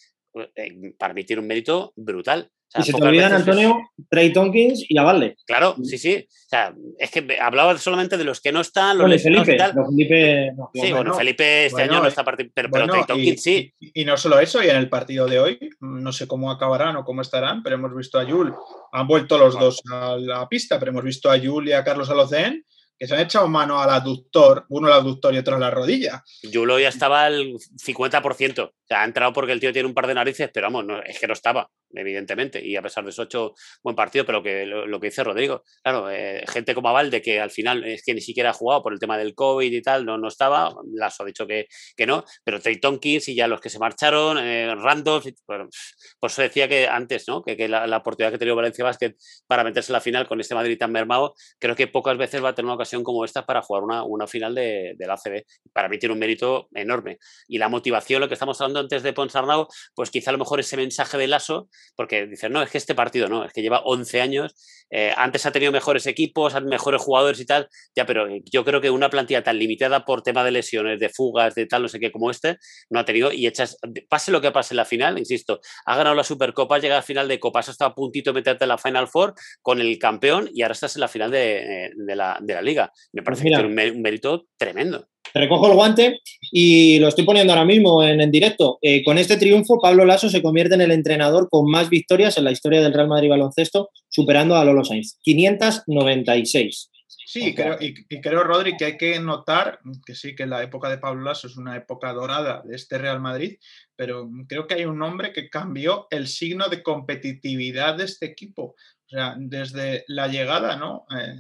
eh, 0.56 0.94
para 0.98 1.14
mí 1.14 1.24
tiene 1.24 1.42
un 1.42 1.48
mérito 1.48 1.94
brutal. 1.96 2.52
Sea, 2.74 2.82
y 2.82 2.86
se 2.86 2.94
te 2.94 3.04
olvidan, 3.04 3.34
Antonio. 3.34 3.80
Trey 4.10 4.34
Tonkins 4.34 4.86
y 4.90 4.98
Avalde. 4.98 5.36
Claro, 5.46 5.76
sí, 5.84 5.98
sí. 6.00 6.26
O 6.28 6.50
sea, 6.50 6.74
es 6.98 7.12
que 7.12 7.38
hablaba 7.40 7.78
solamente 7.78 8.18
de 8.18 8.24
los 8.24 8.42
que 8.42 8.52
no 8.52 8.62
están, 8.62 8.98
los 8.98 9.08
bueno, 9.08 9.22
Felipe, 9.22 9.54
y 9.54 9.58
tal. 9.58 9.74
Los 9.76 9.90
Felipe 9.90 10.52
no, 10.58 10.72
sí, 10.74 10.80
bueno, 10.80 10.96
bueno, 10.96 11.14
Felipe 11.14 11.66
este 11.66 11.76
bueno, 11.76 11.94
año 11.94 12.02
no 12.02 12.08
está 12.08 12.24
participando, 12.24 12.72
pero, 12.72 12.88
pero 12.88 12.92
Trey 12.92 13.06
Tonkins 13.08 13.40
y, 13.40 13.44
sí. 13.44 13.74
Y, 13.80 14.02
y, 14.02 14.06
no 14.06 14.18
solo 14.18 14.40
eso, 14.40 14.64
y 14.64 14.70
en 14.70 14.78
el 14.78 14.90
partido 14.90 15.28
de 15.28 15.40
hoy, 15.40 15.60
no 15.82 16.12
sé 16.12 16.28
cómo 16.28 16.52
acabarán 16.52 16.96
o 16.96 17.06
cómo 17.06 17.22
estarán, 17.22 17.62
pero 17.62 17.76
hemos 17.76 17.96
visto 17.96 18.18
a 18.18 18.24
Yul, 18.24 18.54
han 18.92 19.08
vuelto 19.08 19.38
los 19.38 19.60
dos 19.60 19.82
a 19.92 20.18
la 20.18 20.48
pista, 20.50 20.80
pero 20.80 20.92
hemos 20.92 21.04
visto 21.04 21.30
a 21.30 21.38
Yul 21.38 21.70
y 21.70 21.74
a 21.74 21.84
Carlos 21.84 22.10
Alocén 22.10 22.64
que 22.98 23.08
se 23.08 23.16
han 23.16 23.22
echado 23.22 23.48
mano 23.48 23.82
al 23.82 23.90
aductor, 23.90 24.66
uno 24.70 24.88
al 24.88 24.94
aductor 24.94 25.34
y 25.34 25.38
otro 25.38 25.56
a 25.56 25.60
la 25.60 25.72
rodilla. 25.72 26.24
Yulo 26.44 26.80
ya 26.80 26.90
estaba 26.90 27.26
al 27.26 27.54
50%. 27.54 28.64
O 28.64 28.72
sea, 28.88 29.02
ha 29.02 29.06
entrado 29.06 29.34
porque 29.34 29.52
el 29.52 29.60
tío 29.60 29.74
tiene 29.74 29.88
un 29.88 29.94
par 29.94 30.08
de 30.08 30.14
narices, 30.14 30.50
pero 30.54 30.68
vamos, 30.68 30.86
no, 30.86 31.02
es 31.02 31.20
que 31.20 31.28
no 31.28 31.34
estaba, 31.34 31.70
evidentemente. 31.94 32.66
Y 32.66 32.76
a 32.76 32.82
pesar 32.82 33.04
de 33.04 33.12
eso, 33.12 33.24
hecho 33.24 33.54
buen 33.84 33.96
partido, 33.96 34.26
pero 34.26 34.42
que, 34.44 34.66
lo, 34.66 35.00
que 35.00 35.08
dice 35.08 35.24
Rodrigo, 35.24 35.64
claro, 35.82 36.10
eh, 36.10 36.44
gente 36.48 36.74
como 36.76 36.90
Avalde, 36.90 37.22
que 37.22 37.40
al 37.40 37.52
final 37.52 37.84
es 37.84 38.04
que 38.04 38.14
ni 38.14 38.22
siquiera 38.22 38.52
ha 38.52 38.54
jugado 38.54 38.82
por 38.84 38.94
el 38.94 39.00
tema 39.00 39.18
del 39.18 39.36
COVID 39.36 39.72
y 39.72 39.82
tal, 39.82 40.06
no, 40.06 40.18
no 40.18 40.28
estaba. 40.28 40.74
Lasso 40.94 41.24
ha 41.24 41.26
dicho 41.26 41.48
que, 41.48 41.68
que 41.96 42.06
no, 42.06 42.24
pero 42.44 42.60
Trey 42.60 42.80
Tonkins 42.80 43.30
y 43.30 43.36
ya 43.36 43.48
los 43.48 43.62
que 43.62 43.70
se 43.70 43.80
marcharon, 43.80 44.38
eh, 44.40 44.74
Randolph, 44.76 45.26
por 45.46 46.30
eso 46.30 46.42
decía 46.42 46.68
que 46.68 46.88
antes, 46.88 47.28
¿no? 47.28 47.44
Que, 47.44 47.56
que 47.58 47.68
la, 47.68 47.88
la, 47.88 47.98
oportunidad 47.98 48.32
que 48.32 48.36
ha 48.36 48.40
tenido 48.40 48.56
Valencia 48.56 48.84
Basket 48.84 49.16
para 49.48 49.64
meterse 49.64 49.92
en 49.92 49.94
la 49.94 50.02
final 50.02 50.28
con 50.28 50.40
este 50.40 50.56
Madrid 50.56 50.78
tan 50.78 50.92
mermado, 50.92 51.36
creo 51.60 51.76
que 51.76 51.88
pocas 51.88 52.18
veces 52.18 52.44
va 52.44 52.50
a 52.50 52.56
tener 52.56 52.66
una 52.66 52.76
ocasión 52.76 53.04
como 53.04 53.26
esta 53.26 53.46
para 53.46 53.62
jugar 53.62 53.84
una, 53.84 54.04
una 54.04 54.28
final 54.28 54.56
de, 54.56 54.94
de, 54.98 55.08
la 55.08 55.14
ACB. 55.14 55.44
Para 55.72 55.90
mí 55.90 55.98
tiene 55.98 56.14
un 56.14 56.20
mérito 56.20 56.68
enorme. 56.74 57.20
Y 57.48 57.58
la 57.58 57.70
motivación, 57.70 58.22
lo 58.22 58.28
que 58.28 58.34
estamos 58.34 58.60
hablando 58.62 58.80
antes 58.80 59.04
de 59.04 59.14
Ponsarnau, 59.14 59.68
pues 59.96 60.10
quizá 60.10 60.32
a 60.32 60.34
lo 60.34 60.40
mejor 60.40 60.60
ese 60.60 60.78
mensaje 60.78 61.18
de 61.18 61.28
Lasso, 61.28 61.70
porque 61.96 62.28
dicen, 62.28 62.52
no, 62.52 62.62
es 62.62 62.70
que 62.70 62.78
este 62.78 62.96
partido 62.96 63.28
no, 63.28 63.46
es 63.46 63.54
que 63.54 63.62
lleva 63.62 63.82
11 63.84 64.22
años, 64.22 64.56
eh, 64.90 65.12
antes 65.16 65.46
ha 65.46 65.52
tenido 65.52 65.72
mejores 65.72 66.06
equipos, 66.08 66.54
mejores 66.64 67.02
jugadores 67.02 67.40
y 67.40 67.46
tal, 67.46 67.68
ya, 67.96 68.06
pero 68.06 68.28
yo 68.52 68.64
creo 68.64 68.82
que 68.82 68.90
una 68.90 69.10
plantilla 69.10 69.44
tan 69.44 69.58
limitada 69.58 70.06
por 70.06 70.22
tema 70.22 70.44
de 70.44 70.52
lesiones, 70.52 71.00
de 71.00 71.10
fugas, 71.10 71.56
de 71.56 71.66
tal, 71.66 71.84
no 71.84 71.88
sé 71.88 72.00
qué, 72.00 72.12
como 72.12 72.30
este, 72.30 72.58
no 72.90 73.00
ha 73.00 73.06
tenido, 73.06 73.32
y 73.32 73.48
echas, 73.48 73.78
pase 74.10 74.32
lo 74.32 74.42
que 74.42 74.52
pase 74.52 74.74
en 74.74 74.78
la 74.78 74.86
final, 74.86 75.18
insisto, 75.18 75.60
ha 75.86 75.96
ganado 75.96 76.16
la 76.16 76.24
Supercopa, 76.24 76.80
llega 76.80 76.98
al 76.98 77.04
final 77.04 77.28
de 77.28 77.40
Copa, 77.40 77.60
has 77.60 77.70
estado 77.70 77.92
a 77.92 77.96
puntito 77.96 78.32
de 78.32 78.36
meterte 78.36 78.66
en 78.66 78.70
la 78.70 78.78
Final 78.78 79.08
Four 79.08 79.34
con 79.62 79.82
el 79.82 79.98
campeón 79.98 80.50
y 80.54 80.62
ahora 80.62 80.74
estás 80.74 80.96
en 80.96 81.02
la 81.02 81.08
final 81.08 81.32
de, 81.32 81.92
de, 81.96 82.16
la, 82.16 82.38
de 82.42 82.54
la 82.54 82.62
liga. 82.62 82.92
Me 83.12 83.24
parece 83.24 83.44
Mira, 83.44 83.58
que 83.58 83.68
tiene 83.68 83.92
un, 83.92 84.02
mérito 84.02 84.48
tremendo. 84.58 85.08
Recojo 85.34 85.68
el 85.68 85.74
guante 85.74 86.20
y 86.52 87.00
lo 87.00 87.08
estoy 87.08 87.26
poniendo 87.26 87.54
ahora 87.54 87.66
mismo 87.66 88.04
en, 88.04 88.22
en 88.22 88.32
directo. 88.32 88.78
Eh, 88.82 89.04
con 89.04 89.18
este 89.18 89.38
triunfo, 89.38 89.80
Pablo 89.82 90.06
Lasso 90.06 90.30
se 90.30 90.42
convierte 90.42 90.76
en 90.76 90.82
el 90.82 90.92
entrenador 90.92 91.48
con 91.50 91.70
más 91.70 91.90
victorias 91.90 92.38
en 92.38 92.44
la 92.44 92.52
historia 92.52 92.82
del 92.82 92.94
Real 92.94 93.08
Madrid 93.08 93.30
baloncesto, 93.30 93.90
superando 94.10 94.56
a 94.56 94.64
Lolo 94.64 94.84
Sainz. 94.84 95.18
596. 95.22 96.92
Sí, 97.26 97.56
creo, 97.56 97.78
y, 97.80 97.96
y, 98.10 98.22
creo, 98.22 98.44
Rodri, 98.44 98.78
que 98.78 98.86
hay 98.86 98.98
que 98.98 99.20
notar 99.20 99.80
que 100.06 100.14
sí, 100.14 100.36
que 100.36 100.46
la 100.46 100.62
época 100.62 100.90
de 100.90 101.00
Pablo 101.00 101.24
Lasso 101.24 101.48
es 101.48 101.58
una 101.58 101.76
época 101.76 102.14
dorada 102.14 102.62
de 102.64 102.76
este 102.76 102.98
Real 102.98 103.20
Madrid, 103.22 103.58
pero 103.96 104.30
creo 104.48 104.68
que 104.68 104.76
hay 104.76 104.86
un 104.86 105.02
hombre 105.02 105.32
que 105.34 105.50
cambió 105.50 106.08
el 106.12 106.28
signo 106.28 106.70
de 106.70 106.84
competitividad 106.84 107.96
de 107.96 108.04
este 108.06 108.26
equipo. 108.26 108.76
O 109.06 109.10
sea, 109.10 109.36
desde 109.38 110.04
la 110.08 110.28
llegada, 110.28 110.76
¿no? 110.76 111.06
Eh, 111.18 111.34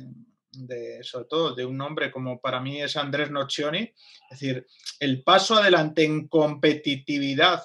de, 0.53 1.03
sobre 1.03 1.25
todo 1.25 1.55
de 1.55 1.65
un 1.65 1.79
hombre 1.81 2.11
como 2.11 2.39
para 2.39 2.59
mí 2.59 2.81
es 2.81 2.95
Andrés 2.95 3.31
Nocioni, 3.31 3.81
es 3.81 4.39
decir, 4.39 4.65
el 4.99 5.23
paso 5.23 5.55
adelante 5.55 6.03
en 6.03 6.27
competitividad, 6.27 7.63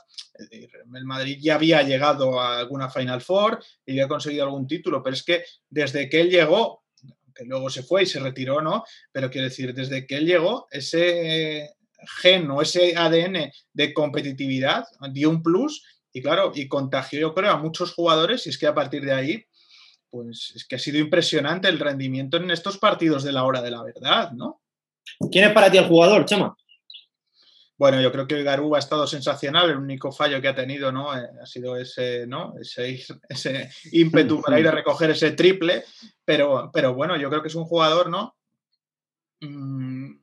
el 0.51 1.05
Madrid 1.05 1.39
ya 1.41 1.57
había 1.57 1.82
llegado 1.82 2.41
a 2.41 2.59
alguna 2.59 2.91
Final 2.91 3.20
Four 3.20 3.62
y 3.84 3.93
había 3.93 4.09
conseguido 4.09 4.45
algún 4.45 4.66
título, 4.66 5.03
pero 5.03 5.14
es 5.14 5.22
que 5.22 5.45
desde 5.68 6.09
que 6.09 6.20
él 6.20 6.30
llegó, 6.30 6.84
que 7.34 7.45
luego 7.45 7.70
se 7.70 7.82
fue 7.82 8.03
y 8.03 8.07
se 8.07 8.20
retiró, 8.20 8.61
¿no? 8.61 8.84
Pero 9.12 9.30
quiero 9.30 9.49
decir, 9.49 9.74
desde 9.74 10.07
que 10.07 10.16
él 10.16 10.26
llegó, 10.26 10.66
ese 10.70 11.74
gen 12.20 12.51
o 12.51 12.62
ese 12.62 12.97
ADN 12.97 13.51
de 13.72 13.95
competitividad 13.95 14.84
dio 15.12 15.30
un 15.30 15.43
plus 15.43 15.84
y 16.12 16.22
claro, 16.22 16.53
y 16.55 16.68
contagió 16.68 17.20
yo 17.20 17.34
creo 17.34 17.53
a 17.53 17.59
muchos 17.59 17.93
jugadores 17.93 18.47
y 18.47 18.51
es 18.51 18.59
que 18.59 18.66
a 18.66 18.74
partir 18.74 19.05
de 19.05 19.12
ahí 19.12 19.47
pues 20.11 20.52
es 20.54 20.66
que 20.66 20.76
ha 20.76 20.78
sido 20.78 20.98
impresionante 20.98 21.68
el 21.68 21.78
rendimiento 21.78 22.36
en 22.36 22.50
estos 22.50 22.78
partidos 22.78 23.24
de 23.24 23.32
la 23.32 23.44
hora 23.44 23.62
de 23.62 23.70
la 23.70 23.82
verdad, 23.82 24.32
¿no? 24.32 24.62
¿Quién 25.30 25.44
es 25.44 25.52
para 25.52 25.70
ti 25.70 25.78
el 25.78 25.86
jugador, 25.86 26.24
Chema? 26.24 26.56
Bueno, 27.78 28.00
yo 28.00 28.11
creo 28.11 28.26
que 28.26 28.42
Garú 28.42 28.74
ha 28.74 28.80
estado 28.80 29.06
sensacional. 29.06 29.70
El 29.70 29.76
único 29.76 30.11
fallo 30.11 30.40
que 30.40 30.48
ha 30.48 30.54
tenido, 30.54 30.90
¿no? 30.90 31.16
Eh, 31.16 31.28
ha 31.40 31.46
sido 31.46 31.76
ese, 31.76 32.26
¿no? 32.26 32.54
Ese, 32.61 33.00
ese 33.28 33.70
ímpetu 33.92 34.42
para 34.42 34.59
ir 34.59 34.66
a 34.66 34.72
recoger 34.72 35.11
ese 35.11 35.30
triple. 35.30 35.84
Pero, 36.24 36.70
pero 36.72 36.94
bueno, 36.94 37.16
yo 37.16 37.30
creo 37.30 37.40
que 37.40 37.48
es 37.48 37.54
un 37.54 37.64
jugador, 37.64 38.11
¿no? 38.11 38.36
Mm, 39.40 40.18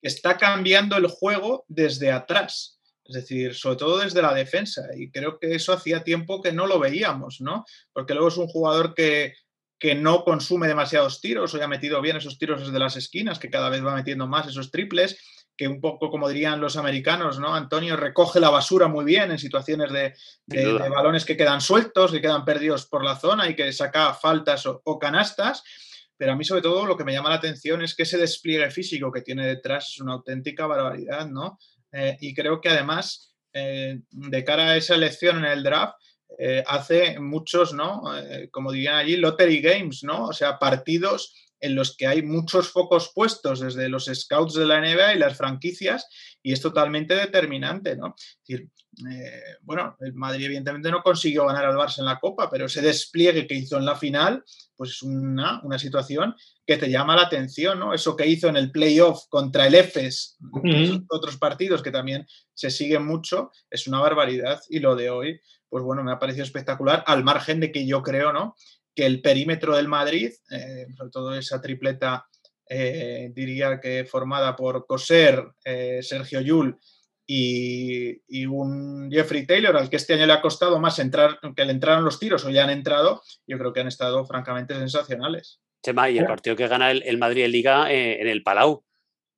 está 0.00 0.38
cambiando 0.38 0.96
el 0.96 1.08
juego 1.08 1.64
desde 1.66 2.12
atrás. 2.12 2.80
Es 3.12 3.28
decir, 3.28 3.54
sobre 3.54 3.76
todo 3.76 3.98
desde 3.98 4.22
la 4.22 4.32
defensa. 4.32 4.86
Y 4.96 5.10
creo 5.10 5.38
que 5.38 5.54
eso 5.54 5.74
hacía 5.74 6.02
tiempo 6.02 6.40
que 6.40 6.52
no 6.52 6.66
lo 6.66 6.78
veíamos, 6.78 7.42
¿no? 7.42 7.66
Porque 7.92 8.14
luego 8.14 8.28
es 8.28 8.38
un 8.38 8.46
jugador 8.46 8.94
que, 8.94 9.34
que 9.78 9.94
no 9.94 10.24
consume 10.24 10.66
demasiados 10.66 11.20
tiros, 11.20 11.52
hoy 11.52 11.60
ha 11.60 11.68
metido 11.68 12.00
bien 12.00 12.16
esos 12.16 12.38
tiros 12.38 12.64
desde 12.64 12.78
las 12.78 12.96
esquinas, 12.96 13.38
que 13.38 13.50
cada 13.50 13.68
vez 13.68 13.84
va 13.84 13.94
metiendo 13.94 14.26
más 14.26 14.48
esos 14.48 14.70
triples, 14.70 15.18
que 15.58 15.68
un 15.68 15.82
poco 15.82 16.10
como 16.10 16.30
dirían 16.30 16.62
los 16.62 16.78
americanos, 16.78 17.38
¿no? 17.38 17.54
Antonio 17.54 17.96
recoge 17.96 18.40
la 18.40 18.48
basura 18.48 18.88
muy 18.88 19.04
bien 19.04 19.30
en 19.30 19.38
situaciones 19.38 19.92
de, 19.92 20.14
de, 20.46 20.64
de 20.64 20.88
balones 20.88 21.26
que 21.26 21.36
quedan 21.36 21.60
sueltos, 21.60 22.12
que 22.12 22.22
quedan 22.22 22.46
perdidos 22.46 22.86
por 22.86 23.04
la 23.04 23.16
zona 23.16 23.46
y 23.50 23.54
que 23.54 23.70
saca 23.74 24.14
faltas 24.14 24.64
o, 24.64 24.80
o 24.84 24.98
canastas 24.98 25.62
pero 26.22 26.34
a 26.34 26.36
mí 26.36 26.44
sobre 26.44 26.62
todo 26.62 26.86
lo 26.86 26.96
que 26.96 27.02
me 27.02 27.12
llama 27.12 27.30
la 27.30 27.34
atención 27.34 27.82
es 27.82 27.96
que 27.96 28.04
ese 28.04 28.16
despliegue 28.16 28.70
físico 28.70 29.10
que 29.10 29.22
tiene 29.22 29.44
detrás 29.44 29.88
es 29.88 30.00
una 30.00 30.12
auténtica 30.12 30.68
barbaridad, 30.68 31.26
¿no? 31.26 31.58
Eh, 31.92 32.16
y 32.20 32.34
creo 32.34 32.60
que 32.60 32.70
además, 32.70 33.34
eh, 33.52 34.00
de 34.10 34.44
cara 34.44 34.70
a 34.70 34.76
esa 34.76 34.94
elección 34.94 35.38
en 35.38 35.50
el 35.50 35.62
draft, 35.62 35.94
eh, 36.38 36.64
hace 36.66 37.20
muchos, 37.20 37.74
¿no? 37.74 38.02
como 38.50 38.72
dirían 38.72 38.96
allí, 38.96 39.16
lottery 39.16 39.60
games, 39.60 40.02
¿no? 40.02 40.26
O 40.28 40.32
sea, 40.32 40.58
partidos 40.58 41.34
en 41.62 41.76
los 41.76 41.96
que 41.96 42.06
hay 42.08 42.22
muchos 42.22 42.68
focos 42.68 43.12
puestos 43.14 43.60
desde 43.60 43.88
los 43.88 44.10
scouts 44.12 44.54
de 44.54 44.66
la 44.66 44.80
NBA 44.80 45.14
y 45.14 45.18
las 45.18 45.36
franquicias 45.38 46.08
y 46.42 46.52
es 46.52 46.60
totalmente 46.60 47.14
determinante, 47.14 47.96
¿no? 47.96 48.14
Es 48.18 48.38
decir, 48.44 48.68
eh, 49.08 49.42
bueno, 49.62 49.96
el 50.00 50.12
Madrid 50.12 50.46
evidentemente 50.46 50.90
no 50.90 51.02
consiguió 51.02 51.46
ganar 51.46 51.64
al 51.64 51.76
Barça 51.76 52.00
en 52.00 52.06
la 52.06 52.18
Copa, 52.18 52.50
pero 52.50 52.66
ese 52.66 52.82
despliegue 52.82 53.46
que 53.46 53.54
hizo 53.54 53.78
en 53.78 53.84
la 53.84 53.94
final, 53.94 54.44
pues 54.76 54.90
es 54.90 55.02
una, 55.02 55.60
una 55.62 55.78
situación 55.78 56.34
que 56.66 56.76
te 56.76 56.90
llama 56.90 57.14
la 57.14 57.22
atención, 57.22 57.78
¿no? 57.78 57.94
Eso 57.94 58.16
que 58.16 58.26
hizo 58.26 58.48
en 58.48 58.56
el 58.56 58.72
playoff 58.72 59.26
contra 59.28 59.68
el 59.68 59.76
EFES, 59.76 60.38
uh 60.40 60.58
-huh. 60.58 61.06
otros 61.10 61.38
partidos 61.38 61.80
que 61.80 61.92
también 61.92 62.26
se 62.54 62.70
siguen 62.70 63.06
mucho, 63.06 63.52
es 63.70 63.86
una 63.86 64.00
barbaridad 64.00 64.60
y 64.68 64.80
lo 64.80 64.96
de 64.96 65.10
hoy, 65.10 65.40
pues 65.68 65.84
bueno, 65.84 66.02
me 66.02 66.12
ha 66.12 66.18
parecido 66.18 66.44
espectacular, 66.44 67.04
al 67.06 67.22
margen 67.22 67.60
de 67.60 67.70
que 67.70 67.86
yo 67.86 68.02
creo, 68.02 68.32
¿no? 68.32 68.56
Que 68.94 69.06
el 69.06 69.20
perímetro 69.20 69.76
del 69.76 69.88
Madrid, 69.88 70.32
eh, 70.50 70.86
sobre 70.96 71.10
todo 71.10 71.34
esa 71.34 71.60
tripleta, 71.60 72.26
eh, 72.68 73.30
diría 73.34 73.80
que 73.80 74.04
formada 74.04 74.54
por 74.56 74.86
Coser, 74.86 75.44
eh, 75.64 76.00
Sergio 76.02 76.40
Yul 76.40 76.78
y, 77.26 78.46
un 78.46 79.10
Jeffrey 79.10 79.46
Taylor, 79.46 79.76
al 79.76 79.88
que 79.88 79.96
este 79.96 80.14
año 80.14 80.26
le 80.26 80.32
ha 80.32 80.42
costado 80.42 80.78
más 80.78 80.98
entrar, 80.98 81.38
que 81.56 81.64
le 81.64 81.72
entraron 81.72 82.04
los 82.04 82.18
tiros 82.18 82.44
o 82.44 82.50
ya 82.50 82.64
han 82.64 82.70
entrado, 82.70 83.22
yo 83.46 83.58
creo 83.58 83.72
que 83.72 83.80
han 83.80 83.88
estado 83.88 84.24
francamente 84.26 84.74
sensacionales. 84.74 85.60
Chema, 85.84 86.10
y 86.10 86.18
el 86.18 86.26
partido 86.26 86.54
que 86.54 86.68
gana 86.68 86.90
el, 86.90 87.02
el 87.02 87.18
Madrid 87.18 87.44
en 87.44 87.52
Liga 87.52 87.90
en 87.90 88.28
el 88.28 88.42
Palau, 88.42 88.84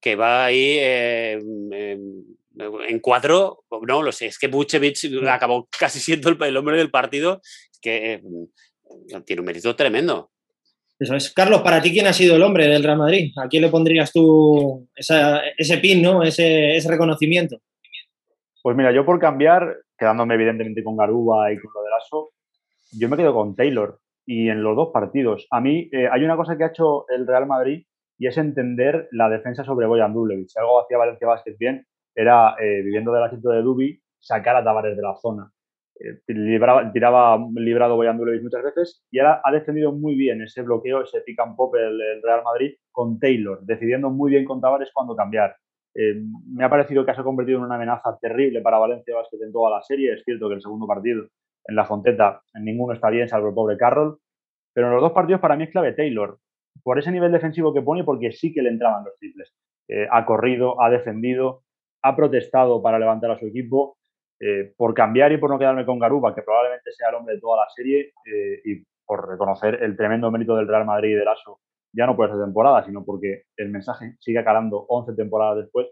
que 0.01 0.17
va 0.17 0.45
ahí 0.45 0.79
en 2.57 3.01
cuatro, 3.01 3.65
no 3.87 4.03
lo 4.03 4.13
sé, 4.13 4.27
es 4.27 4.39
que 4.39 4.49
Buchevich 4.49 5.11
acabó 5.29 5.69
casi 5.79 5.99
siendo 6.01 6.29
el, 6.29 6.57
hombre 6.57 6.77
del 6.77 6.91
partido, 6.91 7.41
que 7.81 8.21
tiene 9.25 9.41
un 9.41 9.47
mérito 9.47 9.75
tremendo. 9.75 10.31
Eso 10.99 11.17
es. 11.17 11.33
Carlos, 11.33 11.63
para 11.63 11.83
ti, 11.83 11.91
¿quién 11.91 12.07
ha 12.07 12.13
sido 12.13 12.37
el 12.37 12.43
hombre 12.43 12.69
del 12.69 12.85
Real 12.85 12.99
Madrid? 12.99 13.33
¿A 13.37 13.49
quién 13.49 13.63
le 13.63 13.69
pondrías 13.69 14.13
tú 14.13 14.89
ese 14.95 15.79
pin, 15.79 16.03
¿no? 16.03 16.23
ese, 16.23 16.79
reconocimiento? 16.87 17.59
Pues 18.63 18.77
mira, 18.77 18.93
yo 18.93 19.05
por 19.05 19.19
cambiar, 19.19 19.77
quedándome 19.99 20.35
evidentemente 20.35 20.85
con 20.85 20.97
Garuba 20.97 21.53
y 21.53 21.59
con 21.59 21.73
lo 21.75 21.83
del 21.83 21.93
ASO, 21.95 22.31
yo 22.93 23.09
me 23.09 23.17
quedo 23.17 23.35
con 23.35 23.55
Taylor 23.57 23.99
y 24.25 24.49
en 24.49 24.63
los 24.63 24.77
dos 24.77 24.91
partidos. 24.93 25.47
A 25.51 25.61
mí 25.61 25.89
eh, 25.93 26.09
hay 26.11 26.25
una 26.25 26.37
cosa 26.37 26.57
que 26.57 26.65
ha 26.65 26.69
hecho 26.69 27.07
el 27.09 27.27
Real 27.27 27.47
Madrid 27.47 27.85
y 28.17 28.29
es 28.29 28.39
entender 28.39 29.09
la 29.11 29.29
defensa 29.29 29.65
sobre 29.65 29.87
Boyan 29.87 30.15
Dublevich. 30.15 30.49
Si 30.49 30.59
algo 30.59 30.81
hacía 30.81 30.97
Valencia 30.97 31.27
Vázquez 31.27 31.59
bien 31.59 31.87
era, 32.15 32.55
eh, 32.61 32.83
viviendo 32.83 33.13
del 33.13 33.25
asiento 33.25 33.51
de 33.51 33.63
Dubi, 33.63 34.01
sacar 34.21 34.57
a 34.57 34.65
Tavares 34.65 34.97
de 34.97 35.03
la 35.03 35.17
zona. 35.17 35.51
Eh, 36.01 36.21
tiraba 36.93 37.39
librado 37.55 37.97
Boyan 37.97 38.19
muchas 38.43 38.65
veces 38.65 39.05
y 39.13 39.21
ahora 39.21 39.41
ha 39.45 39.53
defendido 39.53 39.93
muy 39.93 40.17
bien 40.17 40.43
ese 40.43 40.63
bloqueo, 40.63 41.03
ese 41.03 41.21
pick 41.21 41.39
and 41.39 41.55
pop 41.55 41.73
el, 41.77 42.21
Real 42.21 42.43
Madrid 42.43 42.75
con 42.91 43.21
Taylor, 43.21 43.61
decidiendo 43.63 44.11
muy 44.11 44.33
bien 44.33 44.45
con 44.45 44.61
Tavares 44.61 44.91
cuándo 44.93 45.15
cambiar. 45.15 45.57
me 45.95 46.65
ha 46.65 46.69
parecido 46.69 47.07
que 47.07 47.15
se 47.15 47.21
ha 47.21 47.25
convertido 47.25 47.59
en 47.59 47.65
una 47.65 47.77
amenaza 47.77 48.19
terrible 48.21 48.61
para 48.61 48.79
Valencia 48.79 49.15
Vázquez 49.15 49.41
en 49.43 49.53
toda 49.53 49.71
la 49.71 49.83
serie. 49.83 50.15
Es 50.15 50.25
cierto 50.25 50.49
que 50.49 50.57
el 50.57 50.63
segundo 50.63 50.87
partido 50.87 51.27
en 51.67 51.77
la 51.77 51.85
Fonteta 51.85 52.43
en 52.55 52.65
ninguno 52.65 52.93
está 52.93 53.11
bien, 53.11 53.29
salvo 53.29 53.49
el 53.49 53.55
pobre 53.55 53.77
Carroll. 53.77 54.19
Pero 54.73 54.89
en 54.89 54.95
los 54.95 55.03
dos 55.03 55.13
partidos 55.13 55.41
para 55.41 55.57
mí 55.57 55.65
es 55.65 55.71
clave 55.71 55.93
Taylor, 55.93 56.39
por 56.83 56.99
ese 56.99 57.13
nivel 57.13 57.33
defensivo 57.33 57.73
que 57.73 57.83
pone, 57.83 58.05
porque 58.05 58.33
sí 58.33 58.53
que 58.53 58.63
le 58.63 58.71
entraban 58.71 59.05
los 59.05 59.17
triples. 59.19 59.55
Eh, 59.89 60.07
ha 60.11 60.25
corrido, 60.27 60.81
ha 60.83 60.91
defendido, 60.91 61.63
ha 62.03 62.17
protestado 62.17 62.83
para 62.83 62.99
levantar 62.99 63.31
a 63.31 63.39
su 63.39 63.47
equipo. 63.47 63.97
Eh, 64.41 64.73
por 64.77 64.95
cambiar 64.95 65.33
y 65.33 65.39
por 65.39 65.51
no 65.51 65.59
quedarme 65.59 65.87
con 65.87 65.99
Garuba, 65.99 66.35
que 66.35 66.43
probablemente 66.43 66.93
sea 66.93 67.09
el 67.11 67.15
hombre 67.15 67.37
de 67.37 67.41
toda 67.41 67.65
la 67.65 67.71
serie, 67.75 68.13
eh, 68.27 68.61
y 68.65 68.83
por 69.05 69.29
reconocer 69.29 69.83
el 69.83 69.97
tremendo 69.97 70.31
mérito 70.31 70.57
del 70.57 70.69
Real 70.69 70.85
Madrid 70.85 71.11
y 71.11 71.15
del 71.15 71.29
ASO, 71.29 71.61
ya 71.93 72.07
no 72.07 72.17
por 72.17 72.29
esta 72.29 72.43
temporada, 72.43 72.85
sino 72.85 73.05
porque 73.05 73.45
el 73.57 73.71
mensaje 73.71 74.17
sigue 74.19 74.43
calando 74.43 74.87
11 74.89 75.15
temporadas 75.15 75.59
después, 75.59 75.89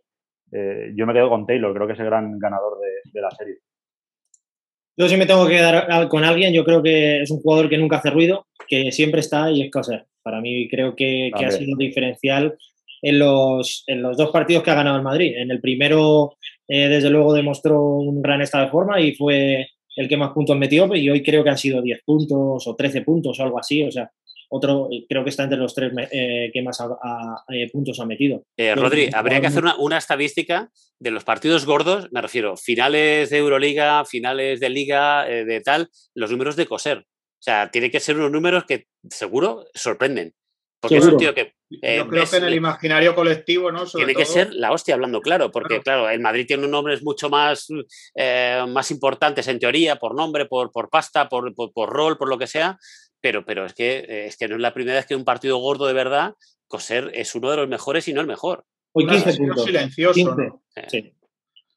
yo 0.94 1.06
me 1.06 1.14
quedo 1.14 1.30
con 1.30 1.46
Taylor, 1.46 1.72
creo 1.72 1.86
que 1.86 1.94
es 1.94 2.00
el 2.00 2.06
gran 2.06 2.38
ganador 2.38 2.78
de 2.78 3.20
la 3.22 3.30
serie. 3.30 3.60
Yo 4.96 5.08
si 5.08 5.16
me 5.16 5.26
tengo 5.26 5.46
que 5.46 5.54
quedar 5.54 6.08
con 6.08 6.24
alguien, 6.24 6.52
yo 6.52 6.64
creo 6.64 6.82
que 6.82 7.22
es 7.22 7.30
un 7.30 7.40
jugador 7.40 7.70
que 7.70 7.78
nunca 7.78 7.96
hace 7.96 8.10
ruido, 8.10 8.46
que 8.68 8.92
siempre 8.92 9.20
está 9.20 9.50
y 9.50 9.62
es 9.62 9.70
Coser. 9.70 10.06
Para 10.22 10.40
mí 10.40 10.68
creo 10.68 10.94
que, 10.94 11.30
ha 11.34 11.50
sido 11.50 11.76
diferencial 11.76 12.56
en 13.00 13.18
los, 13.18 13.84
en 13.86 14.02
los 14.02 14.16
dos 14.16 14.30
partidos 14.30 14.62
que 14.62 14.70
ha 14.70 14.74
ganado 14.74 14.98
el 14.98 15.02
Madrid. 15.02 15.34
En 15.36 15.50
el 15.50 15.60
primero, 15.60 16.36
eh, 16.68 16.88
desde 16.88 17.10
luego, 17.10 17.34
demostró 17.34 17.80
un 17.80 18.22
gran 18.22 18.40
estado 18.40 18.64
de 18.64 18.70
forma 18.70 19.00
y 19.00 19.14
fue 19.14 19.68
el 19.96 20.08
que 20.08 20.16
más 20.16 20.32
puntos 20.32 20.56
metió 20.56 20.94
y 20.94 21.10
hoy 21.10 21.22
creo 21.22 21.44
que 21.44 21.50
han 21.50 21.58
sido 21.58 21.82
10 21.82 22.00
puntos 22.04 22.66
o 22.66 22.76
13 22.76 23.02
puntos 23.02 23.38
o 23.38 23.42
algo 23.42 23.58
así. 23.58 23.82
O 23.84 23.90
sea, 23.90 24.10
otro 24.54 24.90
creo 25.08 25.24
que 25.24 25.30
está 25.30 25.44
entre 25.44 25.58
los 25.58 25.74
tres 25.74 25.92
eh, 26.10 26.50
que 26.52 26.62
más 26.62 26.78
eh, 27.48 27.70
puntos 27.72 27.98
ha 28.00 28.04
metido. 28.04 28.44
Eh, 28.58 28.74
Rodri, 28.74 29.08
habría 29.12 29.40
que 29.40 29.46
hacer 29.46 29.64
una, 29.78 29.96
estadística 29.96 30.70
de 30.98 31.10
los 31.10 31.24
partidos 31.24 31.64
gordos, 31.64 32.08
me 32.12 32.20
refiero, 32.20 32.58
finales 32.58 33.30
de 33.30 33.38
Euroliga, 33.38 34.04
finales 34.04 34.60
de 34.60 34.68
Liga, 34.68 35.24
de 35.24 35.60
tal, 35.62 35.88
los 36.14 36.30
números 36.30 36.56
de 36.56 36.66
coser. 36.66 36.98
O 36.98 37.44
sea, 37.44 37.70
tiene 37.70 37.90
que 37.90 37.98
ser 37.98 38.16
unos 38.16 38.30
números 38.30 38.64
que 38.64 38.86
seguro 39.08 39.64
sorprenden. 39.72 40.34
Porque 40.82 40.96
es 40.96 41.06
un 41.06 41.16
tío 41.16 41.32
que. 41.32 41.54
Yo 41.70 42.08
creo 42.08 42.26
que 42.28 42.36
en 42.36 42.44
el 42.44 42.54
imaginario 42.54 43.14
colectivo, 43.14 43.72
¿no? 43.72 43.86
tiene 43.86 44.14
que 44.14 44.26
ser 44.26 44.52
la 44.52 44.72
hostia 44.72 44.94
hablando 44.94 45.20
claro, 45.20 45.50
porque 45.50 45.80
claro, 45.80 46.10
el 46.10 46.20
Madrid 46.20 46.44
tiene 46.46 46.64
unos 46.64 46.72
nombres 46.72 47.02
mucho 47.02 47.30
más, 47.30 47.68
más 48.68 48.90
importantes 48.90 49.48
en 49.48 49.58
teoría, 49.58 49.96
por 49.96 50.14
nombre, 50.14 50.44
por, 50.44 50.70
por 50.72 50.90
pasta, 50.90 51.28
por, 51.28 51.54
por, 51.54 51.88
rol, 51.88 52.18
por 52.18 52.28
lo 52.28 52.36
que 52.36 52.46
sea, 52.46 52.78
pero, 53.22 53.46
pero 53.46 53.64
es, 53.64 53.72
que, 53.72 53.98
eh, 53.98 54.26
es 54.26 54.36
que 54.36 54.48
no 54.48 54.56
es 54.56 54.60
la 54.60 54.74
primera 54.74 54.96
vez 54.96 55.06
que 55.06 55.16
un 55.16 55.24
partido 55.24 55.56
gordo 55.58 55.86
de 55.86 55.92
verdad, 55.94 56.34
Coser 56.66 57.10
es 57.14 57.34
uno 57.34 57.50
de 57.50 57.56
los 57.58 57.68
mejores 57.68 58.08
y 58.08 58.12
no 58.12 58.20
el 58.20 58.26
mejor. 58.26 58.64
Hoy 58.92 59.06
15 59.06 59.36
puntos. 59.36 59.64
silencioso, 59.64 60.36
eh, 60.76 61.14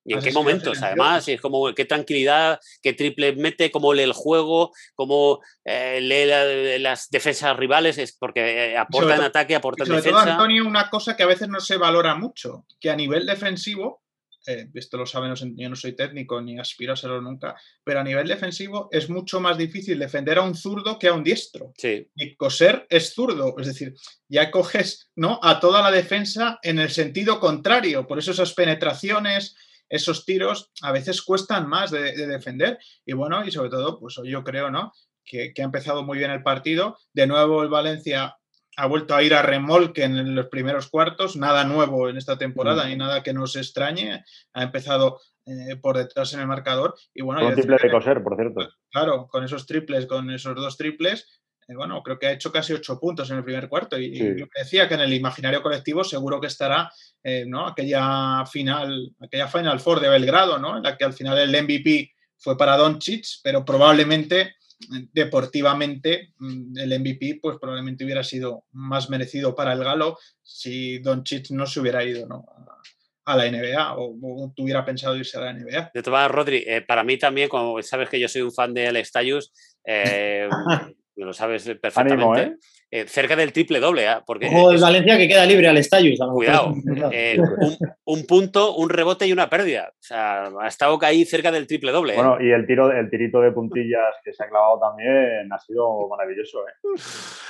¿Y 0.06 0.14
en 0.14 0.22
qué 0.22 0.32
momentos? 0.32 0.82
Además, 0.84 1.28
es 1.28 1.42
como 1.42 1.74
qué 1.74 1.86
tranquilidad, 1.86 2.60
qué 2.82 2.94
triple 2.94 3.36
mete, 3.36 3.72
cómo 3.72 3.94
lee 3.94 4.04
el 4.04 4.14
juego, 4.14 4.72
cómo 4.94 5.42
eh, 5.64 6.00
lee 6.00 6.80
las 6.80 7.10
defensas 7.10 7.58
rivales, 7.58 7.98
es 7.98 8.16
porque 8.16 8.78
aporta 8.78 9.16
en 9.16 9.22
ataque, 9.22 9.56
aporta 9.56 9.84
en 9.84 9.90
defensa. 9.90 10.12
Todo, 10.12 10.32
Antonio, 10.32 10.66
una 10.66 10.90
cosa 10.90 11.18
que 11.18 11.24
a 11.24 11.28
veces 11.28 11.50
no 11.50 11.60
se 11.60 11.78
valora 11.78 12.14
mucho, 12.16 12.66
que 12.80 12.92
a 12.92 12.96
nivel 12.96 13.26
defensivo 13.26 14.04
eh, 14.48 14.70
esto 14.74 14.98
lo 14.98 15.06
saben, 15.06 15.34
yo 15.56 15.70
no 15.70 15.76
soy 15.76 15.94
técnico 15.94 16.40
ni 16.42 16.60
aspiro 16.60 16.94
a 16.94 16.96
serlo 16.96 17.22
nunca, 17.22 17.56
pero 17.84 18.00
a 18.00 18.04
nivel 18.04 18.28
defensivo 18.28 18.90
es 18.92 19.10
mucho 19.10 19.40
más 19.40 19.58
difícil 19.58 19.98
defender 19.98 20.38
a 20.38 20.44
un 20.44 20.56
zurdo 20.56 21.00
que 21.00 21.08
a 21.08 21.14
un 21.14 21.24
diestro. 21.24 21.74
Y 22.16 22.36
coser 22.36 22.86
es 22.90 23.14
zurdo, 23.14 23.56
es 23.58 23.68
decir, 23.68 23.96
ya 24.28 24.52
coges 24.52 25.10
¿no? 25.16 25.40
a 25.42 25.60
toda 25.60 25.82
la 25.82 25.92
defensa 25.92 26.60
en 26.62 26.80
el 26.80 26.90
sentido 26.90 27.40
contrario, 27.40 28.06
por 28.06 28.20
eso 28.20 28.32
esas 28.32 28.54
penetraciones, 28.54 29.56
esos 29.90 30.26
tiros 30.26 30.72
a 30.82 30.92
veces 30.92 31.22
cuestan 31.22 31.68
más 31.68 31.92
de, 31.92 32.14
defender. 32.28 32.80
Y 33.06 33.14
bueno, 33.14 33.46
y 33.46 33.52
sobre 33.52 33.70
todo, 33.70 34.00
pues 34.00 34.20
yo 34.24 34.44
creo, 34.44 34.72
¿no? 34.72 34.92
Que, 35.24 35.54
que 35.54 35.62
ha 35.62 35.66
empezado 35.66 36.04
muy 36.04 36.18
bien 36.18 36.32
el 36.32 36.44
partido. 36.44 36.98
De 37.14 37.28
nuevo 37.28 37.64
el 37.64 37.70
Valencia 37.70 38.38
ha 38.78 38.88
vuelto 38.88 39.16
a 39.16 39.24
ir 39.24 39.34
a 39.34 39.42
remolque 39.42 40.04
en 40.04 40.36
los 40.36 40.48
primeros 40.48 40.90
cuartos, 40.90 41.36
nada 41.36 41.64
nuevo 41.64 42.10
en 42.10 42.18
esta 42.18 42.38
temporada, 42.38 42.86
mm. 42.86 42.88
ni 42.90 42.96
nada 42.98 43.24
que 43.24 43.34
nos 43.34 43.56
extrañe. 43.56 44.24
Ha 44.54 44.64
empezado 44.64 45.20
eh, 45.46 45.76
por 45.78 45.98
detrás 45.98 46.34
en 46.34 46.42
el 46.42 46.48
marcador. 46.48 46.96
Y 47.14 47.22
bueno, 47.22 47.42
con 47.42 47.54
triple 47.54 47.78
de 47.82 47.92
coser, 47.92 48.24
por 48.24 48.36
cierto. 48.36 48.68
Claro, 48.92 49.28
con 49.28 49.44
esos 49.44 49.66
triples, 49.66 50.08
con 50.08 50.30
esos 50.32 50.56
dos 50.56 50.78
triples, 50.78 51.42
bueno, 51.74 52.04
creo 52.04 52.20
que 52.20 52.28
ha 52.28 52.32
hecho 52.32 52.52
casi 52.52 52.74
ocho 52.74 53.00
puntos 53.00 53.30
en 53.32 53.38
el 53.38 53.44
primer 53.44 53.68
cuarto. 53.68 53.98
Y, 53.98 54.38
yo 54.38 54.46
decía 54.56 54.88
que 54.88 54.94
en 54.94 55.02
el 55.02 55.14
imaginario 55.14 55.64
colectivo 55.64 56.04
seguro 56.04 56.40
que 56.40 56.48
estará 56.48 56.92
eh, 57.24 57.46
¿no? 57.48 57.68
aquella 57.68 58.46
final, 58.46 59.16
aquella 59.20 59.48
Final 59.48 59.80
Four 59.80 60.00
de 60.00 60.10
Belgrado, 60.10 60.60
¿no? 60.60 60.78
En 60.78 60.84
la 60.84 60.96
que 60.96 61.06
al 61.06 61.14
final 61.14 61.38
el 61.40 61.64
MVP 61.64 62.12
fue 62.38 62.58
para 62.58 62.78
Doncic, 62.78 63.26
pero 63.44 63.66
probablemente 63.66 64.56
deportivamente 64.90 66.34
mm, 66.38 66.78
el 66.78 67.00
MVP 67.00 67.40
pues 67.42 67.58
probablemente 67.60 68.04
hubiera 68.04 68.24
sido 68.24 68.66
más 68.74 69.10
merecido 69.10 69.56
para 69.56 69.74
el 69.74 69.84
Galo 69.84 70.18
si 70.44 71.00
Don 71.00 71.24
Chich 71.24 71.52
no 71.52 71.66
se 71.66 71.80
hubiera 71.80 72.04
ido 72.04 72.28
a, 73.26 73.36
la 73.36 73.50
NBA 73.50 73.96
o, 73.98 74.54
tuviera 74.56 74.86
pensado 74.86 75.16
irse 75.16 75.38
a 75.38 75.42
la 75.42 75.54
NBA. 75.54 75.92
De 75.94 76.04
todas 76.04 76.30
Rodri, 76.30 76.64
eh, 76.68 76.82
para 76.82 77.04
mí 77.04 77.18
también, 77.18 77.50
como 77.50 77.82
sabes 77.82 78.10
que 78.10 78.20
yo 78.20 78.28
soy 78.28 78.44
un 78.44 78.52
fan 78.52 78.74
de 78.74 78.88
Alex 78.88 79.12
Tayus, 79.12 79.52
eh, 79.84 80.48
lo 81.24 81.34
sabes 81.34 81.64
perfectamente. 81.82 82.42
¿eh? 82.42 82.56
Eh, 82.92 83.06
cerca 83.08 83.36
del 83.36 83.54
triple 83.54 83.80
doble. 83.80 84.06
¿eh? 84.06 84.16
Porque 84.26 84.50
o 84.54 84.72
el 84.72 84.80
Valencia 84.80 85.18
que 85.18 85.28
queda 85.28 85.46
libre 85.46 85.68
al 85.68 85.78
estadio. 85.78 86.14
Cuidado. 86.32 86.74
Eh, 87.12 87.38
un, 88.06 88.26
punto, 88.26 88.76
un 88.76 88.90
rebote 88.90 89.28
y 89.28 89.32
una 89.32 89.50
pérdida. 89.50 89.90
O 89.92 90.04
sea, 90.04 90.46
ha 90.62 90.68
estado 90.68 90.98
ahí 91.02 91.24
cerca 91.26 91.52
del 91.52 91.68
triple 91.68 91.92
doble. 91.92 92.16
Bueno, 92.16 92.38
y 92.42 92.52
el 92.52 92.66
tiro, 92.66 92.92
el 92.92 93.10
tirito 93.10 93.40
de 93.42 93.52
puntillas 93.52 94.16
que 94.24 94.34
se 94.34 94.44
ha 94.44 94.50
clavado 94.50 94.80
también 94.80 95.52
ha 95.52 95.60
sido 95.60 96.08
maravilloso. 96.10 96.64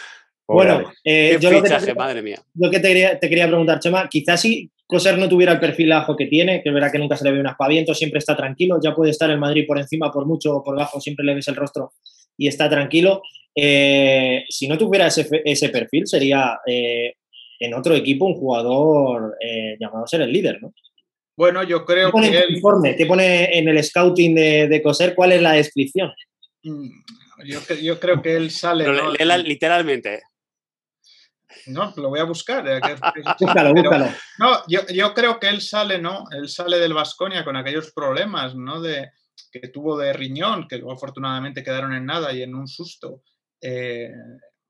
Bueno, 0.48 0.84
yo 1.04 1.52
lo 1.52 1.64
que, 1.64 1.96
madre 1.96 2.22
mía. 2.22 2.40
Lo 2.54 2.70
que 2.70 2.80
te 2.80 2.90
quería, 2.90 3.20
te 3.20 3.30
quería 3.30 3.48
preguntar, 3.48 3.80
Chema, 3.80 4.08
quizás 4.08 4.42
si 4.42 4.70
Coser 4.86 5.18
no 5.18 5.28
tuviera 5.28 5.54
el 5.54 5.60
perfil 5.60 5.92
ajo 5.92 6.16
que 6.16 6.28
tiene, 6.28 6.62
que 6.62 6.70
es 6.70 6.76
verdad 6.76 6.92
que 6.92 7.00
nunca 7.00 7.18
se 7.18 7.24
le 7.24 7.32
ve 7.32 7.40
un 7.40 7.48
aspaviento, 7.48 7.96
siempre 7.96 8.20
está 8.20 8.38
tranquilo, 8.38 8.78
ya 8.80 8.94
puede 8.94 9.10
estar 9.10 9.28
el 9.32 9.40
Madrid 9.40 9.66
por 9.68 9.80
encima, 9.80 10.12
por 10.12 10.28
mucho 10.28 10.58
o 10.58 10.64
por 10.64 10.78
bajo, 10.78 11.02
siempre 11.02 11.26
le 11.26 11.34
ves 11.34 11.48
el 11.48 11.56
rostro 11.56 11.94
y 12.38 12.48
está 12.48 12.70
tranquilo. 12.70 13.22
Eh, 13.56 14.44
si 14.50 14.68
no 14.68 14.78
tuviera 14.78 15.08
ese, 15.08 15.70
perfil, 15.70 16.08
sería 16.08 16.60
eh, 16.68 17.16
en 17.60 17.74
otro 17.74 17.96
equipo 17.96 18.26
un 18.26 18.36
jugador 18.36 19.38
eh, 19.40 19.78
llamado 19.80 20.04
a 20.04 20.08
ser 20.08 20.22
el 20.22 20.32
líder, 20.32 20.62
¿no? 20.62 20.74
Bueno, 21.38 21.64
yo 21.64 21.86
creo 21.86 22.12
que. 22.12 22.28
El 22.28 22.56
informe, 22.56 22.94
te 22.94 23.06
pone 23.06 23.58
en 23.58 23.68
el 23.68 23.84
scouting 23.84 24.36
de, 24.36 24.82
Coser 24.84 25.14
cuál 25.16 25.34
es 25.34 25.42
la 25.42 25.54
descripción. 25.54 26.14
Mm, 26.64 26.88
yo, 27.82 28.00
creo 28.00 28.22
que 28.22 28.36
él 28.36 28.52
sale. 28.52 28.86
literalmente. 29.44 30.22
No, 31.68 31.94
lo 31.98 32.10
voy 32.10 32.20
a 32.20 32.26
buscar. 32.26 32.64
búscalo, 33.40 33.74
búscalo. 33.74 34.08
No, 34.40 34.62
yo, 34.68 35.14
creo 35.14 35.40
que 35.40 35.50
él 35.50 35.62
sale, 35.62 36.00
¿no? 36.00 36.26
Él 36.32 36.48
sale 36.48 36.78
del 36.78 36.94
Vasconia 36.94 37.44
con 37.44 37.56
aquellos 37.58 37.92
problemas, 37.92 38.56
¿no? 38.56 38.82
De, 38.82 39.10
que 39.52 39.68
tuvo 39.70 39.98
de 39.98 40.14
riñón, 40.14 40.68
que 40.68 40.78
luego 40.78 40.94
afortunadamente 40.94 41.64
quedaron 41.64 41.94
en 41.94 42.06
nada 42.06 42.34
y 42.34 42.42
en 42.42 42.56
un 42.56 42.68
susto. 42.68 43.24
Eh, 43.62 44.12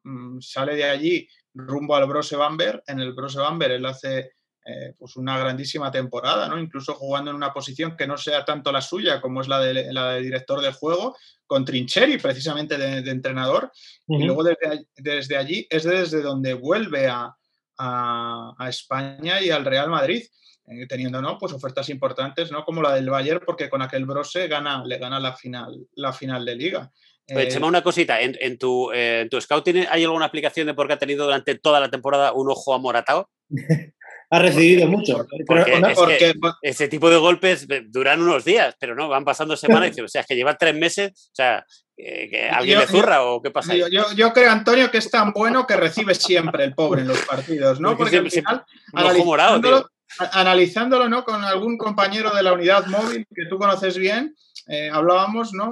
mm, 0.04 0.40
sale 0.40 0.76
de 0.76 0.86
allí 0.86 1.28
rumbo 1.54 1.96
al 1.96 2.08
Brose 2.08 2.36
Bamber. 2.36 2.84
En 2.88 3.00
el 3.00 3.14
Brose 3.14 3.40
Bamber 3.40 3.72
él 3.72 3.86
hace 3.86 4.32
eh, 4.66 4.94
pues 4.98 5.16
una 5.16 5.38
grandísima 5.38 5.92
temporada, 5.92 6.48
¿no? 6.48 6.58
incluso 6.58 6.96
jugando 6.96 7.30
en 7.30 7.38
una 7.38 7.54
posición 7.54 7.96
que 7.96 8.08
no 8.08 8.18
sea 8.18 8.44
tanto 8.44 8.72
la 8.72 8.82
suya 8.82 9.22
como 9.22 9.42
es 9.42 9.48
la 9.48 9.60
de, 9.60 9.94
la 9.94 10.14
de 10.14 10.22
director 10.22 10.60
de 10.60 10.74
juego, 10.74 11.16
con 11.46 11.64
Trincheri 11.64 12.18
precisamente 12.18 12.78
de, 12.78 13.12
entrenador. 13.12 13.72
Y 14.08 14.24
luego 14.24 14.44
desde, 14.44 14.88
desde, 14.96 15.38
allí 15.38 15.68
es 15.70 15.84
desde 15.84 16.24
donde 16.24 16.56
vuelve 16.56 17.08
a, 17.08 17.36
a, 17.78 18.68
España 18.68 19.42
y 19.42 19.50
al 19.50 19.66
Real 19.66 19.90
Madrid. 19.90 20.24
Eh, 20.68 20.88
teniendo 20.88 21.22
¿no? 21.22 21.38
pues 21.38 21.54
ofertas 21.54 21.90
importantes, 21.90 22.52
¿no? 22.52 22.64
como 22.64 22.82
la 22.82 22.94
del 22.94 23.10
Bayern, 23.10 23.42
porque 23.46 23.70
con 23.70 23.82
aquel 23.82 24.06
Brose 24.06 24.48
gana, 24.48 24.84
le 24.86 24.98
gana 24.98 25.20
la 25.20 25.34
final, 25.34 25.88
la 25.94 26.12
final 26.12 26.46
de 26.46 26.56
liga. 26.56 26.92
Pues, 27.28 27.54
Chema, 27.54 27.68
una 27.68 27.82
cosita, 27.82 28.22
¿en, 28.22 28.58
tu, 28.58 28.92
en 28.92 29.30
tu 29.30 29.42
scouting 29.42 29.88
hay 29.90 30.04
alguna 30.04 30.26
explicación 30.26 30.68
de 30.68 30.76
por 30.76 30.88
qué 30.88 30.94
ha 30.94 31.00
tenido 31.00 31.26
durante 31.26 31.56
toda 31.56 31.80
la 31.80 31.90
temporada 31.90 32.34
un 32.34 32.50
ojo 32.50 32.74
amoratado? 32.74 33.30
ha 34.30 34.40
recibido 34.40 34.88
mucho. 34.88 35.26
Porque, 35.46 36.34
ese 36.62 36.88
tipo 36.88 37.10
de 37.10 37.18
golpes 37.18 37.68
duran 37.88 38.22
unos 38.22 38.46
días, 38.46 38.76
pero 38.80 38.96
no, 38.96 39.08
van 39.08 39.26
pasando 39.26 39.56
semanas 39.56 39.98
y 39.98 40.02
o 40.02 40.08
sea, 40.08 40.22
es 40.22 40.28
que 40.28 40.36
lleva 40.36 40.58
tres 40.58 40.76
meses, 40.76 41.30
o 41.32 41.36
sea, 41.36 41.66
¿que 41.96 42.50
¿alguien 42.52 42.80
le 42.80 42.88
zurra 42.88 43.24
o 43.24 43.42
qué 43.42 43.52
pasa? 43.52 43.76
Yo, 43.76 43.88
yo, 43.88 44.34
creo, 44.34 44.52
Antonio, 44.52 44.92
que 44.92 44.98
es 44.98 45.10
tan 45.10 45.32
bueno 45.32 45.66
que 45.66 45.78
recibe 45.78 46.14
siempre 46.16 46.64
el 46.64 46.74
pobre 46.74 47.02
en 47.02 47.08
los 47.08 47.20
partidos, 47.26 47.80
¿no? 47.80 47.98
Porque, 47.98 48.18
al 48.18 48.32
final, 48.32 48.64
analizándolo, 48.94 49.90
analizándolo, 50.18 51.10
¿no? 51.10 51.24
Con 51.24 51.44
algún 51.44 51.78
compañero 51.78 52.34
de 52.34 52.44
la 52.44 52.54
unidad 52.54 52.86
móvil 52.88 53.26
que 53.34 53.46
tú 53.50 53.58
conoces 53.58 53.98
bien, 53.98 54.36
eh, 54.68 54.90
hablábamos, 54.92 55.54
¿no? 55.54 55.72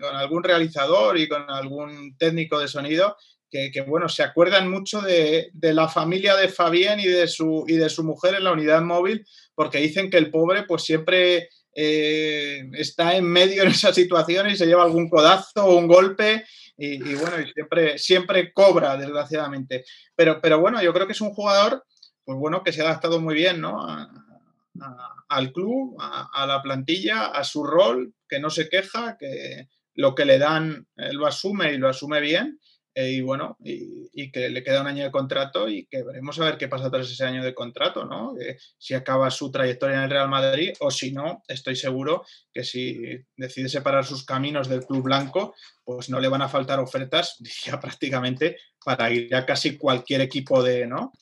con 0.00 0.16
algún 0.16 0.42
realizador 0.42 1.18
y 1.18 1.28
con 1.28 1.48
algún 1.48 2.16
técnico 2.18 2.58
de 2.58 2.68
sonido 2.68 3.16
que, 3.72 3.84
bueno, 3.86 4.08
se 4.08 4.22
acuerdan 4.22 4.68
mucho 4.68 5.00
de, 5.00 5.50
la 5.60 5.88
familia 5.88 6.34
de 6.34 6.48
Fabián 6.48 6.98
y 6.98 7.06
de, 7.06 7.28
su, 7.28 7.64
y 7.68 7.76
de 7.76 7.88
su 7.88 8.02
mujer 8.02 8.34
en 8.34 8.44
la 8.44 8.52
unidad 8.52 8.82
móvil, 8.82 9.24
porque 9.54 9.78
dicen 9.78 10.10
que 10.10 10.18
el 10.18 10.30
pobre 10.30 10.64
pues 10.64 10.82
siempre 10.82 11.48
eh, 11.74 12.68
está 12.72 13.16
en 13.16 13.24
medio 13.24 13.62
de 13.62 13.70
esa 13.70 13.92
situación 13.92 14.50
y 14.50 14.56
se 14.56 14.66
lleva 14.66 14.82
algún 14.82 15.08
codazo 15.08 15.64
o 15.64 15.76
un 15.76 15.86
golpe 15.86 16.44
y, 16.76 16.98
bueno, 17.14 17.40
y 17.40 17.52
siempre, 17.52 17.98
siempre 17.98 18.52
cobra, 18.52 18.96
desgraciadamente. 18.96 19.84
Pero, 20.16 20.40
pero 20.40 20.58
bueno, 20.58 20.82
yo 20.82 20.92
creo 20.92 21.06
que 21.06 21.12
es 21.12 21.20
un 21.20 21.32
jugador, 21.32 21.84
pues 22.24 22.38
bueno, 22.38 22.62
que 22.62 22.72
se 22.72 22.82
ha 22.82 22.86
adaptado 22.86 23.20
muy 23.20 23.34
bien, 23.34 23.60
¿no? 23.60 23.86
al 25.28 25.52
club, 25.52 25.96
a, 26.00 26.46
la 26.46 26.62
plantilla, 26.62 27.26
a 27.26 27.44
su 27.44 27.64
rol, 27.64 28.14
que 28.28 28.40
no 28.40 28.50
se 28.50 28.68
queja, 28.68 29.16
que 29.18 29.68
lo 29.94 30.14
que 30.14 30.24
le 30.24 30.38
dan 30.38 30.86
él 30.96 31.16
lo 31.16 31.26
asume 31.26 31.72
y 31.72 31.78
lo 31.78 31.88
asume 31.88 32.20
bien 32.20 32.58
eh, 32.96 33.10
y 33.10 33.20
bueno, 33.20 33.56
y, 33.62 34.30
que 34.30 34.48
le 34.48 34.62
queda 34.62 34.80
un 34.80 34.86
año 34.86 35.04
de 35.04 35.10
contrato 35.10 35.68
y 35.68 35.86
que 35.86 36.02
veremos 36.02 36.38
a 36.38 36.44
ver 36.44 36.58
qué 36.58 36.68
pasa 36.68 36.90
tras 36.90 37.10
ese 37.10 37.24
año 37.24 37.44
de 37.44 37.54
contrato, 37.54 38.04
¿no? 38.04 38.34
si 38.78 38.94
acaba 38.94 39.30
su 39.30 39.50
trayectoria 39.50 39.96
en 39.96 40.02
el 40.04 40.10
Real 40.10 40.28
Madrid 40.28 40.72
o 40.80 40.90
si 40.90 41.12
no, 41.12 41.42
estoy 41.48 41.76
seguro 41.76 42.24
que 42.52 42.64
si 42.64 43.24
decide 43.36 43.68
separar 43.68 44.04
sus 44.04 44.24
caminos 44.24 44.68
del 44.68 44.84
club 44.86 45.02
blanco, 45.02 45.54
pues 45.84 46.08
no 46.08 46.20
le 46.20 46.28
van 46.28 46.42
a 46.42 46.48
faltar 46.48 46.78
ofertas 46.78 47.36
ya 47.64 47.80
prácticamente 47.80 48.56
para 48.84 49.10
ir 49.10 49.34
a 49.34 49.46
casi 49.46 49.76
cualquier 49.76 50.20
equipo 50.20 50.62
de, 50.62 50.86
¿no? 50.86 51.12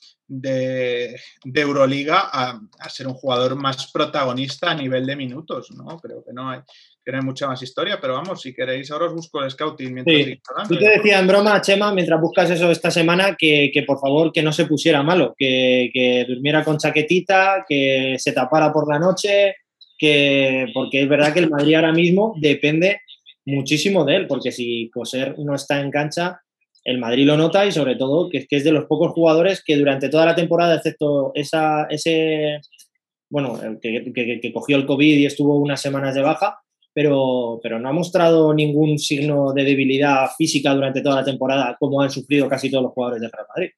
De, 0.41 1.19
Euroliga 1.43 2.29
a, 2.31 2.59
a, 2.79 2.89
ser 2.89 3.07
un 3.07 3.13
jugador 3.13 3.55
más 3.55 3.91
protagonista 3.91 4.71
a 4.71 4.75
nivel 4.75 5.05
de 5.05 5.15
minutos, 5.15 5.71
¿no? 5.71 5.97
Creo 5.99 6.23
que 6.23 6.33
no 6.33 6.49
hay, 6.49 6.59
que 7.03 7.11
no 7.11 7.17
hay 7.17 7.23
mucha 7.23 7.47
más 7.47 7.61
historia, 7.61 7.99
pero 7.99 8.13
vamos, 8.13 8.41
si 8.41 8.53
queréis, 8.53 8.89
ahora 8.91 9.07
os 9.07 9.13
busco 9.13 9.43
el 9.43 9.51
scouting 9.51 9.93
mientras 9.93 10.25
sí. 10.25 10.39
Yo 10.69 10.79
te 10.79 10.89
decía 10.89 11.19
en 11.19 11.27
broma, 11.27 11.61
Chema, 11.61 11.93
mientras 11.93 12.19
buscas 12.19 12.49
eso 12.49 12.71
esta 12.71 12.91
semana, 12.91 13.35
que, 13.37 13.71
por 13.85 13.99
favor 13.99 14.31
que 14.31 14.41
no 14.41 14.53
se 14.53 14.65
pusiera 14.65 15.03
malo, 15.03 15.35
que, 15.37 16.25
durmiera 16.27 16.63
con 16.63 16.77
chaquetita, 16.77 17.65
que 17.67 18.15
se 18.17 18.31
tapara 18.31 18.71
por 18.71 18.91
la 18.91 18.99
noche, 18.99 19.55
que 19.97 20.67
porque 20.73 21.01
es 21.01 21.09
verdad 21.09 21.33
que 21.33 21.39
el 21.39 21.49
Madrid 21.49 21.75
ahora 21.75 21.91
mismo 21.91 22.35
depende 22.37 23.01
muchísimo 23.45 24.05
de 24.05 24.15
él, 24.15 24.27
porque 24.27 24.51
si 24.51 24.89
Coser 24.93 25.37
no 25.39 25.55
está 25.55 25.81
en 25.81 25.91
cancha, 25.91 26.41
el 26.83 26.97
Madrid 26.97 27.25
lo 27.25 27.37
nota 27.37 27.65
y 27.65 27.71
sobre 27.71 27.95
todo 27.95 28.29
que, 28.29 28.45
es 28.49 28.63
de 28.63 28.71
los 28.71 28.85
pocos 28.85 29.11
jugadores 29.11 29.63
que 29.63 29.77
durante 29.77 30.09
toda 30.09 30.25
la 30.25 30.35
temporada, 30.35 30.75
excepto 30.75 31.31
esa, 31.33 31.85
ese, 31.89 32.59
bueno, 33.29 33.59
que, 33.81 34.11
que, 34.13 34.53
cogió 34.53 34.77
el 34.77 34.85
COVID 34.85 35.17
y 35.17 35.25
estuvo 35.25 35.57
unas 35.57 35.81
semanas 35.81 36.13
de 36.13 36.21
baja, 36.21 36.59
pero, 36.93 37.59
pero 37.63 37.79
no 37.79 37.89
ha 37.89 37.93
mostrado 37.93 38.53
ningún 38.53 38.99
signo 38.99 39.53
de 39.53 39.63
debilidad 39.63 40.27
física 40.37 40.73
durante 40.73 41.01
toda 41.01 41.15
la 41.15 41.25
temporada, 41.25 41.75
como 41.79 42.01
han 42.01 42.11
sufrido 42.11 42.47
casi 42.47 42.69
todos 42.69 42.83
los 42.83 42.93
jugadores 42.93 43.21
de 43.21 43.29
Real 43.29 43.47
Madrid. 43.55 43.71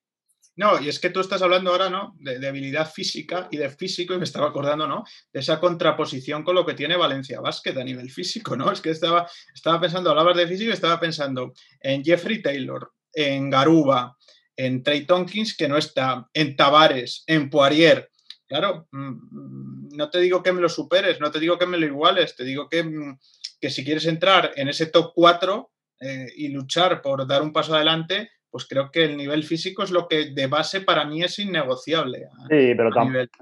No, 0.57 0.81
y 0.81 0.87
es 0.87 0.99
que 0.99 1.09
tú 1.09 1.19
estás 1.19 1.41
hablando 1.41 1.71
ahora, 1.71 1.89
¿no? 1.89 2.15
De 2.17 2.39
debilidad 2.39 2.89
física 2.89 3.49
y 3.51 3.57
de 3.57 3.69
físico, 3.69 4.13
y 4.13 4.17
me 4.17 4.23
estaba 4.23 4.47
acordando, 4.47 4.87
¿no? 4.87 5.03
De 5.33 5.41
esa 5.41 5.59
contraposición 5.59 6.43
con 6.43 6.55
lo 6.55 6.65
que 6.65 6.73
tiene 6.73 6.95
Valencia 6.95 7.41
Basket 7.41 7.77
a 7.77 7.83
nivel 7.83 8.09
físico, 8.09 8.55
¿no? 8.55 8.71
Es 8.71 8.79
que 8.79 8.91
estaba, 8.91 9.29
estaba 9.53 9.81
pensando, 9.81 10.09
hablabas 10.09 10.37
de 10.37 10.47
físico 10.47 10.71
estaba 10.71 10.99
pensando 10.99 11.53
en 11.81 12.05
Jeffrey 12.05 12.41
Taylor, 12.41 12.93
en 13.13 13.49
Garuba, 13.49 14.15
en 14.55 14.81
Trey 14.81 15.05
Tonkins, 15.05 15.57
que 15.57 15.67
no 15.67 15.77
está, 15.77 16.29
en 16.33 16.55
Tavares, 16.55 17.23
en 17.27 17.49
Poirier. 17.49 18.09
Claro, 18.47 18.87
mm, 18.91 19.09
mm, 19.09 19.89
no 19.97 20.09
te 20.09 20.19
digo 20.19 20.41
que 20.41 20.53
me 20.53 20.61
lo 20.61 20.69
superes, 20.69 21.19
no 21.19 21.31
te 21.31 21.39
digo 21.39 21.57
que 21.57 21.65
me 21.65 21.77
lo 21.77 21.85
iguales, 21.85 22.35
te 22.35 22.45
digo 22.45 22.69
que, 22.69 22.83
mm, 22.83 23.19
que 23.59 23.69
si 23.69 23.83
quieres 23.83 24.05
entrar 24.05 24.53
en 24.55 24.69
ese 24.69 24.85
top 24.85 25.11
4 25.13 25.71
eh, 25.99 26.27
y 26.37 26.49
luchar 26.49 27.01
por 27.01 27.27
dar 27.27 27.41
un 27.41 27.51
paso 27.51 27.75
adelante, 27.75 28.29
pues 28.55 28.69
creo 28.69 28.89
que 28.89 29.03
el 29.03 29.17
nivel 29.17 29.43
físico 29.43 29.83
es 29.83 29.91
lo 29.91 30.07
que 30.07 30.29
de 30.29 30.47
base 30.47 30.79
para 30.79 31.03
mí 31.03 31.21
es 31.21 31.39
innegociable. 31.39 32.29
sí, 32.49 32.73
pero 32.73 32.89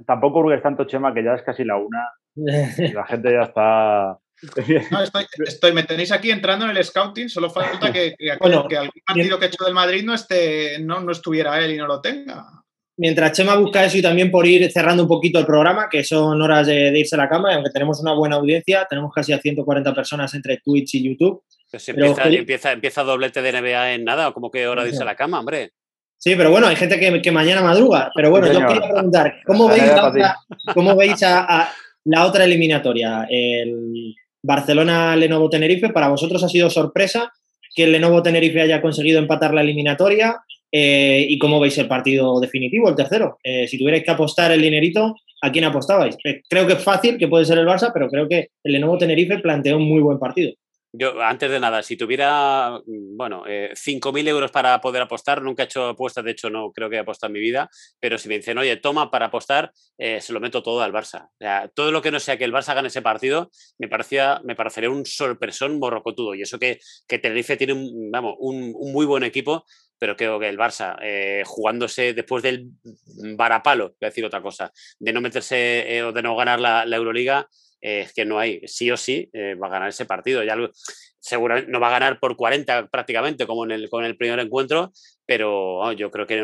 tampoco 0.07 0.39
hurgues 0.39 0.63
tanto, 0.63 0.85
Chema, 0.85 1.13
que 1.13 1.23
ya 1.23 1.35
es 1.35 1.43
casi 1.43 1.63
la 1.63 1.77
una. 1.77 2.09
la 2.33 3.05
gente 3.07 3.31
ya 3.31 3.41
está. 3.41 4.17
No, 4.91 5.03
estoy, 5.45 5.71
me 5.71 5.83
tenéis 5.83 6.11
aquí 6.11 6.31
entrando 6.31 6.65
en 6.65 6.75
el 6.75 6.83
scouting, 6.83 7.29
solo 7.29 7.51
falta 7.51 7.93
que, 7.93 8.15
que, 8.17 8.31
algún 8.31 8.67
partido 9.05 9.37
que 9.37 9.45
he 9.45 9.47
hecho 9.49 9.65
del 9.65 9.75
Madrid 9.75 10.03
no, 10.03 10.15
esté, 10.15 10.79
no, 10.79 10.99
no 10.99 11.11
estuviera 11.11 11.63
él 11.63 11.75
y 11.75 11.77
no 11.77 11.85
lo 11.85 12.01
tenga 12.01 12.63
mientras 12.97 13.31
Chema 13.33 13.55
busca 13.55 13.83
eso 13.83 13.97
y 13.97 14.01
también 14.01 14.31
por 14.31 14.45
ir 14.45 14.71
cerrando 14.71 15.03
un 15.03 15.09
poquito 15.09 15.39
el 15.39 15.45
programa, 15.45 15.89
que 15.89 16.03
son 16.03 16.41
horas 16.41 16.67
de, 16.67 16.97
irse 16.97 17.15
a 17.15 17.19
la 17.19 17.29
cama, 17.29 17.51
y 17.51 17.55
aunque 17.55 17.71
tenemos 17.71 17.99
una 18.01 18.13
buena 18.13 18.35
audiencia, 18.35 18.85
tenemos 18.89 19.11
casi 19.13 19.33
a 19.33 19.39
140 19.39 19.93
personas 19.93 20.33
entre 20.33 20.57
Twitch 20.57 20.95
y 20.95 21.03
YouTube. 21.03 21.43
Pues 21.73 21.89
empieza, 21.89 22.29
empieza, 22.29 22.71
empieza, 22.71 23.03
doblete 23.03 23.41
de 23.41 23.51
NBA 23.51 23.93
en 23.93 24.03
nada, 24.03 24.27
o 24.27 24.33
como 24.35 24.51
que 24.51 24.67
hora 24.67 24.83
de 24.83 24.89
irse 24.89 25.01
a 25.01 25.07
la 25.07 25.15
cama, 25.15 25.39
hombre. 25.39 25.71
Sí, 26.19 26.35
pero 26.35 26.51
bueno, 26.51 26.67
hay 26.67 26.75
gente 26.75 26.99
que, 26.99 27.31
mañana 27.31 27.63
madruga. 27.63 28.11
Pero 28.13 28.29
bueno, 28.29 28.45
yo 28.45 28.59
quería 28.59 28.91
preguntar, 28.91 29.37
¿cómo 29.43 29.67
veis, 29.67 29.91
¿cómo 30.71 30.95
veis 30.95 31.23
a, 31.23 31.73
la 32.05 32.27
otra 32.27 32.43
eliminatoria? 32.43 33.25
El 33.27 34.13
Barcelona-Lenovo 34.43 35.49
Tenerife, 35.49 35.89
¿para 35.89 36.09
vosotros 36.09 36.43
ha 36.43 36.47
sido 36.47 36.69
sorpresa 36.69 37.33
que 37.75 37.85
el 37.85 37.93
Lenovo 37.93 38.21
Tenerife 38.21 38.61
haya 38.61 38.79
conseguido 38.79 39.17
empatar 39.17 39.51
la 39.51 39.61
eliminatoria? 39.61 40.43
Eh, 40.71 41.25
¿Y 41.27 41.39
cómo 41.39 41.59
veis 41.59 41.75
el 41.79 41.87
partido 41.87 42.39
definitivo, 42.39 42.87
el 42.87 42.95
tercero? 42.95 43.39
Eh, 43.43 43.67
si 43.67 43.79
tuvierais 43.79 44.03
que 44.03 44.11
apostar 44.11 44.51
el 44.51 44.61
dinerito, 44.61 45.15
¿a 45.41 45.51
quién 45.51 45.65
apostabais? 45.65 46.17
Eh, 46.23 46.43
creo 46.47 46.67
que 46.67 46.73
es 46.73 46.83
fácil, 46.83 47.17
que 47.17 47.27
puede 47.27 47.45
ser 47.45 47.57
el 47.57 47.65
Barça, 47.65 47.89
pero 47.91 48.07
creo 48.09 48.29
que 48.29 48.49
el 48.63 48.73
Lenovo 48.73 48.99
Tenerife 48.99 49.39
planteó 49.39 49.77
un 49.77 49.89
muy 49.89 50.01
buen 50.01 50.19
partido. 50.19 50.53
Yo, 50.95 51.19
antes 51.23 51.49
de 51.49 51.59
nada, 51.59 51.81
si 51.81 51.97
tuviera, 51.97 52.79
mm, 52.85 53.17
bueno, 53.17 53.45
eh, 53.47 53.71
5.000 53.73 54.27
euros 54.27 54.51
para 54.51 54.79
poder 54.79 55.01
apostar, 55.01 55.41
nunca 55.41 55.63
he 55.63 55.65
hecho 55.65 55.87
apuestas, 55.87 56.23
de 56.23 56.31
hecho 56.31 56.51
no 56.51 56.71
creo 56.71 56.87
que 56.87 56.97
he 56.97 56.99
apostado 56.99 57.29
en 57.29 57.33
mi 57.33 57.39
vida, 57.39 57.67
pero 57.99 58.19
si 58.19 58.29
me 58.29 58.37
dicen, 58.37 58.59
oye, 58.59 58.77
toma 58.77 59.09
para 59.09 59.25
apostar, 59.25 59.71
eh, 59.97 60.21
se 60.21 60.33
lo 60.33 60.39
meto 60.39 60.61
todo 60.61 60.83
al 60.83 60.93
Barça. 60.93 61.29
Todo 61.73 61.91
lo 61.91 62.03
que 62.03 62.11
no 62.11 62.19
sea 62.19 62.37
que 62.37 62.43
el 62.43 62.53
Barça 62.53 62.75
gane 62.75 62.89
ese 62.89 63.01
partido, 63.01 63.49
me, 63.79 63.87
parecía, 63.87 64.39
me 64.43 64.55
parecería 64.55 64.91
un 64.91 65.03
sorpresón 65.03 65.79
morrocotudo. 65.79 66.35
Y 66.35 66.43
eso 66.43 66.59
que, 66.59 66.79
que 67.07 67.17
Tenerife 67.17 67.57
tiene 67.57 67.73
un, 67.73 68.11
vamos, 68.11 68.35
un, 68.37 68.75
muy 68.93 69.07
buen 69.07 69.23
equipo, 69.23 69.65
pero 69.97 70.15
creo 70.15 70.39
que 70.39 70.49
el 70.49 70.59
Barça, 70.59 70.95
eh, 71.01 71.41
jugándose 71.43 72.13
después 72.13 72.43
del 72.43 72.69
varapalo, 73.35 73.89
voy 73.89 74.05
a 74.05 74.09
decir 74.09 74.25
otra 74.25 74.43
cosa, 74.43 74.71
de 74.99 75.11
no 75.11 75.21
meterse 75.21 76.03
o 76.03 76.11
de 76.11 76.21
no 76.21 76.35
ganar 76.35 76.59
la 76.59 76.95
Euroliga, 76.95 77.47
es 77.83 78.13
que 78.13 78.23
no 78.23 78.39
hay, 78.39 78.61
sí 78.65 78.89
o 78.91 78.97
sí 78.97 79.29
eh, 79.33 79.55
va 79.55 79.67
a 79.67 79.71
ganar 79.71 79.89
ese 79.89 80.05
partido. 80.05 80.41
Ya 80.43 80.55
seguramente 81.19 81.69
no 81.69 81.81
va 81.81 81.87
a 81.87 81.99
ganar 81.99 82.19
por 82.19 82.37
40 82.37 82.87
prácticamente 82.87 83.45
como 83.45 83.65
en 83.65 83.71
el, 83.71 83.89
con 83.89 84.05
el 84.05 84.15
primer 84.15 84.39
encuentro, 84.39 84.93
pero 85.25 85.91
yo 85.91 86.09
creo 86.09 86.25
que 86.25 86.41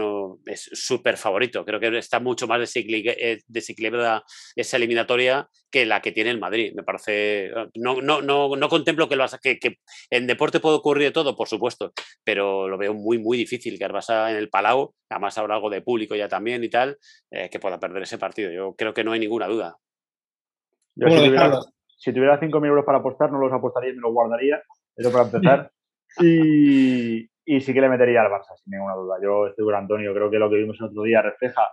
es 0.51 0.69
súper 0.73 1.15
favorito. 1.15 1.63
Creo 1.63 1.79
que 1.79 1.97
está 1.97 2.19
mucho 2.19 2.45
más 2.45 2.75
eh, 2.75 3.39
desequilibrada 3.47 4.23
esa 4.55 4.77
eliminatoria 4.77 5.47
que 5.71 5.85
la 5.85 6.01
que 6.01 6.11
tiene 6.11 6.31
el 6.31 6.39
Madrid. 6.39 6.73
Me 6.75 6.83
parece. 6.83 7.51
No, 7.73 8.01
no, 8.01 8.21
no, 8.21 8.55
no 8.57 8.69
contemplo 8.69 9.07
que, 9.07 9.15
lo 9.15 9.25
que, 9.41 9.59
que 9.59 9.77
en 10.09 10.27
deporte 10.27 10.59
puede 10.59 10.75
ocurrir 10.75 11.05
de 11.05 11.11
todo, 11.11 11.37
por 11.37 11.47
supuesto, 11.47 11.93
pero 12.25 12.67
lo 12.67 12.77
veo 12.77 12.93
muy, 12.93 13.17
muy 13.17 13.37
difícil 13.37 13.79
que 13.79 13.85
Barça 13.87 14.29
en 14.29 14.35
el 14.35 14.49
Palau, 14.49 14.93
además 15.09 15.37
habrá 15.37 15.55
algo 15.55 15.69
de 15.69 15.81
público 15.81 16.15
ya 16.15 16.27
también 16.27 16.63
y 16.65 16.69
tal, 16.69 16.97
eh, 17.31 17.49
que 17.49 17.59
pueda 17.59 17.79
perder 17.79 18.03
ese 18.03 18.17
partido. 18.17 18.51
Yo 18.51 18.75
creo 18.77 18.93
que 18.93 19.05
no 19.05 19.13
hay 19.13 19.19
ninguna 19.19 19.47
duda 19.47 19.77
si, 21.97 22.13
tuviera, 22.13 22.39
5.000 22.39 22.67
euros 22.67 22.85
para 22.85 22.99
apostar, 22.99 23.31
no 23.31 23.39
los 23.39 23.51
apostaría 23.51 23.91
y 23.91 23.95
me 23.95 24.01
los 24.01 24.13
guardaría. 24.13 24.61
Eso 24.95 25.11
para 25.11 25.23
empezar. 25.31 25.71
y, 26.19 27.27
sí 27.59 27.73
que 27.73 27.81
le 27.81 27.89
metería 27.89 28.21
al 28.21 28.31
Barça, 28.31 28.55
sin 28.55 28.71
ninguna 28.71 28.95
duda. 28.95 29.17
Yo 29.21 29.47
estoy 29.47 29.65
con 29.65 29.75
Antonio, 29.75 30.13
creo 30.13 30.29
que 30.29 30.39
lo 30.39 30.49
que 30.49 30.57
vimos 30.57 30.79
el 30.79 30.87
otro 30.87 31.03
día 31.03 31.21
refleja 31.21 31.67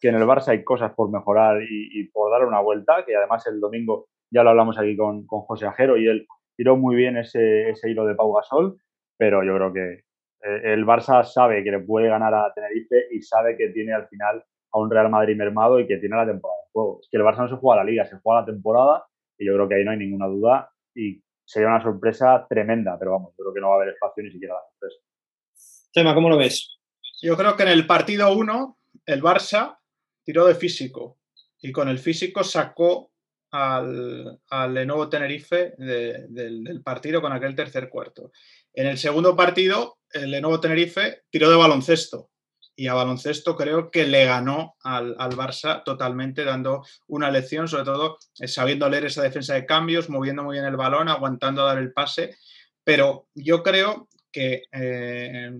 que 0.00 0.08
en 0.08 0.14
el 0.14 0.22
Barça 0.24 0.48
hay 0.48 0.64
cosas 0.64 0.92
por 0.94 1.10
mejorar 1.10 1.60
y, 1.62 2.08
por 2.08 2.30
dar 2.30 2.46
una 2.46 2.60
vuelta, 2.60 3.04
que 3.04 3.16
además 3.16 3.46
el 3.46 3.60
domingo 3.60 4.06
ya 4.30 4.42
lo 4.42 4.50
hablamos 4.50 4.78
aquí 4.78 4.96
con, 4.96 5.26
José 5.26 5.66
Ajero 5.66 5.96
y 5.96 6.06
él 6.06 6.26
tiró 6.56 6.76
muy 6.76 6.94
bien 6.96 7.16
ese, 7.16 7.70
ese 7.70 7.90
hilo 7.90 8.04
de 8.04 8.14
Pau 8.14 8.32
Gasol, 8.34 8.78
pero 9.16 9.42
yo 9.42 9.54
creo 9.56 9.72
que 9.72 10.04
eh, 10.42 10.72
el 10.72 10.86
Barça 10.86 11.24
sabe 11.24 11.64
que 11.64 11.70
le 11.70 11.80
puede 11.80 12.08
ganar 12.08 12.34
a 12.34 12.52
Tenerife 12.54 13.06
y 13.10 13.22
sabe 13.22 13.56
que 13.56 13.68
tiene 13.70 13.92
al 13.92 14.06
final 14.08 14.44
a 14.72 14.78
un 14.78 14.90
Real 14.90 15.10
Madrid 15.10 15.36
mermado 15.36 15.80
y 15.80 15.86
que 15.86 15.96
tiene 15.96 16.16
la 16.16 16.26
temporada 16.26 16.60
de 16.64 16.70
juego. 16.72 17.00
Es 17.02 17.08
que 17.10 17.16
el 17.16 17.22
Barça 17.22 17.38
no 17.38 17.48
se 17.48 17.56
juega 17.56 17.82
la 17.82 17.90
liga, 17.90 18.04
se 18.04 18.18
juega 18.18 18.40
la 18.40 18.46
temporada 18.46 19.06
y 19.38 19.46
yo 19.46 19.54
creo 19.54 19.68
que 19.68 19.74
ahí 19.76 19.84
no 19.84 19.92
hay 19.92 19.98
ninguna 19.98 20.26
duda 20.26 20.70
y 20.94 21.22
sería 21.44 21.68
una 21.68 21.82
sorpresa 21.82 22.46
tremenda, 22.48 22.98
pero 22.98 23.12
vamos, 23.12 23.32
yo 23.38 23.44
creo 23.44 23.54
que 23.54 23.60
no 23.60 23.68
va 23.68 23.74
a 23.74 23.76
haber 23.78 23.94
espacio 23.94 24.22
ni 24.22 24.30
siquiera 24.30 24.54
a 24.54 24.58
la 24.58 24.68
sorpresa. 24.70 25.00
Tema, 25.92 26.14
¿cómo 26.14 26.28
lo 26.28 26.36
ves? 26.36 26.78
Yo 27.22 27.36
creo 27.36 27.56
que 27.56 27.62
en 27.62 27.70
el 27.70 27.86
partido 27.86 28.32
1 28.32 28.78
el 29.06 29.22
Barça 29.22 29.78
tiró 30.22 30.46
de 30.46 30.54
físico 30.54 31.18
y 31.60 31.72
con 31.72 31.88
el 31.88 31.98
físico 31.98 32.44
sacó 32.44 33.10
al, 33.50 34.40
al 34.50 34.74
Lenovo 34.74 35.08
Tenerife 35.08 35.74
del 35.78 36.82
partido 36.84 37.22
con 37.22 37.32
aquel 37.32 37.54
tercer 37.54 37.88
cuarto. 37.88 38.30
En 38.74 38.86
el 38.86 38.98
segundo 38.98 39.34
partido, 39.34 39.98
el 40.12 40.30
Lenovo 40.30 40.60
Tenerife 40.60 41.22
tiró 41.30 41.48
de 41.50 41.56
baloncesto 41.56 42.30
y 42.78 42.86
a 42.86 42.94
baloncesto 42.94 43.56
creo 43.56 43.90
que 43.90 44.06
le 44.06 44.24
ganó 44.24 44.76
al, 44.84 45.16
al, 45.18 45.32
Barça 45.32 45.82
totalmente, 45.84 46.44
dando 46.44 46.84
una 47.08 47.28
lección, 47.28 47.66
sobre 47.66 47.82
todo 47.82 48.18
eh, 48.38 48.46
sabiendo 48.46 48.88
leer 48.88 49.06
esa 49.06 49.20
defensa 49.20 49.54
de 49.54 49.66
cambios, 49.66 50.08
moviendo 50.08 50.44
muy 50.44 50.54
bien 50.54 50.64
el 50.64 50.76
balón, 50.76 51.08
aguantando 51.08 51.62
a 51.62 51.66
dar 51.66 51.78
el 51.78 51.92
pase. 51.92 52.36
Pero 52.84 53.26
yo 53.34 53.64
creo 53.64 54.08
que 54.30 54.62
eh, 54.70 55.50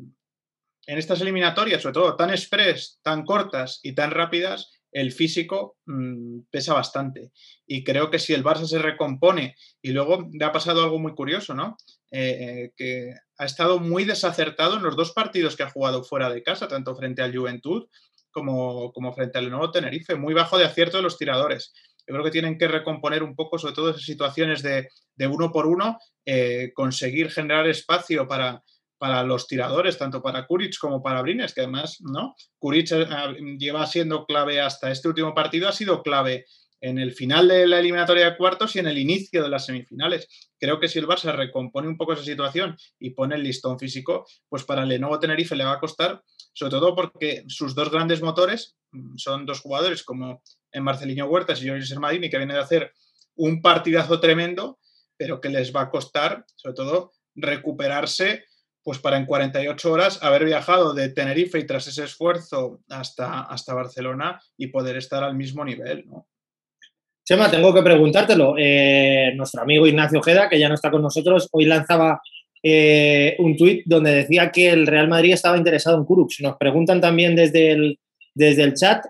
en 0.87 0.99
estas 0.99 1.21
eliminatorias, 1.21 1.83
sobre 1.83 1.95
todo 1.95 2.15
tan 2.15 2.31
express, 2.31 3.01
tan 3.03 3.25
cortas 3.25 3.81
y 3.83 3.97
tan 3.97 4.13
rápidas, 4.13 4.71
el 4.93 5.11
físico 5.11 5.77
mmm, 5.87 6.43
pesa 6.53 6.73
bastante. 6.73 7.33
Y 7.67 7.83
creo 7.83 8.11
que 8.11 8.21
si 8.21 8.33
el 8.33 8.45
Barça 8.45 8.67
se 8.67 8.79
recompone, 8.79 9.57
y 9.83 9.91
luego 9.91 10.29
le 10.33 10.45
ha 10.45 10.53
pasado 10.53 10.85
algo 10.85 11.01
muy 11.01 11.15
curioso, 11.15 11.53
¿no? 11.53 11.77
Eh, 12.11 12.37
eh, 12.41 12.73
que 12.75 13.15
ha 13.37 13.45
estado 13.45 13.81
muy 13.81 14.05
desacertado 14.05 14.79
en 14.79 14.83
los 14.83 14.97
dos 14.97 15.13
partidos 15.13 15.57
que 15.57 15.63
ha 15.63 15.71
jugado 15.71 16.03
fuera 16.03 16.31
de 16.31 16.43
casa, 16.43 16.67
tanto 16.67 16.97
frente 16.97 17.21
al 17.21 17.37
Juventud 17.37 17.87
como, 18.31 18.93
como 18.93 19.13
frente 19.13 19.37
al 19.37 19.51
nuevo 19.51 19.71
Tenerife, 19.71 20.15
muy 20.15 20.33
bajo 20.33 20.57
de 20.57 20.65
acierto 20.65 20.97
de 20.97 21.03
los 21.03 21.19
tiradores. 21.19 21.73
Yo 22.07 22.15
creo 22.15 22.25
que 22.25 22.31
tienen 22.31 22.57
que 22.57 22.67
recomponer 22.67 23.23
un 23.23 23.37
poco, 23.37 23.59
sobre 23.59 23.75
todo 23.75 23.91
esas 23.91 24.05
situaciones 24.05 24.63
de, 24.63 24.89
de 25.17 25.27
uno 25.27 25.53
por 25.53 25.67
uno, 25.67 25.99
eh, 26.25 26.73
conseguir 26.75 27.31
generar 27.31 27.69
espacio 27.69 28.27
para, 28.27 28.63
para 28.97 29.23
los 29.23 29.47
tiradores, 29.47 29.99
tanto 29.99 30.23
para 30.23 30.47
Kuric 30.47 30.79
como 30.81 31.03
para 31.03 31.21
Brines, 31.21 31.53
que 31.53 31.61
además, 31.61 31.99
¿no? 32.01 32.35
Kuric 32.59 32.89
lleva 33.59 33.87
siendo 33.87 34.25
clave 34.25 34.63
hasta 34.63 34.91
este 34.91 35.09
último 35.09 35.35
partido, 35.35 35.69
ha 35.69 35.73
sido 35.73 36.03
clave 36.03 36.47
en 36.81 36.99
el 36.99 37.13
final 37.13 37.49
de 37.49 37.67
la 37.67 37.81
eliminatoria 37.81 38.31
de 38.31 38.37
cuartos 38.37 38.77
y 38.77 38.79
en 38.79 38.87
el 38.87 38.99
inicio 38.99 39.43
de 39.43 39.49
las 39.49 39.67
semifinales. 39.67 40.29
Creo 40.59 40.79
que 40.79 40.89
si 40.89 40.99
el 40.99 41.07
Barça 41.07 41.35
recompone 41.35 41.89
un 41.89 41.97
poco 41.97 42.13
esa 42.13 42.23
situación 42.23 42.77
y 42.99 43.11
pone 43.11 43.35
el 43.35 43.43
listón 43.43 43.79
físico, 43.79 44.27
pues 44.49 44.65
para 44.65 44.83
el 44.83 44.89
Lenovo 44.89 45.19
Tenerife 45.19 45.57
le 45.57 45.65
va 45.65 45.73
a 45.73 45.81
costar, 45.81 46.23
sobre 46.53 46.71
todo 46.71 46.95
porque 46.95 47.45
sus 47.49 47.75
dos 47.75 47.91
grandes 47.91 48.23
motores 48.23 48.77
mm, 48.93 49.17
son 49.17 49.47
dos 49.47 49.61
jugadores 49.61 50.03
como 50.03 50.43
en 50.73 50.83
Marcelinho 50.83 51.27
Huertas 51.27 51.63
y 51.63 51.69
Jorge 51.69 51.87
Sermadini, 51.87 52.31
que 52.31 52.39
vienen 52.39 52.57
de 52.57 52.63
hacer 52.63 52.93
un 53.35 53.63
partidazo 53.63 54.21
tremendo, 54.21 54.79
pero 55.17 55.41
que 55.41 55.49
les 55.49 55.75
va 55.75 55.83
a 55.83 55.91
costar, 55.91 56.45
sobre 56.57 56.75
todo, 56.75 57.13
recuperarse 57.35 58.45
pues 58.83 58.99
para 58.99 59.19
en 59.19 59.27
48 59.27 59.93
horas 59.93 60.23
haber 60.23 60.45
viajado 60.45 60.95
de 60.95 61.11
Tenerife 61.11 61.59
y 61.59 61.67
tras 61.67 61.87
ese 61.89 62.05
esfuerzo 62.05 62.81
hasta, 62.89 63.43
hasta 63.43 63.75
Barcelona 63.75 64.41
y 64.57 64.69
poder 64.69 64.97
estar 64.97 65.23
al 65.23 65.35
mismo 65.35 65.63
nivel, 65.65 66.07
¿no? 66.09 66.27
Chema, 67.29 67.51
tengo 67.51 67.75
que 67.75 67.83
preguntártelo. 67.83 68.55
Eh, 68.57 69.35
nuestro 69.37 69.61
amigo 69.61 69.87
Ignacio 69.87 70.19
Ojeda, 70.19 70.49
que 70.49 70.59
ya 70.59 70.67
no 70.67 70.75
está 70.75 70.91
con 70.91 71.03
nosotros, 71.03 71.47
hoy 71.53 71.67
lanzaba 71.67 72.23
eh, 72.63 73.37
un 73.39 73.55
tuit 73.55 73.83
donde 73.85 74.15
decía 74.15 74.51
que 74.51 74.71
el 74.71 74.87
Real 74.87 75.09
Madrid 75.09 75.35
estaba 75.35 75.59
interesado 75.59 75.99
en 75.99 76.07
Kurux. 76.07 76.41
Nos 76.41 76.57
preguntan 76.57 77.03
también 77.03 77.37
desde 77.37 77.73
el, 77.73 78.01
desde 78.33 78.63
el 78.63 78.73
chat, 78.73 79.05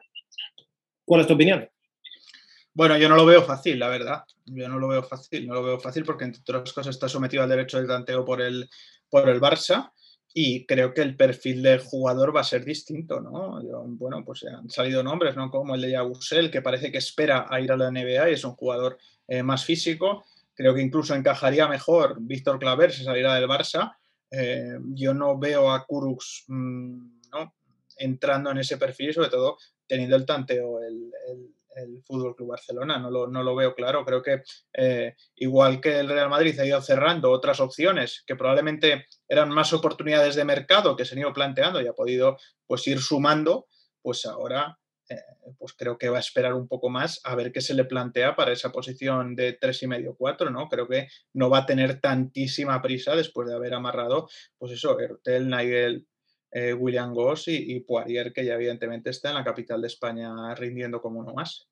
¿cuál 1.05 1.21
es 1.21 1.29
tu 1.29 1.35
opinión? 1.35 1.69
Bueno, 2.75 2.99
yo 2.99 3.09
no 3.09 3.15
lo 3.15 3.25
veo 3.25 3.45
fácil, 3.45 3.79
la 3.79 3.87
verdad. 3.87 4.25
Yo 4.47 4.69
no 4.69 4.81
lo 4.81 4.89
veo 4.89 5.05
fácil, 5.05 5.47
no 5.47 5.55
lo 5.55 5.63
veo 5.63 5.79
fácil 5.79 6.03
porque 6.05 6.25
entre 6.25 6.43
otras 6.57 6.73
cosas 6.73 6.97
está 6.97 7.09
sometido 7.09 7.45
al 7.45 7.49
derecho 7.49 7.79
del 7.79 7.87
tanteo 7.87 8.25
por 8.25 8.43
el, 8.43 8.69
por 9.09 9.29
el 9.29 9.41
Barça 9.41 9.93
y 10.41 10.67
creo 10.67 10.95
que 10.95 11.01
el 11.01 11.17
perfil 11.17 11.65
del 11.65 11.81
jugador 11.81 12.35
va 12.35 12.43
a 12.43 12.45
ser 12.45 12.65
distinto, 12.65 13.21
¿no? 13.21 13.61
Bueno, 13.89 14.25
pues 14.25 14.45
han 14.45 14.71
salido 14.71 15.03
nombres, 15.03 15.35
¿no? 15.35 15.51
Como 15.51 15.75
el 15.75 15.81
de 15.81 15.91
Yabusel, 15.91 16.49
que 16.49 16.63
parece 16.63 16.93
que 16.93 16.99
espera 16.99 17.49
a 17.51 17.61
ir 17.61 17.73
a 17.73 17.77
la 17.77 17.91
NBA 17.91 18.31
y 18.31 18.35
es 18.35 18.45
un 18.45 18.53
jugador 18.53 18.99
eh, 19.27 19.43
más 19.43 19.65
físico. 19.65 20.25
Creo 20.55 20.77
que 20.77 20.81
incluso 20.81 21.17
encajaría 21.17 21.67
mejor 21.67 22.19
Víctor 22.21 22.61
Claver 22.61 22.93
si 22.93 23.03
saliera 23.03 23.35
del 23.35 23.49
Barça. 23.49 23.97
Eh, 24.31 24.79
yo 24.95 25.13
no 25.13 25.37
veo 25.37 25.73
a 25.73 25.85
Kurux 25.85 26.45
¿no? 26.47 27.55
entrando 27.97 28.53
en 28.53 28.59
ese 28.59 28.77
perfil, 28.77 29.13
sobre 29.13 29.31
todo 29.31 29.59
teniendo 29.89 30.15
el 30.15 30.25
tanteo 30.25 30.81
el 30.85 31.11
el 31.83 32.03
Fútbol 32.05 32.35
Club 32.37 32.51
Barcelona, 32.51 32.99
no 32.99 33.11
lo, 33.11 33.27
no 33.27 33.43
lo, 33.43 33.55
veo 33.55 33.75
claro. 33.75 34.05
Creo 34.05 34.23
que 34.23 34.43
eh, 34.73 35.15
igual 35.37 35.81
que 35.81 35.99
el 35.99 36.09
Real 36.09 36.29
Madrid 36.29 36.59
ha 36.59 36.67
ido 36.67 36.81
cerrando 36.83 37.31
otras 37.31 37.61
opciones 37.61 38.25
que 38.27 38.37
probablemente 38.37 39.07
eran 39.29 39.51
más 39.51 39.73
oportunidades 39.73 40.35
de 40.35 40.45
mercado 40.45 40.97
que 40.97 41.05
se 41.05 41.15
han 41.15 41.21
ido 41.21 41.33
planteando 41.33 41.81
y 41.81 41.87
ha 41.87 41.93
podido 41.93 42.37
pues 42.67 42.87
ir 42.87 43.01
sumando, 43.01 43.67
pues 44.03 44.27
ahora 44.27 44.79
eh, 45.11 45.23
pues 45.59 45.73
creo 45.73 45.97
que 45.97 46.11
va 46.11 46.19
a 46.19 46.21
esperar 46.21 46.53
un 46.53 46.69
poco 46.69 46.91
más 46.91 47.21
a 47.25 47.35
ver 47.35 47.51
qué 47.51 47.63
se 47.63 47.75
le 47.75 47.85
plantea 47.85 48.37
para 48.37 48.53
esa 48.53 48.71
posición 48.71 49.35
de 49.35 49.55
tres 49.55 49.83
y 49.83 49.87
medio 49.87 50.15
cuatro, 50.15 50.51
¿no? 50.51 50.69
Creo 50.69 50.87
que 50.87 51.09
no 51.33 51.49
va 51.49 51.59
a 51.59 51.67
tener 51.67 52.01
tantísima 52.01 52.83
prisa 52.83 53.17
después 53.17 53.49
de 53.49 53.55
haber 53.55 53.73
amarrado, 53.73 54.29
pues 54.59 54.73
eso, 54.73 54.99
Ertel, 55.01 55.49
Nigel, 55.49 56.07
eh, 56.51 56.75
William 56.75 57.15
Goss 57.15 57.49
y, 57.49 57.75
y, 57.75 57.81
Poirier, 57.81 58.33
que 58.33 58.45
ya 58.45 58.55
evidentemente 58.55 59.11
está 59.11 59.31
en 59.31 59.37
la 59.37 59.45
capital 59.45 59.81
de 59.81 59.87
España 59.89 60.55
rindiendo 60.55 61.01
como 61.01 61.21
uno 61.21 61.33
más. 61.33 61.68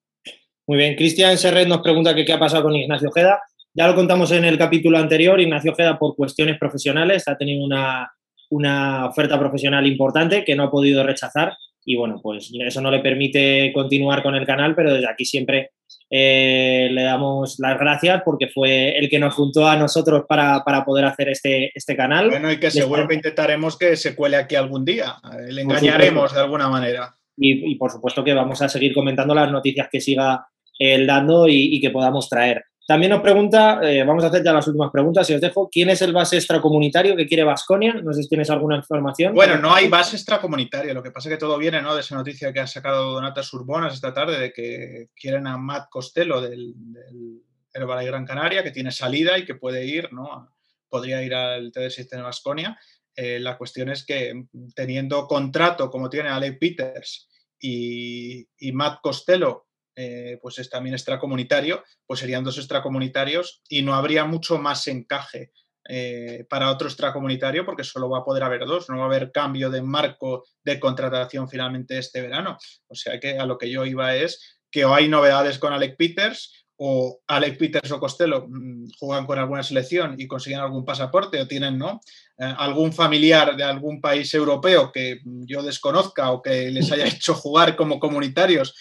Muy 0.67 0.77
bien, 0.77 0.95
Cristian 0.95 1.37
Serret 1.37 1.67
nos 1.67 1.79
pregunta 1.79 2.13
que 2.13 2.25
qué 2.25 2.33
ha 2.33 2.39
pasado 2.39 2.63
con 2.63 2.75
Ignacio 2.75 3.07
Ojeda. 3.07 3.39
Ya 3.73 3.87
lo 3.87 3.95
contamos 3.95 4.31
en 4.31 4.43
el 4.43 4.57
capítulo 4.57 4.97
anterior, 4.97 5.39
Ignacio 5.39 5.71
Ojeda 5.71 5.97
por 5.97 6.15
cuestiones 6.15 6.59
profesionales 6.59 7.25
ha 7.29 7.37
tenido 7.37 7.63
una, 7.63 8.11
una 8.49 9.05
oferta 9.05 9.39
profesional 9.39 9.87
importante 9.87 10.43
que 10.43 10.55
no 10.55 10.63
ha 10.63 10.71
podido 10.71 11.03
rechazar 11.03 11.55
y 11.85 11.95
bueno, 11.95 12.19
pues 12.21 12.51
eso 12.53 12.81
no 12.81 12.91
le 12.91 12.99
permite 12.99 13.71
continuar 13.73 14.21
con 14.21 14.35
el 14.35 14.45
canal, 14.45 14.75
pero 14.75 14.93
desde 14.93 15.09
aquí 15.09 15.23
siempre 15.23 15.71
eh, 16.09 16.89
le 16.91 17.01
damos 17.01 17.59
las 17.59 17.79
gracias 17.79 18.23
porque 18.25 18.47
fue 18.47 18.97
el 18.97 19.09
que 19.09 19.19
nos 19.19 19.33
juntó 19.35 19.69
a 19.69 19.77
nosotros 19.77 20.25
para, 20.27 20.65
para 20.65 20.83
poder 20.83 21.05
hacer 21.05 21.29
este, 21.29 21.71
este 21.73 21.95
canal. 21.95 22.29
Bueno, 22.29 22.51
y 22.51 22.59
que 22.59 22.71
seguro 22.71 23.07
que 23.07 23.15
intentaremos 23.15 23.77
que 23.77 23.95
se 23.95 24.17
cuele 24.17 24.35
aquí 24.35 24.55
algún 24.55 24.83
día. 24.83 25.15
Le 25.47 25.61
engañaremos 25.61 26.33
de 26.33 26.41
alguna 26.41 26.67
manera. 26.67 27.15
Y, 27.37 27.71
y, 27.71 27.75
por 27.75 27.89
supuesto 27.89 28.21
que 28.21 28.33
vamos 28.33 28.61
a 28.61 28.67
seguir 28.67 28.93
comentando 28.93 29.33
las 29.33 29.49
noticias 29.49 29.87
que 29.89 30.01
siga 30.01 30.45
dando 30.79 31.47
y, 31.47 31.75
y 31.75 31.81
que 31.81 31.89
podamos 31.89 32.29
traer. 32.29 32.63
También 32.87 33.09
nos 33.09 33.21
pregunta, 33.21 33.81
eh, 33.83 34.05
vamos 34.05 34.23
a 34.23 34.27
hacer 34.27 34.41
ya 34.41 34.53
las 34.53 34.65
últimas 34.65 34.89
preguntas 34.91 35.29
y 35.29 35.33
os 35.33 35.41
dejo, 35.41 35.69
¿quién 35.69 35.89
es 35.89 36.01
el 36.01 36.13
base 36.13 36.37
extracomunitario 36.37 37.17
que 37.17 37.27
quiere 37.27 37.43
Vasconia? 37.43 37.95
No 37.95 38.13
sé 38.13 38.23
si 38.23 38.29
tienes 38.29 38.49
alguna 38.49 38.77
información. 38.77 39.33
Bueno, 39.33 39.57
no 39.57 39.75
hay 39.75 39.89
base 39.89 40.15
extracomunitario, 40.15 40.93
lo 40.93 41.03
que 41.03 41.11
pasa 41.11 41.27
es 41.27 41.35
que 41.35 41.39
todo 41.39 41.57
viene 41.57 41.81
¿no? 41.81 41.93
de 41.93 41.99
esa 41.99 42.15
noticia 42.15 42.53
que 42.53 42.61
ha 42.61 42.67
sacado 42.67 43.11
Donata 43.11 43.43
Surbonas 43.43 43.93
esta 43.93 44.13
tarde 44.13 44.39
de 44.39 44.53
que 44.53 45.09
quieren 45.13 45.47
a 45.47 45.57
Matt 45.57 45.89
Costello 45.89 46.39
del, 46.39 46.75
del 46.77 48.05
Gran 48.05 48.25
Canaria, 48.25 48.63
que 48.63 48.71
tiene 48.71 48.91
salida 48.91 49.37
y 49.37 49.43
que 49.43 49.55
puede 49.55 49.85
ir, 49.85 50.13
¿no? 50.13 50.49
podría 50.87 51.21
ir 51.21 51.35
al 51.35 51.73
TD6 51.73 52.07
de 52.07 52.21
Vasconia. 52.21 52.79
Eh, 53.13 53.41
la 53.41 53.57
cuestión 53.57 53.89
es 53.89 54.05
que 54.05 54.45
teniendo 54.73 55.27
contrato 55.27 55.91
como 55.91 56.09
tiene 56.09 56.29
Alec 56.29 56.57
Peters 56.57 57.27
y 57.59 58.47
Matt 58.71 58.99
Costello 59.01 59.66
eh, 59.99 60.37
pues 60.43 60.59
es 60.59 60.69
también 60.69 60.93
extracomunitario, 60.93 61.83
pues 62.05 62.19
serían 62.19 62.43
dos 62.43 62.59
extracomunitarios 62.59 63.63
y 63.67 63.81
no 63.81 63.95
habría 63.95 64.25
mucho 64.25 64.59
más 64.59 64.87
encaje 64.87 65.51
eh, 65.89 66.45
para 66.49 66.69
otro 66.69 66.87
extracomunitario 66.87 67.65
porque 67.65 67.83
solo 67.83 68.07
va 68.07 68.19
a 68.19 68.23
poder 68.23 68.43
haber 68.43 68.65
dos, 68.65 68.89
no 68.89 68.97
va 68.97 69.03
a 69.03 69.07
haber 69.07 69.31
cambio 69.31 69.71
de 69.71 69.81
marco 69.81 70.45
de 70.63 70.79
contratación 70.79 71.49
finalmente 71.49 71.97
este 71.97 72.21
verano. 72.21 72.57
O 72.87 72.93
sea 72.93 73.19
que 73.19 73.39
a 73.39 73.45
lo 73.47 73.57
que 73.57 73.71
yo 73.71 73.85
iba 73.85 74.15
es 74.15 74.59
que 74.69 74.85
o 74.85 74.93
hay 74.93 75.07
novedades 75.07 75.57
con 75.57 75.73
Alec 75.73 75.97
Peters 75.97 76.65
o 76.75 77.21
Alec 77.25 77.57
Peters 77.57 77.91
o 77.91 77.99
Costello 77.99 78.45
mmm, 78.47 78.85
juegan 78.99 79.25
con 79.25 79.39
alguna 79.39 79.63
selección 79.63 80.13
y 80.19 80.27
consiguen 80.27 80.59
algún 80.59 80.85
pasaporte 80.85 81.41
o 81.41 81.47
tienen 81.47 81.77
¿no? 81.79 82.01
Eh, 82.37 82.53
algún 82.57 82.93
familiar 82.93 83.55
de 83.55 83.63
algún 83.63 83.99
país 83.99 84.31
europeo 84.35 84.91
que 84.91 85.21
yo 85.23 85.63
desconozca 85.63 86.29
o 86.31 86.41
que 86.41 86.69
les 86.69 86.91
haya 86.91 87.05
hecho 87.07 87.33
jugar 87.33 87.75
como 87.75 87.99
comunitarios 87.99 88.75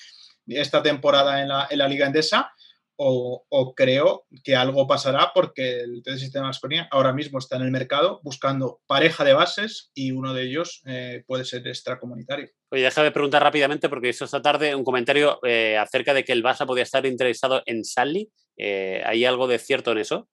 esta 0.46 0.82
temporada 0.82 1.42
en 1.42 1.48
la, 1.48 1.66
en 1.70 1.78
la 1.78 1.88
Liga 1.88 2.06
Endesa 2.06 2.52
o, 2.98 3.44
o, 3.50 3.74
creo 3.74 4.26
que 4.42 4.56
algo 4.56 4.86
pasará 4.86 5.32
porque 5.34 5.80
el 5.80 6.02
TD 6.02 6.16
Sistema 6.16 6.48
Asconia 6.48 6.88
ahora 6.90 7.12
mismo 7.12 7.38
está 7.38 7.56
en 7.56 7.62
el 7.62 7.70
mercado 7.70 8.20
buscando 8.22 8.80
pareja 8.86 9.22
de 9.22 9.34
bases 9.34 9.90
y 9.94 10.12
uno 10.12 10.32
de 10.32 10.44
ellos 10.44 10.82
eh, 10.86 11.22
puede 11.26 11.44
ser 11.44 11.66
extracomunitario. 11.68 12.48
Oye, 12.70 12.82
déjame 12.82 13.10
preguntar 13.10 13.42
rápidamente 13.42 13.90
porque 13.90 14.08
hizo 14.08 14.24
esta 14.24 14.40
tarde 14.40 14.74
un 14.74 14.82
comentario 14.82 15.38
eh, 15.44 15.76
acerca 15.76 16.14
de 16.14 16.24
que 16.24 16.32
el 16.32 16.42
Barça 16.42 16.66
podía 16.66 16.84
estar 16.84 17.04
interesado 17.04 17.62
en 17.66 17.84
Sally. 17.84 18.30
Eh, 18.56 19.02
¿Hay 19.04 19.26
algo 19.26 19.46
de 19.46 19.58
cierto 19.58 19.92
en 19.92 19.98
eso? 19.98 20.30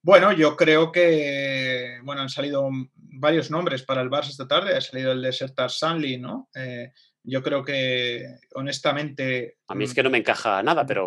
Bueno, 0.00 0.32
yo 0.32 0.56
creo 0.56 0.92
que 0.92 1.98
bueno, 2.04 2.22
han 2.22 2.28
salido 2.28 2.68
varios 2.94 3.50
nombres 3.50 3.82
para 3.82 4.00
el 4.00 4.10
Barça 4.10 4.28
esta 4.28 4.46
tarde. 4.46 4.76
Ha 4.76 4.80
salido 4.80 5.12
el 5.12 5.22
de 5.22 5.32
Sertar 5.32 5.70
Sanli, 5.70 6.18
¿no? 6.18 6.48
Eh, 6.54 6.92
yo 7.22 7.42
creo 7.42 7.64
que, 7.64 8.24
honestamente. 8.54 9.58
A 9.68 9.74
mí 9.74 9.84
es 9.84 9.94
que 9.94 10.02
no 10.02 10.10
me 10.10 10.18
encaja 10.18 10.62
nada, 10.62 10.86
pero. 10.86 11.06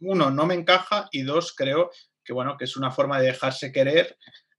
Uno, 0.00 0.30
no 0.30 0.46
me 0.46 0.54
encaja 0.54 1.08
y 1.12 1.22
dos, 1.22 1.54
creo 1.54 1.90
que, 2.24 2.32
bueno, 2.32 2.56
que 2.56 2.64
es 2.64 2.76
una 2.76 2.90
forma 2.90 3.20
de 3.20 3.26
dejarse 3.26 3.72
querer 3.72 4.16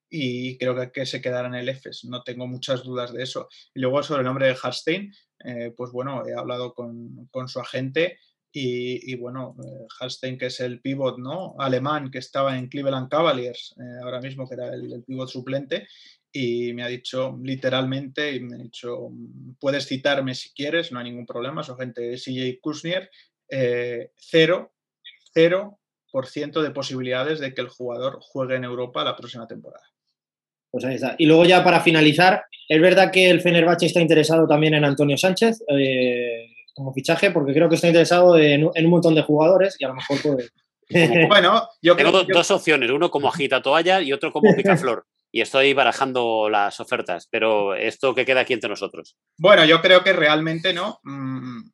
y 0.09 0.57
creo 0.57 0.75
que, 0.75 0.91
que 0.91 1.05
se 1.05 1.21
quedará 1.21 1.47
en 1.47 1.55
el 1.55 1.69
EFES. 1.69 2.05
No 2.05 2.23
tengo 2.23 2.47
muchas 2.47 2.83
dudas 2.83 3.13
de 3.13 3.23
eso. 3.23 3.47
Y 3.73 3.79
luego 3.79 4.03
sobre 4.03 4.21
el 4.21 4.25
nombre 4.25 4.47
de 4.47 4.57
Harstein, 4.61 5.13
eh, 5.45 5.73
pues 5.75 5.91
bueno, 5.91 6.23
he 6.27 6.33
hablado 6.33 6.73
con, 6.73 7.27
con 7.31 7.47
su 7.47 7.59
agente 7.59 8.19
y, 8.53 9.15
bueno, 9.15 9.55
eh, 9.63 10.37
que 10.37 10.47
es 10.47 10.59
el 10.59 10.81
pivot 10.81 11.17
¿no? 11.17 11.55
alemán 11.57 12.11
que 12.11 12.17
estaba 12.17 12.57
en 12.57 12.67
Cleveland 12.67 13.09
Cavaliers, 13.09 13.73
eh, 13.77 13.99
ahora 14.03 14.19
mismo 14.19 14.47
que 14.47 14.55
era 14.55 14.73
el, 14.73 15.03
pivot 15.07 15.29
suplente, 15.29 15.87
y 16.32 16.73
me 16.73 16.84
ha 16.84 16.88
dicho 16.88 17.38
literalmente, 17.41 18.34
y 18.34 18.39
me 18.39 18.55
ha 18.55 18.59
dicho, 18.59 19.09
puedes 19.59 19.88
citarme 19.88 20.36
si 20.36 20.51
quieres, 20.53 20.91
no 20.91 20.99
hay 20.99 21.05
ningún 21.05 21.25
problema, 21.25 21.63
su 21.63 21.73
agente 21.73 22.15
CJ 22.15 22.59
Kusnier, 22.61 23.09
eh, 23.49 24.11
cero, 24.15 24.73
cero 25.34 25.79
por 26.11 26.27
ciento 26.27 26.61
de 26.61 26.71
posibilidades 26.71 27.39
de 27.39 27.53
que 27.53 27.61
el 27.61 27.69
jugador 27.69 28.19
juegue 28.21 28.55
en 28.55 28.63
Europa 28.63 29.03
la 29.03 29.15
próxima 29.15 29.47
temporada. 29.47 29.86
Pues 30.69 30.86
ahí 30.86 30.95
está. 30.95 31.15
Y 31.17 31.25
luego 31.25 31.45
ya 31.45 31.63
para 31.63 31.82
finalizar, 31.82 32.43
es 32.67 32.82
verdad 32.82 33.11
que 33.11 33.29
el 33.29 33.41
Fenerbahce 33.41 33.86
está 33.86 33.99
interesado 34.01 34.47
también 34.47 34.73
en 34.73 34.86
Antonio 34.86 35.17
Sánchez. 35.17 35.63
Eh, 35.67 36.47
como 36.73 36.93
fichaje 36.93 37.32
porque 37.32 37.53
creo 37.53 37.69
que 37.69 37.75
está 37.75 37.88
interesado 37.88 38.38
en, 38.38 38.65
un 38.65 38.89
montón 38.89 39.15
de 39.15 39.21
jugadores 39.21 39.75
y 39.79 39.86
a 39.86 39.89
lo 39.89 39.95
mejor 39.95 40.21
puede. 40.21 40.49
bueno, 41.27 41.67
yo 41.82 41.95
Tengo 41.95 42.23
dos 42.23 42.51
opciones, 42.51 42.89
uno 42.89 43.09
como 43.11 43.27
agita 43.29 43.61
toalla 43.61 44.01
y 44.01 44.13
otro 44.13 44.32
como 44.32 44.53
picaflor. 44.55 45.05
Y 45.32 45.41
estoy 45.41 45.73
barajando 45.73 46.49
las 46.49 46.79
ofertas, 46.79 47.27
pero 47.32 47.75
esto 47.75 48.13
que 48.13 48.25
queda 48.25 48.41
aquí 48.41 48.53
entre 48.53 48.69
nosotros. 48.69 49.17
Bueno, 49.38 49.65
yo 49.65 49.82
creo 49.82 50.03
que 50.03 50.13
realmente 50.13 50.73
no. 50.73 50.99
Mm, 51.03 51.69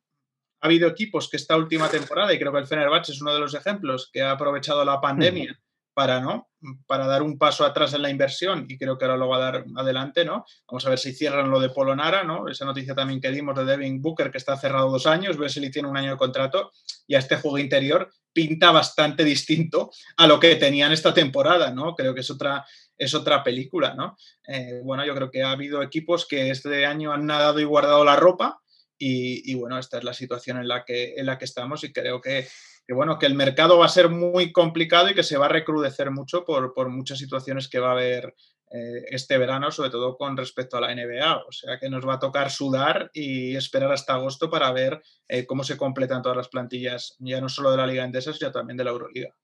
ha 0.60 0.66
habido 0.66 0.88
equipos 0.88 1.28
que 1.28 1.36
esta 1.36 1.56
última 1.56 1.88
temporada, 1.88 2.32
y 2.32 2.38
creo 2.38 2.52
que 2.52 2.58
el 2.58 2.66
Fenerbahce 2.66 3.12
es 3.12 3.20
uno 3.20 3.32
de 3.32 3.40
los 3.40 3.54
ejemplos, 3.54 4.10
que 4.12 4.22
ha 4.22 4.32
aprovechado 4.32 4.84
la 4.84 5.00
pandemia 5.00 5.58
para, 5.98 6.20
¿no? 6.20 6.48
para 6.86 7.08
dar 7.08 7.24
un 7.24 7.36
paso 7.38 7.64
atrás 7.64 7.92
en 7.92 8.02
la 8.02 8.08
inversión 8.08 8.66
y 8.68 8.78
creo 8.78 8.96
que 8.96 9.04
ahora 9.04 9.16
lo 9.16 9.28
va 9.28 9.38
a 9.38 9.50
dar 9.50 9.64
adelante, 9.74 10.24
¿no? 10.24 10.44
Vamos 10.68 10.86
a 10.86 10.90
ver 10.90 10.98
si 11.00 11.12
cierran 11.12 11.50
lo 11.50 11.58
de 11.58 11.70
Polonara, 11.70 12.22
¿no? 12.22 12.46
Esa 12.46 12.64
noticia 12.64 12.94
también 12.94 13.20
que 13.20 13.32
dimos 13.32 13.56
de 13.56 13.64
Devin 13.64 14.00
Booker 14.00 14.30
que 14.30 14.38
está 14.38 14.56
cerrado 14.56 14.92
dos 14.92 15.08
años, 15.08 15.36
le 15.36 15.70
tiene 15.70 15.88
un 15.88 15.96
año 15.96 16.12
de 16.12 16.16
contrato 16.16 16.70
y 17.08 17.16
a 17.16 17.18
este 17.18 17.34
juego 17.34 17.58
interior 17.58 18.08
pinta 18.32 18.70
bastante 18.70 19.24
distinto 19.24 19.90
a 20.16 20.28
lo 20.28 20.38
que 20.38 20.54
tenían 20.54 20.92
esta 20.92 21.12
temporada, 21.12 21.72
¿no? 21.72 21.96
Creo 21.96 22.14
que 22.14 22.20
es 22.20 22.30
otra, 22.30 22.64
es 22.96 23.12
otra 23.12 23.42
película, 23.42 23.94
¿no? 23.96 24.16
Eh, 24.46 24.80
bueno, 24.84 25.04
yo 25.04 25.16
creo 25.16 25.32
que 25.32 25.42
ha 25.42 25.50
habido 25.50 25.82
equipos 25.82 26.28
que 26.28 26.50
este 26.50 26.86
año 26.86 27.12
han 27.12 27.26
nadado 27.26 27.58
y 27.58 27.64
guardado 27.64 28.04
la 28.04 28.14
ropa 28.14 28.60
y, 28.98 29.54
bueno, 29.54 29.78
esta 29.78 29.98
es 29.98 30.04
la 30.04 30.12
situación 30.12 30.58
en 30.58 30.68
la 30.68 30.84
que, 30.84 31.14
en 31.16 31.26
la 31.26 31.38
que 31.38 31.44
estamos 31.44 31.84
y 31.84 31.92
creo 31.92 32.20
que 32.20 32.46
que 32.88 32.94
bueno, 32.94 33.18
que 33.18 33.26
el 33.26 33.34
mercado 33.34 33.78
va 33.78 33.84
a 33.84 33.90
ser 33.90 34.08
muy 34.08 34.50
complicado 34.50 35.10
y 35.10 35.14
que 35.14 35.22
se 35.22 35.36
va 35.36 35.44
a 35.44 35.50
recrudecer 35.50 36.10
mucho 36.10 36.46
por, 36.46 36.88
muchas 36.88 37.18
situaciones 37.18 37.68
que 37.68 37.80
va 37.80 37.90
a 37.90 37.92
haber 37.92 38.34
eh, 38.70 39.04
este 39.10 39.36
verano, 39.36 39.70
sobre 39.70 39.90
todo 39.90 40.16
con 40.16 40.38
respecto 40.38 40.78
a 40.78 40.80
la 40.80 40.94
NBA. 40.94 41.36
O 41.36 41.52
sea 41.52 41.78
que 41.78 41.90
nos 41.90 42.08
va 42.08 42.14
a 42.14 42.18
tocar 42.18 42.50
sudar 42.50 43.10
y 43.12 43.54
esperar 43.54 43.92
hasta 43.92 44.14
agosto 44.14 44.48
para 44.48 44.72
ver 44.72 45.02
eh, 45.28 45.44
cómo 45.44 45.64
se 45.64 45.76
completan 45.76 46.22
todas 46.22 46.38
las 46.38 46.48
plantillas, 46.48 47.14
ya 47.18 47.42
no 47.42 47.50
solo 47.50 47.72
de 47.72 47.76
la 47.76 47.86
Liga 47.86 48.04
Endesa, 48.04 48.32
sino 48.32 48.50
también 48.50 48.78
de 48.78 48.84
la 48.84 48.90
Euroliga. 48.92 49.34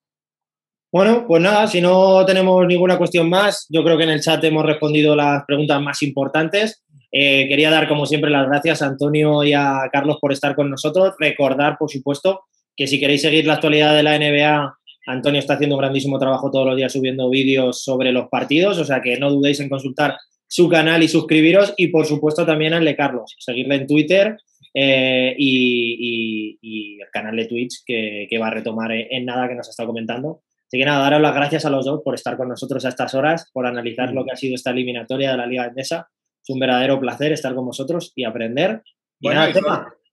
Bueno, 0.91 1.27
pues 1.29 1.43
nada, 1.43 1.67
si 1.67 1.83
no 1.83 2.25
tenemos 2.25 2.67
ninguna 2.67 2.97
cuestión 2.97 3.29
más, 3.29 3.67
yo 3.69 3.85
creo 3.85 3.99
que 3.99 4.05
en 4.05 4.11
el 4.11 4.23
chat 4.23 4.43
hemos 4.45 4.65
respondido 4.65 5.15
las 5.15 5.45
preguntas 5.45 5.83
más 5.83 6.03
importantes. 6.03 6.83
Eh, 7.17 7.47
quería 7.49 7.71
dar, 7.71 7.87
como 7.87 8.07
siempre, 8.07 8.29
las 8.29 8.49
gracias 8.49 8.83
a 8.83 8.87
Antonio 8.87 9.45
y 9.45 9.53
a 9.53 9.89
Carlos 9.93 10.19
por 10.21 10.33
estar 10.33 10.57
con 10.57 10.69
nosotros. 10.69 11.15
Recordar, 11.21 11.79
por 11.79 11.89
supuesto, 11.89 12.41
que 12.77 12.89
si 12.89 12.99
queréis 12.99 13.23
seguir 13.23 13.47
la 13.47 13.55
actualidad 13.55 13.95
de 13.95 14.03
la 14.03 14.19
NBA, 14.19 14.75
Antonio 15.07 15.39
está 15.39 15.55
haciendo 15.55 15.77
un 15.77 15.81
grandísimo 15.81 16.19
trabajo 16.19 16.51
todos 16.51 16.67
los 16.67 16.77
días 16.77 16.93
subiendo 16.93 17.31
vídeos 17.31 17.85
sobre 17.85 18.11
los 18.11 18.29
partidos, 18.29 18.79
o 18.79 18.85
sea 18.85 19.01
que 19.01 19.17
no 19.17 19.31
dudéis 19.31 19.61
en 19.61 19.69
consultar 19.69 20.17
su 20.49 20.69
canal 20.69 21.05
y 21.05 21.09
suscribiros 21.09 21.73
y 21.77 21.89
por 21.89 22.05
supuesto 22.05 22.45
también 22.45 22.75
al 22.75 22.85
de 22.85 22.97
Carlos, 22.97 23.37
seguirle 23.39 23.77
en 23.77 23.87
Twitter 23.87 24.37
eh, 24.73 25.37
y, 25.39 26.59
el 27.01 27.11
canal 27.13 27.37
de 27.37 27.47
Twitch 27.47 27.85
que, 27.87 28.39
va 28.41 28.49
a 28.49 28.51
retomar 28.51 28.91
en 28.91 29.25
nada 29.25 29.47
que 29.47 29.55
nos 29.55 29.69
ha 29.69 29.71
estado 29.71 29.89
comentando. 29.89 30.43
Así 30.67 30.79
que 30.79 30.85
nada, 30.85 31.05
daros 31.05 31.21
las 31.21 31.35
gracias 31.35 31.65
a 31.65 31.71
los 31.71 31.85
dos 31.85 32.01
por 32.03 32.17
estar 32.17 32.37
con 32.37 32.49
nosotros 32.49 32.85
a 32.85 32.89
estas 32.89 33.15
horas, 33.15 33.49
por 33.53 33.67
analizar 33.67 34.13
lo 34.13 34.25
que 34.25 34.33
ha 34.33 34.37
sido 34.37 34.57
esta 34.57 34.71
eliminatoria 34.71 35.31
de 35.31 35.37
la 35.37 35.47
Liga 35.47 35.67
Endesa. 35.67 36.09
Es 36.45 36.51
un 36.51 36.61
verdadero 36.61 37.01
placer 37.01 37.33
estar 37.33 37.55
con 37.55 37.65
vosotros 37.65 38.13
y 38.15 38.25
aprender. 38.25 38.83
bueno, 39.19 39.47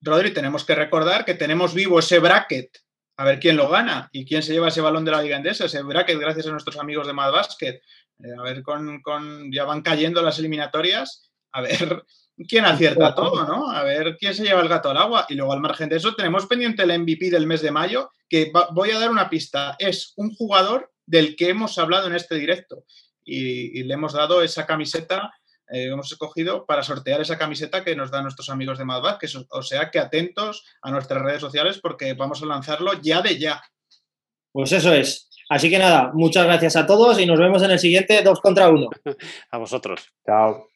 Rodri, 0.02 0.34
tenemos 0.34 0.64
que 0.64 0.76
recordar 0.76 1.26
que 1.26 1.34
tenemos 1.34 1.74
vivo 1.74 2.00
ese 2.00 2.20
bracket. 2.20 2.70
A 3.18 3.26
ver 3.26 3.40
quién 3.40 3.58
lo 3.58 3.68
gana 3.68 4.10
y 4.14 4.26
quién 4.26 4.42
se 4.42 4.54
lleva 4.54 4.70
ese 4.70 4.80
balón 4.80 5.04
de 5.04 5.12
la 5.12 5.22
Liga 5.22 5.36
Endesa, 5.36 5.66
ese 5.66 5.84
bracket, 5.84 6.18
gracias 6.18 6.48
a 6.48 6.52
nuestros 6.52 6.80
amigos 6.80 7.06
de 7.06 7.14
Mad 7.14 7.34
Basket. 7.34 7.82
Eh, 8.20 8.34
a 8.40 8.42
ver, 8.44 8.64
con, 8.64 9.52
ya 9.52 9.66
van 9.66 9.82
cayendo 9.82 10.22
las 10.22 10.40
eliminatorias. 10.40 11.30
A 11.52 11.62
ver 11.62 12.04
quién 12.48 12.64
acierta 12.64 13.14
todo, 13.14 13.46
¿no? 13.46 13.70
A 13.70 13.84
ver 13.84 14.16
quién 14.18 14.34
se 14.34 14.46
lleva 14.46 14.62
el 14.62 14.70
gato 14.70 14.90
al 14.90 14.98
agua. 14.98 15.26
Y 15.28 15.36
luego, 15.36 15.52
al 15.52 15.60
margen 15.60 15.90
de 15.90 15.98
eso, 15.98 16.16
tenemos 16.16 16.48
pendiente 16.48 16.84
el 16.84 16.98
MVP 16.98 17.30
del 17.30 17.46
mes 17.46 17.62
de 17.62 17.72
mayo, 17.72 18.10
que 18.30 18.54
voy 18.72 18.92
a 18.92 19.00
dar 19.00 19.12
una 19.12 19.30
pista. 19.30 19.76
Es 19.78 20.14
un 20.16 20.34
jugador 20.34 20.94
del 21.06 21.36
que 21.36 21.50
hemos 21.50 21.78
hablado 21.78 22.08
en 22.08 22.16
este 22.16 22.36
directo. 22.36 22.86
y 23.24 23.84
le 23.84 23.94
hemos 23.94 24.14
dado 24.14 24.42
esa 24.42 24.66
camiseta 24.66 25.32
eh, 25.72 25.89
hemos 25.91 26.11
escogido 26.11 26.65
para 26.65 26.84
sortear 26.84 27.22
esa 27.22 27.38
camiseta 27.38 27.84
que 27.84 27.95
nos 27.95 28.11
dan 28.11 28.24
nuestros 28.24 28.49
amigos 28.49 28.78
de 28.78 28.86
Madbad, 28.86 29.17
que 29.17 29.28
o 29.49 29.63
sea 29.63 29.89
que 29.89 29.99
atentos 29.99 30.65
a 30.82 30.91
nuestras 30.91 31.22
redes 31.22 31.41
sociales 31.41 31.80
porque 31.82 32.13
vamos 32.13 32.41
a 32.41 32.45
lanzarlo 32.45 32.93
ya 33.01 33.22
de 33.22 33.38
ya. 33.39 33.61
Pues 34.51 34.72
eso 34.72 34.93
es. 34.93 35.30
Así 35.49 35.69
que 35.69 35.80
nada, 35.80 36.11
muchas 36.13 36.45
gracias 36.45 36.76
a 36.76 36.86
todos 36.86 37.19
y 37.19 37.26
nos 37.26 37.39
vemos 37.39 37.61
en 37.63 37.72
el 37.72 37.80
siguiente 37.80 38.22
2 38.22 38.39
contra 38.39 38.69
1. 38.69 38.89
a 39.51 39.57
vosotros. 39.57 40.07
Chao. 40.26 40.70